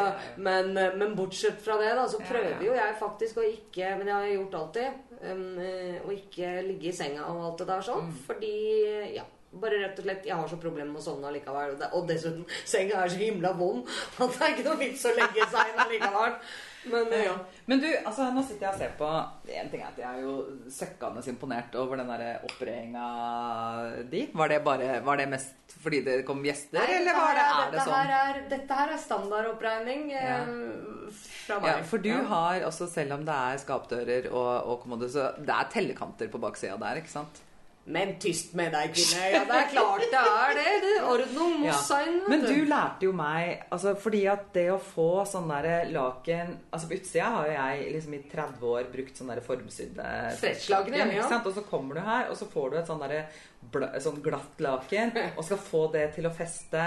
men, 0.40 0.72
men 0.72 1.14
bortsett 1.18 1.60
fra 1.62 1.76
det, 1.80 1.92
da, 1.98 2.06
så 2.08 2.22
prøver 2.24 2.64
jo 2.64 2.74
jeg 2.76 2.96
faktisk 3.00 3.40
å 3.40 3.44
ikke 3.46 3.92
Men 3.98 4.08
det 4.08 4.14
har 4.14 4.24
jeg 4.26 4.38
gjort 4.38 4.58
alltid. 4.60 4.98
Um, 5.22 5.44
eh, 5.62 6.00
å 6.02 6.10
ikke 6.14 6.56
ligge 6.66 6.90
i 6.90 6.96
senga 6.96 7.28
og 7.30 7.44
alt 7.46 7.62
det 7.62 7.70
der 7.70 7.86
sånn, 7.86 8.10
fordi 8.26 8.56
Ja. 9.18 9.28
Bare 9.52 9.82
rett 9.82 9.98
og 10.00 10.06
slett, 10.06 10.24
Jeg 10.24 10.32
har 10.32 10.48
så 10.48 10.56
problemer 10.56 10.88
med 10.88 11.02
å 11.02 11.04
sovne 11.04 11.28
allikevel. 11.28 11.74
Og 11.92 12.06
dessuten, 12.08 12.46
senga 12.64 13.02
er 13.02 13.10
så 13.12 13.18
himla 13.20 13.52
vond 13.52 13.84
at 14.24 14.38
det 14.38 14.46
er 14.46 14.54
ikke 14.54 14.68
noe 14.70 14.80
vits 14.80 15.04
å 15.04 15.12
legge 15.12 15.48
seg 15.52 15.72
inn 15.74 15.82
allikevel. 15.84 16.38
Men 16.90 17.12
ja, 17.14 17.18
ja. 17.28 17.34
Men 17.70 17.78
du, 17.78 17.86
altså 18.04 18.24
nå 18.34 18.42
sitter 18.42 18.66
jeg 18.66 18.72
og 18.74 18.78
ser 18.80 18.94
på 18.98 19.08
En 19.54 19.68
ting 19.70 19.82
er 19.84 19.90
at 19.92 19.98
jeg 20.02 20.08
er 20.08 20.24
jo 20.24 20.32
søkkende 20.72 21.22
imponert 21.30 21.76
over 21.78 22.00
den 22.00 22.08
der 22.10 22.40
oppreiinga 22.48 23.04
di. 24.10 24.24
Var 24.34 24.48
det, 24.50 24.58
bare, 24.66 24.88
var 25.06 25.20
det 25.20 25.28
mest 25.30 25.76
fordi 25.82 26.02
det 26.04 26.16
kom 26.28 26.42
gjester, 26.44 26.76
Nei, 26.80 26.98
eller 26.98 27.16
var 27.16 27.32
det, 27.38 27.44
er, 27.44 27.60
er 27.62 27.70
det 27.72 27.84
sånn? 27.86 27.94
Her 27.96 28.10
er, 28.18 28.40
dette 28.50 28.76
her 28.80 28.90
er 28.92 29.00
standardoppregning 29.00 30.02
eh, 30.14 30.50
fra 31.46 31.56
meg. 31.62 31.70
Ja, 31.70 31.78
for 31.88 32.02
du 32.04 32.10
Ja. 32.10 32.18
har 32.28 32.66
også, 32.68 32.86
selv 32.92 33.16
om 33.16 33.24
det 33.26 33.34
er 33.34 33.62
skapdører 33.62 34.28
og, 34.30 34.50
og 34.68 34.82
kommode, 34.84 35.08
så 35.10 35.30
det 35.38 35.54
er 35.54 35.70
tellekanter 35.72 36.28
på 36.30 36.38
baksida 36.42 36.76
der, 36.82 37.00
ikke 37.02 37.10
sant? 37.14 37.40
Men 37.84 38.12
tyst 38.22 38.52
med 38.54 38.70
deg, 38.70 38.92
kvinne. 38.94 39.22
Ja, 39.32 39.40
det 39.48 39.56
er 39.58 39.70
klart 39.72 40.02
det 40.12 40.18
er 40.20 40.52
det. 40.54 40.74
det 40.84 40.92
Ordnung. 41.02 41.56
Mossein. 41.64 42.18
Ja. 42.20 42.28
Men 42.30 42.44
du 42.46 42.68
lærte 42.70 43.08
jo 43.08 43.14
meg 43.16 43.64
altså 43.74 43.96
Fordi 43.98 44.20
at 44.30 44.44
det 44.54 44.68
å 44.70 44.78
få 44.78 45.24
sånn 45.26 45.50
der 45.50 45.88
laken 45.90 46.52
Altså 46.70 46.90
På 46.90 46.94
utsida 46.94 47.30
har 47.34 47.48
jo 47.48 47.56
jeg 47.56 47.88
liksom 47.96 48.14
i 48.14 48.20
30 48.30 48.68
år 48.70 48.86
brukt 48.92 49.18
sånn 49.18 49.32
der 49.32 49.42
formsydde 49.44 50.10
Stretchlaken, 50.38 50.98
ja. 51.00 51.08
ikke 51.10 51.32
sant? 51.32 51.48
Og 51.50 51.56
så 51.56 51.64
kommer 51.66 51.98
du 51.98 52.04
her, 52.06 52.30
og 52.30 52.38
så 52.38 52.46
får 52.52 52.70
du 52.70 52.78
et 52.78 52.92
sånn 52.92 53.02
der 53.02 53.98
sånn 54.02 54.22
glatt 54.22 54.62
laken, 54.62 55.12
og 55.36 55.44
skal 55.46 55.60
få 55.62 55.82
det 55.92 56.08
til 56.16 56.26
å 56.26 56.34
feste 56.34 56.86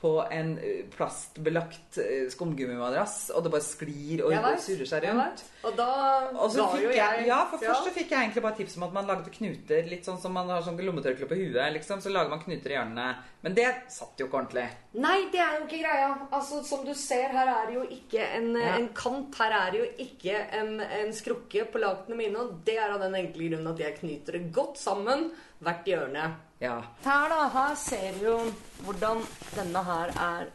på 0.00 0.10
en 0.32 0.54
eh, 0.58 0.84
plastbelagt 0.94 1.98
eh, 2.00 2.26
skumgummimadrass, 2.32 3.30
og 3.36 3.44
det 3.44 3.52
bare 3.52 3.64
sklir 3.66 4.22
og 4.24 4.32
vet, 4.32 4.62
surrer 4.64 4.88
seg 4.88 5.04
rundt. 5.04 5.42
Og 5.68 5.74
da 5.76 5.88
Og 6.32 6.46
så 6.54 6.64
fikk 6.72 6.86
jo 6.86 6.92
jeg, 6.96 7.26
ja, 7.28 7.40
for 7.50 7.60
ja. 7.60 7.68
først 7.74 7.88
så 7.90 7.92
fikk 7.98 8.14
jeg 8.14 8.24
egentlig 8.24 8.44
bare 8.46 8.56
tips 8.56 8.78
om 8.80 8.86
at 8.88 8.94
man 8.96 9.10
lagde 9.10 9.32
knuter, 9.34 9.82
litt 9.90 10.08
sånn 10.08 10.20
som 10.22 10.32
man 10.32 10.48
har 10.48 10.64
sånn 10.64 10.80
lommetørkle 10.80 11.28
på 11.28 11.36
huet, 11.36 11.60
liksom. 11.76 12.00
Så 12.00 12.12
lager 12.14 12.32
man 12.32 12.40
knuter 12.40 12.72
i 12.72 12.78
hjørnene. 12.78 13.10
Men 13.44 13.54
det 13.56 13.66
satt 13.92 14.20
jo 14.20 14.26
ikke 14.28 14.40
ordentlig. 14.40 14.66
Nei, 15.00 15.18
det 15.32 15.40
er 15.40 15.58
jo 15.58 15.66
ikke 15.66 15.82
greia. 15.84 16.08
Altså, 16.30 16.62
Som 16.64 16.84
du 16.84 16.92
ser, 16.96 17.28
her 17.36 17.48
er 17.48 17.68
det 17.68 17.76
jo 17.76 17.84
ikke 17.96 18.24
en, 18.38 18.50
Ja. 18.56 18.74
en 18.78 18.88
kant. 18.96 19.36
Her 19.40 19.52
er 19.60 19.70
det 19.72 19.78
jo 19.80 19.90
ikke 20.06 20.40
en, 20.60 20.74
en 20.80 21.12
skrukke 21.16 21.64
på 21.72 21.80
lagtene 21.80 22.16
mine. 22.16 22.36
Og 22.40 22.64
det 22.64 22.76
er 22.80 22.90
av 22.96 23.00
den 23.04 23.16
enkle 23.20 23.48
grunn 23.52 23.70
at 23.72 23.78
jeg 23.84 23.98
knyter 24.00 24.36
det 24.38 24.52
godt 24.52 24.80
sammen 24.80 25.30
hvert 25.60 25.88
hjørne. 25.88 26.26
Ja. 26.60 26.76
Her, 27.04 27.28
da. 27.32 27.40
Her 27.54 27.74
ser 27.78 28.18
du 28.18 28.24
jo 28.26 28.38
hvordan 28.84 29.22
denne 29.54 29.84
her 29.84 30.12
er 30.26 30.50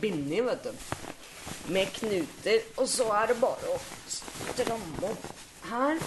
bindet, 0.00 0.44
vet 0.46 0.64
du. 0.64 0.72
Med 1.72 1.92
knuter. 1.96 2.64
Og 2.76 2.88
så 2.88 3.08
er 3.20 3.32
det 3.32 3.40
bare 3.40 3.74
å 3.74 3.78
stramme 4.08 5.12
opp 5.12 5.28
her. 5.70 6.00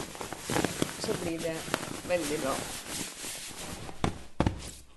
Så 1.01 1.17
blir 1.24 1.41
det 1.41 1.57
veldig 2.09 2.41
bra. 2.45 2.55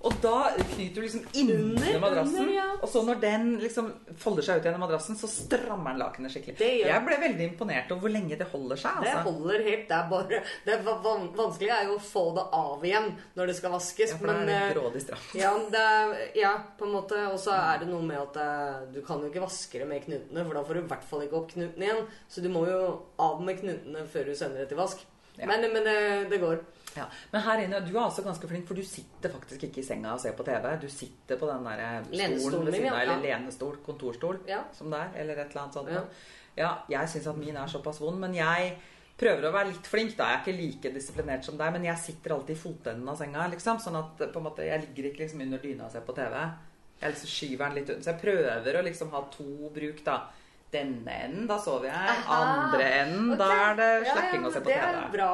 Og 0.05 0.13
da 0.21 0.51
knyter 0.59 0.95
du 0.95 1.01
liksom 1.01 1.23
inni 1.41 1.95
madrassen. 2.01 2.35
under, 2.43 2.53
ja. 2.53 2.65
Og 2.83 2.89
så 2.93 3.01
når 3.07 3.21
den 3.23 3.47
liksom 3.63 3.87
folder 4.21 4.45
seg 4.45 4.59
ut 4.61 4.67
gjennom 4.69 4.83
madrassen, 4.85 5.17
så 5.17 5.29
strammer 5.31 5.95
den 5.95 6.03
lakenet 6.03 6.35
skikkelig. 6.35 6.57
Det 6.59 6.69
Jeg 6.85 7.05
ble 7.07 7.17
veldig 7.23 7.47
imponert 7.49 7.91
over 7.95 8.03
hvor 8.05 8.13
lenge 8.13 8.37
det 8.37 8.47
holder 8.53 8.77
seg. 8.83 8.99
Det 9.01 9.09
Altså. 9.15 9.23
holder 9.31 9.63
helt. 9.65 9.87
Det 9.89 9.97
er 9.97 10.09
bare 10.11 10.43
Det 10.67 10.77
va- 10.85 10.99
van 11.07 11.25
vanskelige 11.39 11.79
er 11.81 11.87
jo 11.89 11.97
å 11.97 12.03
få 12.05 12.25
det 12.37 12.45
av 12.53 12.85
igjen 12.85 13.09
når 13.37 13.47
det 13.47 13.57
skal 13.57 13.71
vaskes. 13.73 14.11
Ja, 14.13 14.17
for 14.19 14.27
det 14.27 14.37
er 14.49 14.69
eh, 14.69 14.75
grådig 14.75 15.03
stramt. 15.07 15.35
Ja, 15.41 15.55
det 15.71 15.81
er, 15.81 16.15
ja, 16.35 16.53
på 16.79 16.85
en 16.85 16.93
måte. 16.93 17.25
Og 17.33 17.39
så 17.41 17.57
er 17.57 17.79
det 17.79 17.89
noe 17.89 18.03
med 18.03 18.19
at 18.19 18.35
det, 18.35 18.93
du 18.95 19.01
kan 19.07 19.21
jo 19.25 19.31
ikke 19.33 19.41
vaske 19.47 19.79
det 19.81 19.89
med 19.89 20.05
knutene, 20.05 20.45
for 20.45 20.53
da 20.55 20.63
får 20.69 20.75
du 20.75 20.81
i 20.85 20.89
hvert 20.93 21.05
fall 21.09 21.21
ikke 21.25 21.41
opp 21.41 21.49
knutene 21.55 21.89
igjen. 21.89 22.07
Så 22.29 22.43
du 22.45 22.49
må 22.53 22.67
jo 22.69 23.01
av 23.19 23.41
med 23.41 23.59
knutene 23.61 24.05
før 24.13 24.25
du 24.27 24.35
sender 24.37 24.59
det 24.59 24.69
til 24.69 24.77
vask. 24.77 24.99
Ja. 25.39 25.47
Men, 25.47 25.65
men 25.73 25.83
det, 25.83 26.29
det 26.31 26.41
går. 26.45 26.61
Ja. 26.97 27.07
Men 27.33 27.43
her 27.43 27.59
inne, 27.65 27.81
du 27.87 27.93
er 27.97 28.05
altså 28.05 28.23
ganske 28.23 28.47
flink, 28.49 28.67
for 28.69 28.75
du 28.79 28.83
sitter 28.87 29.29
faktisk 29.35 29.63
ikke 29.67 29.79
i 29.83 29.87
senga 29.87 30.13
og 30.15 30.21
ser 30.21 30.33
på 30.39 30.45
TV. 30.47 30.69
Du 30.81 30.89
sitter 30.89 31.37
på 31.41 31.47
den 31.51 31.65
der 31.65 32.03
stolen 32.05 32.19
Lenestolen 32.21 32.67
ved 32.67 32.75
siden 32.79 32.93
av, 32.93 33.01
eller 33.01 33.23
lenestol, 33.23 33.77
kontorstol, 33.87 34.41
Ja. 34.47 34.63
som 34.73 34.91
det 34.91 35.01
er, 35.01 35.11
eller 35.23 35.35
et 35.43 35.51
eller 35.51 35.63
annet 35.63 35.75
sånt. 35.75 35.89
Ja. 35.91 36.03
Ja, 36.57 36.69
jeg 36.89 37.09
syns 37.09 37.27
at 37.27 37.37
min 37.37 37.57
er 37.57 37.67
såpass 37.67 37.99
vond, 38.01 38.21
men 38.21 38.33
jeg 38.35 38.77
prøver 39.19 39.49
å 39.49 39.53
være 39.53 39.69
litt 39.73 39.87
flink. 39.87 40.17
da. 40.17 40.25
Jeg 40.25 40.39
er 40.39 40.45
ikke 40.45 40.61
like 40.61 40.95
disiplinert 40.95 41.45
som 41.45 41.57
deg, 41.59 41.73
men 41.73 41.85
jeg 41.85 41.99
sitter 41.99 42.31
alltid 42.35 42.57
i 42.57 42.61
fotenden 42.61 43.09
av 43.09 43.17
senga. 43.19 43.49
liksom, 43.51 43.79
Sånn 43.83 43.97
at 43.99 44.17
på 44.33 44.37
en 44.39 44.45
måte, 44.45 44.59
jeg 44.67 44.81
ligger 44.87 45.11
ikke 45.11 45.19
liksom 45.25 45.41
under 45.43 45.59
dyna 45.59 45.85
og 45.87 45.91
ser 45.93 46.01
på 46.07 46.15
TV. 46.15 46.35
Jeg 47.01 47.13
liksom 47.13 47.29
skyver 47.29 47.59
den 47.59 47.75
litt 47.75 47.91
ut. 47.91 48.05
Så 48.05 48.13
jeg 48.13 48.21
prøver 48.23 48.79
å 48.79 48.85
liksom 48.85 49.11
ha 49.11 49.21
to 49.31 49.71
bruk, 49.75 50.05
da. 50.05 50.29
Denne 50.75 51.15
enden, 51.25 51.47
da 51.47 51.57
sover 51.63 51.87
jeg. 51.87 51.95
Aha. 52.15 52.39
Andre 52.43 52.87
enden, 53.01 53.29
okay. 53.33 53.39
da 53.39 53.49
er 53.71 53.77
det 53.79 53.89
Ja, 54.09 54.15
ja, 54.19 54.41
å 54.41 54.51
se 54.53 54.61
på 54.65 54.69
Det 54.73 54.77
er 54.81 54.97
et 54.99 55.13
bra 55.15 55.29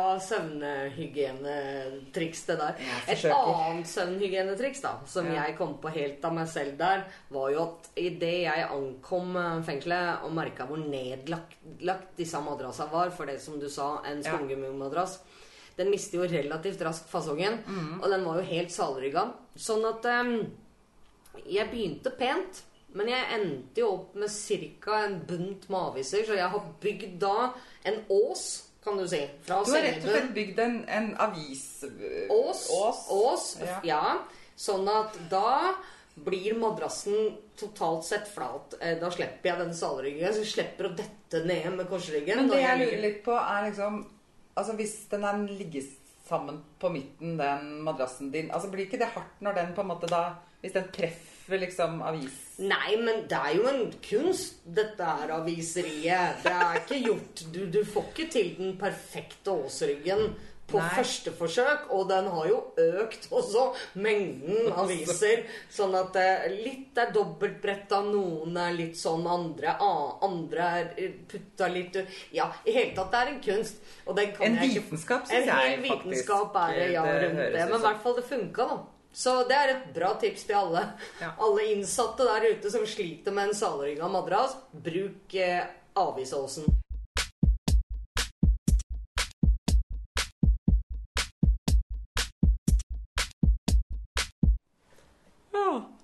søvnhygienetriks, 1.11 2.43
det 2.47 2.57
der. 2.61 2.75
Et 3.09 3.25
annet 3.33 3.89
søvnhygienetriks 3.89 4.81
da, 4.85 4.93
som 5.07 5.27
Ja. 5.27 5.45
jeg 5.47 5.57
kom 5.59 5.75
på 5.81 5.89
helt 5.95 6.25
av 6.25 6.33
meg 6.35 6.49
selv 6.49 6.77
der, 6.79 7.05
var 7.31 7.51
jo 7.51 7.63
at 7.63 7.89
idet 7.97 8.43
jeg 8.45 8.69
ankom 8.71 9.37
eh, 9.37 9.63
fengselet 9.67 10.23
og 10.25 10.33
merka 10.35 10.67
hvor 10.67 10.79
nedlagt 10.79 11.57
disse 12.17 12.41
madrassene 12.41 12.91
var, 12.93 13.11
for 13.11 13.27
det 13.27 13.41
som 13.41 13.59
du 13.61 13.69
sa, 13.69 14.01
en 14.05 14.23
skumgummimadrass 14.23 15.21
Den 15.77 15.89
mister 15.91 16.19
jo 16.19 16.27
relativt 16.29 16.81
raskt 16.83 17.09
fasongen, 17.09 17.63
Mm. 17.67 18.03
og 18.03 18.11
den 18.11 18.25
var 18.25 18.37
jo 18.37 18.43
helt 18.43 18.71
salrygga. 18.71 19.33
Sånn 19.57 19.85
at 19.89 20.05
um, 20.05 20.53
jeg 21.47 21.71
begynte 21.71 22.11
pent. 22.19 22.63
Men 22.99 23.11
jeg 23.13 23.27
endte 23.37 23.83
jo 23.85 23.91
opp 23.95 24.17
med 24.19 24.33
ca. 24.33 24.97
en 25.05 25.21
bunt 25.29 25.69
med 25.71 25.81
aviser, 25.93 26.25
så 26.27 26.35
jeg 26.39 26.49
har 26.51 26.67
bygd 26.83 27.19
da 27.23 27.53
en 27.87 28.01
ås, 28.11 28.45
kan 28.85 28.97
du 28.99 29.07
si. 29.09 29.21
Du 29.47 29.53
har 29.53 29.65
rett 29.85 30.03
og 30.05 30.11
slett 30.11 30.35
bygd 30.35 30.59
en, 30.65 30.77
en 30.89 31.11
avis... 31.21 31.85
Ås. 32.33 32.67
Ås. 32.75 33.07
Ås. 33.15 33.49
Ja. 33.61 33.79
Ja. 33.85 34.03
Sånn 34.61 34.89
at 34.91 35.15
da 35.31 35.75
blir 36.21 36.57
madrassen 36.59 37.37
totalt 37.61 38.05
sett 38.05 38.29
flat. 38.29 38.75
Eh, 38.81 38.97
Da 39.01 39.11
slipper 39.13 39.53
jeg 39.53 39.61
den 39.63 39.75
salryggen, 39.77 40.33
så 40.35 40.43
jeg 40.43 40.53
slipper 40.53 40.89
å 40.91 40.95
dette 40.99 41.45
ned 41.47 41.71
med 41.79 41.89
korsryggen. 41.89 42.43
Men 42.43 42.51
det 42.53 42.61
jeg 42.65 42.81
lurer 42.83 43.03
litt 43.07 43.23
på, 43.25 43.37
er 43.39 43.71
liksom 43.71 44.03
Altså 44.59 44.75
hvis 44.77 44.97
den 45.13 45.23
er 45.25 45.39
ligger 45.47 45.85
sammen 46.27 46.57
på 46.83 46.89
midten, 46.93 47.37
den 47.39 47.69
madrassen 47.87 48.33
din 48.35 48.51
Altså 48.51 48.69
blir 48.69 48.89
ikke 48.89 48.99
det 49.01 49.13
hardt 49.15 49.39
når 49.41 49.55
den 49.57 49.71
på 49.77 49.85
en 49.85 49.89
måte 49.93 50.11
da 50.11 50.25
Hvis 50.61 50.75
den 50.75 50.89
treffer 50.93 51.30
liksom 51.59 52.03
avis... 52.03 52.37
Nei, 52.61 52.97
men 53.01 53.25
det 53.29 53.39
er 53.39 53.55
jo 53.57 53.67
en 53.71 53.87
kunst, 54.05 54.61
dette 54.65 55.03
her 55.03 55.33
aviseriet. 55.39 56.43
Det 56.45 56.53
er 56.53 56.83
ikke 56.83 56.99
gjort 57.07 57.45
Du, 57.55 57.65
du 57.73 57.81
får 57.89 58.11
ikke 58.13 58.27
til 58.35 58.51
den 58.59 58.75
perfekte 58.79 59.55
åsryggen 59.65 60.35
på 60.71 60.79
Nei. 60.79 60.91
første 60.95 61.33
forsøk. 61.35 61.89
Og 61.97 62.05
den 62.11 62.29
har 62.31 62.47
jo 62.51 62.59
økt 62.79 63.27
også, 63.35 63.65
mengden 63.95 64.69
aviser. 64.79 65.45
Sånn 65.73 65.97
at 65.99 66.13
det 66.15 66.29
litt 66.61 67.01
er 67.01 67.11
dobbeltbretta, 67.17 68.03
noen 68.07 68.57
er 68.61 68.77
litt 68.77 69.01
sånn, 69.01 69.27
andre 69.27 69.75
ah, 69.83 70.21
andre 70.27 70.71
er 70.83 70.93
eh, 71.01 71.19
putta 71.31 71.71
litt 71.73 71.99
Ja, 72.37 72.51
i 72.65 72.77
hele 72.77 72.95
tatt, 72.97 73.11
det 73.15 73.25
er 73.25 73.35
en 73.35 73.43
kunst. 73.49 73.83
Og 74.07 74.17
den 74.21 74.33
kan 74.37 74.47
En 74.47 74.61
vitenskap, 74.63 75.27
synes 75.27 75.43
En 75.43 75.51
jeg, 75.51 75.75
hel 75.81 75.89
faktisk. 75.89 76.07
vitenskap 76.07 76.63
er 76.65 76.79
det, 76.79 76.89
ja, 76.95 77.05
rundt 77.27 77.45
det. 77.57 77.67
Men 77.67 77.79
i 77.81 77.85
hvert 77.89 78.03
fall 78.05 78.19
det 78.21 78.27
funka, 78.31 78.73
da. 78.75 78.81
Så 79.13 79.41
det 79.49 79.57
er 79.59 79.73
et 79.75 79.89
bra 79.95 80.13
tips 80.21 80.47
til 80.47 80.59
alle. 80.61 80.85
Ja. 81.21 81.33
Alle 81.43 81.67
innsatte 81.73 82.27
der 82.29 82.51
ute 82.53 82.71
som 82.71 82.87
sliter 82.87 83.35
med 83.35 83.51
en 83.51 83.59
salrygga 83.59 84.09
madrass, 84.09 84.57
bruk 84.73 85.35
eh, 85.35 85.65
avisåsen. 85.99 86.80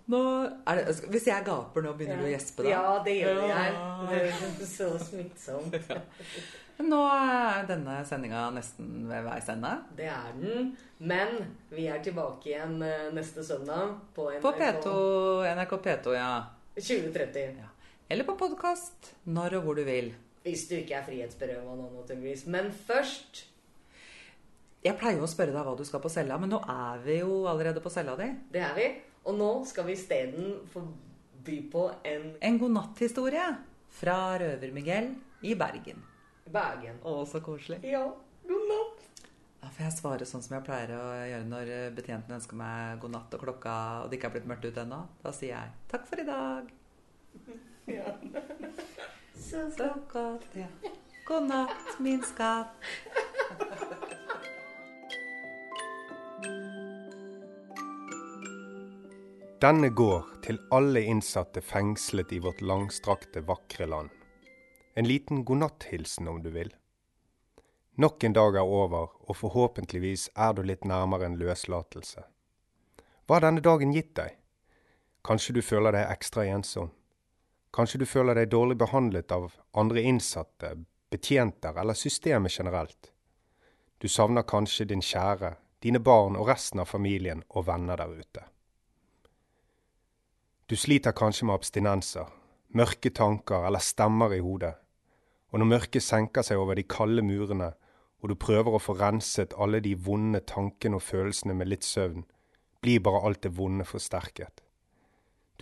Det, 0.07 0.94
Hvis 1.11 1.26
jeg 1.26 1.44
gaper 1.46 1.82
nå, 1.82 1.92
begynner 1.98 2.20
du 2.22 2.28
å 2.28 2.30
gjespe 2.30 2.62
da? 2.66 2.70
Ja, 2.70 3.02
det 3.07 3.16
gjør 3.18 3.40
Ja. 3.48 3.57
jeg. 3.64 3.74
Det 4.11 4.20
er 4.62 4.70
så 4.70 4.92
smittsomt. 5.02 5.74
Nå 6.86 6.98
er 7.09 7.64
denne 7.70 7.94
sendinga 8.04 8.50
nesten 8.52 9.07
ved 9.09 9.24
veis 9.24 9.46
ende. 9.48 9.70
Det 9.96 10.11
er 10.12 10.34
den. 10.36 10.74
Men 11.00 11.38
vi 11.72 11.86
er 11.88 12.02
tilbake 12.04 12.50
igjen 12.50 12.76
eh, 12.84 13.07
neste 13.16 13.40
søndag 13.46 13.94
på 14.14 14.28
NRK 14.34 14.42
På 14.44 14.52
P2, 14.59 14.92
NRK 15.57 15.72
P2, 15.86 16.14
ja. 16.18 16.28
2030. 16.76 17.57
ja. 17.62 17.70
Eller 18.12 18.28
på 18.28 18.36
podkast 18.38 19.14
når 19.24 19.57
og 19.59 19.64
hvor 19.64 19.80
du 19.80 19.84
vil. 19.88 20.12
Hvis 20.44 20.68
du 20.68 20.76
ikke 20.76 21.00
er 21.00 21.07
frihetsberøva 21.09 21.72
nå, 21.74 21.88
naturligvis. 21.96 22.44
Men 22.46 22.68
først 22.86 23.46
Jeg 24.84 24.94
pleier 25.00 25.16
jo 25.18 25.24
å 25.26 25.32
spørre 25.32 25.50
deg 25.57 25.64
hva 25.66 25.72
du 25.74 25.82
skal 25.88 25.98
på 26.04 26.12
cella, 26.12 26.36
men 26.38 26.52
nå 26.52 26.61
er 26.70 27.00
vi 27.02 27.16
jo 27.18 27.40
allerede 27.50 27.80
på 27.82 27.90
cella 27.90 28.14
di. 28.20 28.28
Det 28.52 28.61
er 28.62 28.76
vi. 28.76 28.84
Og 29.27 29.35
nå 29.35 29.51
skal 29.66 29.89
vi 29.89 29.97
isteden 29.97 30.61
få 30.70 30.83
by 31.47 31.57
på 31.70 31.87
en 32.07 32.29
En 32.43 32.59
godnatthistorie 32.59 33.47
Fra 33.97 34.37
Røver-Miguel 34.39 35.12
i 35.43 35.55
Bergen. 35.59 36.03
Bergen. 36.47 36.99
Å, 37.03 37.24
så 37.27 37.41
koselig. 37.43 37.81
Ja. 37.87 38.05
God 38.47 38.68
natt. 38.70 39.05
Da 39.62 39.70
får 39.72 39.85
jeg 39.87 39.95
svare 39.97 40.27
sånn 40.29 40.45
som 40.45 40.55
jeg 40.55 40.66
pleier 40.66 40.93
å 40.95 41.05
gjøre 41.27 41.49
når 41.49 41.70
eh, 41.74 41.87
betjenten 41.97 42.37
ønsker 42.37 42.59
meg 42.61 43.01
god 43.03 43.16
natt 43.16 43.35
og 43.35 43.43
klokka 43.43 43.77
og 44.05 44.11
det 44.11 44.20
ikke 44.20 44.29
er 44.31 44.35
blitt 44.37 44.51
mørkt 44.53 44.68
ute 44.68 44.85
ennå. 44.85 45.01
Da 45.24 45.33
sier 45.35 45.57
jeg 45.57 45.72
'takk 45.91 46.07
for 46.07 46.22
i 46.22 46.29
dag'. 46.29 46.70
Ja. 47.87 48.11
Så 49.47 49.70
Så 49.70 49.87
godt, 50.12 50.47
ja. 50.59 50.66
God 51.27 51.49
natt, 51.49 52.01
min 52.01 52.22
skatt. 52.22 52.74
Denne 59.67 59.89
går 59.89 60.27
til 60.45 60.61
alle 60.71 61.01
innsatte 61.11 61.59
fengslet 61.64 62.31
i 62.33 62.37
vårt 62.39 62.61
langstrakte, 62.62 63.41
vakre 63.49 63.89
land. 63.91 64.12
En 64.95 65.09
liten 65.09 65.41
godnatthilsen, 65.45 66.29
om 66.29 66.39
du 66.43 66.53
vil. 66.55 66.71
Nok 67.99 68.25
en 68.25 68.37
dag 68.37 68.61
er 68.61 68.71
over, 68.77 69.09
og 69.27 69.37
forhåpentligvis 69.41 70.29
er 70.37 70.55
du 70.55 70.62
litt 70.62 70.87
nærmere 70.87 71.27
en 71.27 71.39
løslatelse. 71.41 72.23
Hva 73.27 73.41
har 73.41 73.49
denne 73.49 73.64
dagen 73.64 73.97
gitt 73.97 74.14
deg? 74.21 74.39
Kanskje 75.27 75.59
du 75.59 75.62
føler 75.67 75.99
deg 75.99 76.14
ekstra 76.14 76.47
ensom? 76.47 76.93
Kanskje 77.75 78.05
du 78.05 78.07
føler 78.07 78.39
deg 78.39 78.55
dårlig 78.55 78.79
behandlet 78.79 79.35
av 79.35 79.51
andre 79.75 80.05
innsatte, 80.12 80.77
betjenter 81.11 81.81
eller 81.83 81.99
systemet 81.99 82.55
generelt? 82.55 83.11
Du 83.99 84.07
savner 84.07 84.47
kanskje 84.47 84.93
din 84.93 85.03
kjære, 85.03 85.57
dine 85.83 85.99
barn 85.99 86.39
og 86.39 86.53
resten 86.55 86.85
av 86.85 86.93
familien 86.93 87.43
og 87.49 87.67
venner 87.67 87.99
der 87.99 88.14
ute. 88.14 88.53
Du 90.67 90.75
sliter 90.77 91.12
kanskje 91.14 91.47
med 91.47 91.55
abstinenser, 91.55 92.27
mørke 92.75 93.12
tanker 93.14 93.69
eller 93.69 93.79
stemmer 93.79 94.33
i 94.35 94.41
hodet. 94.43 94.73
Og 95.55 95.61
når 95.62 95.69
mørket 95.71 96.03
senker 96.03 96.43
seg 96.43 96.59
over 96.59 96.75
de 96.75 96.83
kalde 96.83 97.23
murene, 97.23 97.69
og 98.19 98.33
du 98.33 98.35
prøver 98.35 98.75
å 98.75 98.81
få 98.83 98.97
renset 98.99 99.55
alle 99.62 99.79
de 99.85 99.93
vonde 99.95 100.41
tankene 100.43 100.99
og 100.99 101.05
følelsene 101.07 101.55
med 101.55 101.71
litt 101.71 101.87
søvn, 101.87 102.27
blir 102.83 102.99
bare 102.99 103.23
alt 103.29 103.45
det 103.47 103.55
vonde 103.55 103.87
forsterket. 103.87 104.64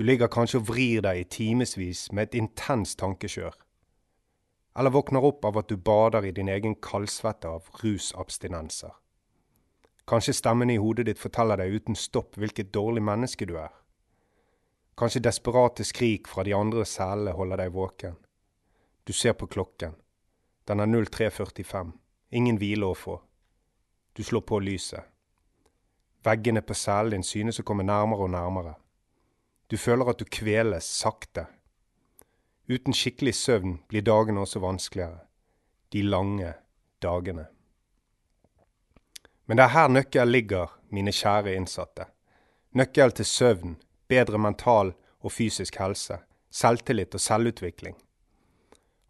Du 0.00 0.02
ligger 0.08 0.32
kanskje 0.32 0.62
og 0.62 0.70
vrir 0.72 1.04
deg 1.04 1.20
i 1.20 1.28
timevis 1.36 2.06
med 2.12 2.30
et 2.30 2.40
intenst 2.40 2.98
tankekjør. 3.04 3.60
Eller 4.80 4.96
våkner 4.96 5.28
opp 5.28 5.44
av 5.44 5.60
at 5.60 5.68
du 5.68 5.76
bader 5.76 6.24
i 6.24 6.32
din 6.32 6.48
egen 6.48 6.80
kaldsvette 6.80 7.52
av 7.60 7.68
rusabstinenser. 7.84 8.96
Kanskje 10.08 10.40
stemmene 10.40 10.78
i 10.78 10.80
hodet 10.80 11.10
ditt 11.12 11.20
forteller 11.20 11.60
deg 11.60 11.76
uten 11.76 11.94
stopp 11.94 12.40
hvilket 12.40 12.72
dårlig 12.72 13.04
menneske 13.04 13.44
du 13.44 13.58
er. 13.60 13.83
Kanskje 14.94 15.20
desperate 15.20 15.84
skrik 15.84 16.28
fra 16.28 16.44
de 16.46 16.54
andre 16.54 16.84
selene 16.86 17.34
holder 17.34 17.64
deg 17.64 17.72
våken. 17.74 18.14
Du 19.04 19.12
ser 19.12 19.32
på 19.32 19.46
klokken. 19.46 19.94
Den 20.64 20.80
er 20.80 20.86
03.45. 20.86 21.90
Ingen 22.30 22.58
hvile 22.58 22.86
å 22.86 22.94
få. 22.94 23.18
Du 24.14 24.22
slår 24.24 24.44
på 24.46 24.60
lyset. 24.62 25.02
Veggene 26.24 26.62
på 26.62 26.74
cellen 26.74 27.18
din 27.18 27.26
synes 27.26 27.58
å 27.60 27.66
komme 27.66 27.84
nærmere 27.84 28.24
og 28.24 28.30
nærmere. 28.32 28.74
Du 29.68 29.76
føler 29.76 30.08
at 30.08 30.22
du 30.22 30.24
kveles 30.24 30.86
sakte. 30.86 31.46
Uten 32.70 32.96
skikkelig 32.96 33.34
søvn 33.34 33.78
blir 33.88 34.06
dagene 34.06 34.40
også 34.40 34.62
vanskeligere. 34.62 35.24
De 35.92 36.02
lange 36.02 36.54
dagene. 37.02 37.48
Men 39.44 39.58
det 39.58 39.64
er 39.66 39.74
her 39.74 39.90
nøkkelen 39.92 40.32
ligger, 40.32 40.70
mine 40.88 41.12
kjære 41.12 41.52
innsatte. 41.58 42.06
Nøkkel 42.72 43.12
til 43.12 43.28
søvn, 43.28 43.74
bedre 44.08 44.38
mental 44.38 44.92
og 45.20 45.32
fysisk 45.32 45.76
helse, 45.80 46.18
selvtillit 46.50 47.14
og 47.14 47.20
selvutvikling. 47.20 47.96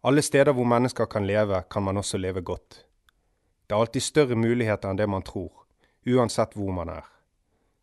Alle 0.05 0.21
steder 0.21 0.53
hvor 0.53 0.67
mennesker 0.69 1.05
kan 1.05 1.25
leve, 1.25 1.63
kan 1.71 1.83
man 1.83 1.97
også 1.97 2.17
leve 2.17 2.41
godt. 2.41 2.85
Det 3.67 3.75
er 3.75 3.79
alltid 3.79 4.01
større 4.01 4.35
muligheter 4.35 4.89
enn 4.89 4.99
det 4.99 5.09
man 5.09 5.25
tror, 5.25 5.65
uansett 6.05 6.53
hvor 6.53 6.71
man 6.71 6.91
er. 6.93 7.05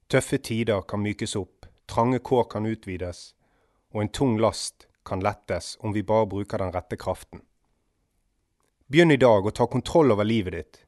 Tøffe 0.09 0.39
tider 0.39 0.85
kan 0.87 1.03
mykes 1.03 1.35
opp, 1.37 1.67
trange 1.91 2.21
kår 2.23 2.45
kan 2.53 2.67
utvides, 2.67 3.33
og 3.91 4.03
en 4.03 4.13
tung 4.13 4.37
last 4.39 4.87
kan 5.05 5.21
lettes 5.21 5.77
om 5.81 5.93
vi 5.93 6.05
bare 6.07 6.27
bruker 6.27 6.63
den 6.63 6.71
rette 6.73 6.97
kraften. 6.97 7.43
Begynn 8.87 9.11
i 9.11 9.17
dag 9.17 9.47
å 9.47 9.51
ta 9.51 9.67
kontroll 9.67 10.13
over 10.13 10.25
livet 10.25 10.55
ditt. 10.55 10.79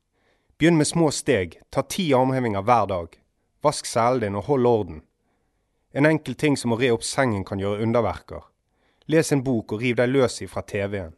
Begynn 0.59 0.79
med 0.79 0.87
små 0.87 1.11
steg, 1.11 1.59
ta 1.71 1.83
ti 1.83 2.13
armhevinger 2.15 2.63
hver 2.63 2.87
dag. 2.87 3.19
Vask 3.65 3.89
selen 3.89 4.21
din 4.21 4.39
og 4.39 4.47
hold 4.51 4.67
orden. 4.71 5.03
En 5.95 6.07
enkel 6.09 6.35
ting 6.35 6.57
som 6.59 6.75
å 6.75 6.79
re 6.81 6.91
opp 6.91 7.05
sengen 7.07 7.45
kan 7.47 7.61
gjøre 7.63 7.85
underverker. 7.87 8.43
Les 9.07 9.31
en 9.33 9.45
bok 9.47 9.77
og 9.77 9.85
riv 9.85 10.01
deg 10.01 10.11
løs 10.11 10.41
ifra 10.43 10.65
TV-en. 10.67 11.15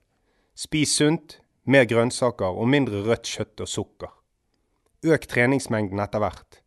Spis 0.53 0.93
sunt, 0.99 1.39
mer 1.65 1.87
grønnsaker 1.89 2.59
og 2.61 2.69
mindre 2.69 3.01
rødt 3.07 3.31
kjøtt 3.31 3.63
og 3.65 3.71
sukker. 3.73 4.13
Øk 5.07 5.25
treningsmengden 5.33 6.03
etter 6.03 6.21
hvert. 6.21 6.61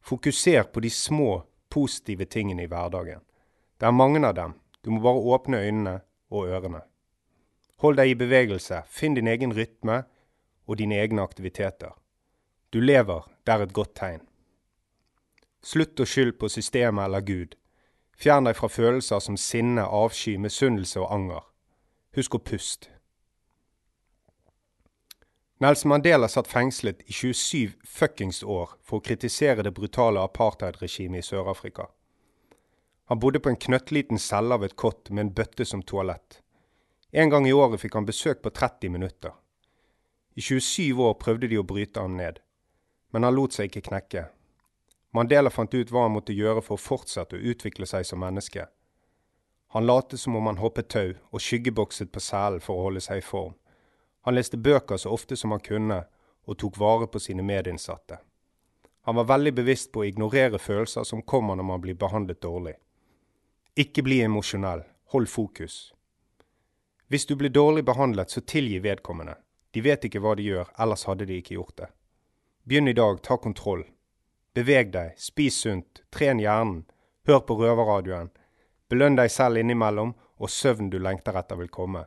Fokuser 0.00 0.70
på 0.70 0.82
de 0.84 0.90
små, 0.94 1.42
positive 1.70 2.28
tingene 2.30 2.64
i 2.64 2.70
hverdagen. 2.70 3.24
Det 3.80 3.88
er 3.88 3.98
mange 3.98 4.22
av 4.26 4.34
dem, 4.38 4.54
du 4.82 4.90
må 4.94 5.02
bare 5.02 5.26
åpne 5.34 5.60
øynene 5.64 5.98
og 6.30 6.48
ørene. 6.54 6.84
Hold 7.82 7.96
deg 7.96 8.12
i 8.12 8.18
bevegelse, 8.18 8.82
finn 8.86 9.16
din 9.16 9.30
egen 9.30 9.54
rytme 9.56 10.02
og 10.68 10.78
dine 10.78 11.00
egne 11.00 11.22
aktiviteter. 11.22 11.96
Du 12.70 12.78
lever, 12.80 13.24
det 13.46 13.54
er 13.54 13.64
et 13.64 13.72
godt 13.74 13.96
tegn. 13.98 14.20
Slutt 15.62 16.00
å 16.00 16.06
skylde 16.08 16.38
på 16.40 16.48
systemet 16.48 17.04
eller 17.04 17.20
Gud. 17.20 17.56
Fjern 18.16 18.48
deg 18.48 18.56
fra 18.56 18.68
følelser 18.68 19.20
som 19.20 19.36
sinne, 19.36 19.84
avsky, 19.84 20.36
misunnelse 20.40 21.00
og 21.00 21.12
anger. 21.12 21.44
Husk 22.16 22.34
å 22.36 22.42
puste. 22.44 22.88
Nelson 25.60 25.92
Mandela 25.92 26.28
satt 26.28 26.48
fengslet 26.48 27.02
i 27.04 27.12
27 27.12 27.74
fuckings 27.84 28.40
år 28.42 28.78
for 28.80 28.98
å 28.98 29.04
kritisere 29.04 29.60
det 29.66 29.74
brutale 29.76 30.22
apartheidregimet 30.24 31.20
i 31.20 31.26
Sør-Afrika. 31.26 31.90
Han 33.12 33.20
bodde 33.20 33.42
på 33.44 33.52
en 33.52 33.60
knøttliten 33.60 34.18
celle 34.18 34.56
av 34.56 34.64
et 34.64 34.76
kott 34.80 35.10
med 35.10 35.26
en 35.26 35.32
bøtte 35.36 35.66
som 35.68 35.82
toalett. 35.84 36.40
En 37.12 37.28
gang 37.28 37.44
i 37.48 37.52
året 37.52 37.82
fikk 37.82 37.98
han 37.98 38.08
besøk 38.08 38.40
på 38.40 38.52
30 38.56 38.94
minutter. 38.96 39.34
I 40.32 40.40
27 40.40 40.96
år 41.04 41.16
prøvde 41.20 41.50
de 41.50 41.58
å 41.60 41.66
bryte 41.66 42.00
ham 42.00 42.16
ned, 42.16 42.40
men 43.12 43.28
han 43.28 43.36
lot 43.36 43.52
seg 43.52 43.68
ikke 43.68 43.90
knekke. 43.90 44.28
Mandela 45.10 45.50
fant 45.50 45.74
ut 45.74 45.90
hva 45.90 46.04
han 46.06 46.14
måtte 46.14 46.36
gjøre 46.36 46.62
for 46.62 46.78
å 46.78 46.82
fortsette 46.82 47.36
å 47.36 47.48
utvikle 47.52 47.86
seg 47.86 48.06
som 48.06 48.22
menneske. 48.22 48.66
Han 49.74 49.86
lot 49.86 50.14
som 50.18 50.36
om 50.36 50.46
han 50.46 50.58
hoppet 50.58 50.88
tau 50.90 51.12
og 51.30 51.42
skyggebokset 51.42 52.10
på 52.12 52.22
selen 52.22 52.62
for 52.62 52.78
å 52.78 52.88
holde 52.88 53.02
seg 53.02 53.20
i 53.20 53.26
form. 53.26 53.54
Han 54.26 54.34
leste 54.34 54.58
bøker 54.58 54.98
så 54.98 55.12
ofte 55.14 55.36
som 55.36 55.54
han 55.54 55.62
kunne, 55.62 56.04
og 56.46 56.58
tok 56.58 56.78
vare 56.78 57.06
på 57.06 57.20
sine 57.22 57.42
medinnsatte. 57.46 58.18
Han 59.06 59.16
var 59.16 59.28
veldig 59.30 59.52
bevisst 59.54 59.92
på 59.92 60.02
å 60.02 60.08
ignorere 60.08 60.58
følelser 60.58 61.06
som 61.06 61.22
kommer 61.22 61.56
når 61.56 61.66
man 61.68 61.82
blir 61.84 61.98
behandlet 61.98 62.42
dårlig. 62.42 62.74
Ikke 63.78 64.02
bli 64.02 64.20
emosjonell, 64.22 64.82
hold 65.14 65.28
fokus. 65.28 65.92
Hvis 67.08 67.26
du 67.26 67.36
blir 67.36 67.50
dårlig 67.50 67.84
behandlet, 67.84 68.30
så 68.30 68.40
tilgi 68.40 68.78
vedkommende. 68.78 69.34
De 69.70 69.80
vet 69.82 70.04
ikke 70.04 70.20
hva 70.22 70.34
de 70.38 70.44
gjør, 70.50 70.68
ellers 70.78 71.06
hadde 71.06 71.26
de 71.26 71.38
ikke 71.38 71.56
gjort 71.56 71.76
det. 71.78 71.88
Begynn 72.66 72.90
i 72.90 72.94
dag, 72.94 73.22
ta 73.22 73.38
kontroll. 73.38 73.86
Beveg 74.54 74.90
deg, 74.92 75.14
spis 75.18 75.60
sunt, 75.62 76.02
tren 76.10 76.40
hjernen, 76.42 76.84
hør 77.26 77.44
på 77.46 77.54
røverradioen. 77.60 78.32
Belønn 78.90 79.18
deg 79.18 79.30
selv 79.30 79.60
innimellom, 79.60 80.16
og 80.40 80.50
søvn 80.50 80.88
du 80.90 80.98
lengter 80.98 81.36
etter 81.38 81.58
vil 81.60 81.70
komme. 81.70 82.06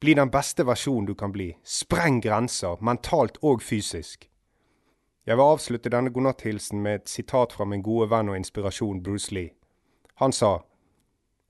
Bli 0.00 0.14
den 0.16 0.32
beste 0.32 0.64
versjonen 0.66 1.06
du 1.08 1.14
kan 1.14 1.32
bli. 1.32 1.52
Spreng 1.62 2.20
grenser, 2.24 2.80
mentalt 2.80 3.38
og 3.44 3.62
fysisk. 3.62 4.26
Jeg 5.28 5.36
vil 5.36 5.52
avslutte 5.52 5.92
denne 5.92 6.12
godnatthilsen 6.12 6.80
med 6.82 7.02
et 7.02 7.12
sitat 7.12 7.52
fra 7.52 7.66
min 7.68 7.84
gode 7.84 8.08
venn 8.10 8.32
og 8.32 8.38
inspirasjon 8.40 9.02
Bruce 9.04 9.32
Lee. 9.34 9.52
Han 10.20 10.32
sa, 10.32 10.58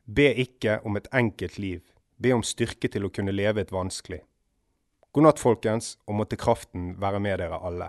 Be 0.06 0.26
ikke 0.42 0.80
om 0.84 0.98
et 0.98 1.06
enkelt 1.14 1.58
liv, 1.58 1.80
be 2.18 2.34
om 2.34 2.42
styrke 2.42 2.90
til 2.90 3.06
å 3.06 3.12
kunne 3.14 3.34
leve 3.34 3.62
et 3.62 3.72
vanskelig. 3.72 4.20
God 5.14 5.26
natt, 5.26 5.42
folkens, 5.42 5.96
og 6.06 6.18
måtte 6.18 6.38
kraften 6.38 6.96
være 7.00 7.22
med 7.22 7.38
dere 7.42 7.58
alle. 7.62 7.88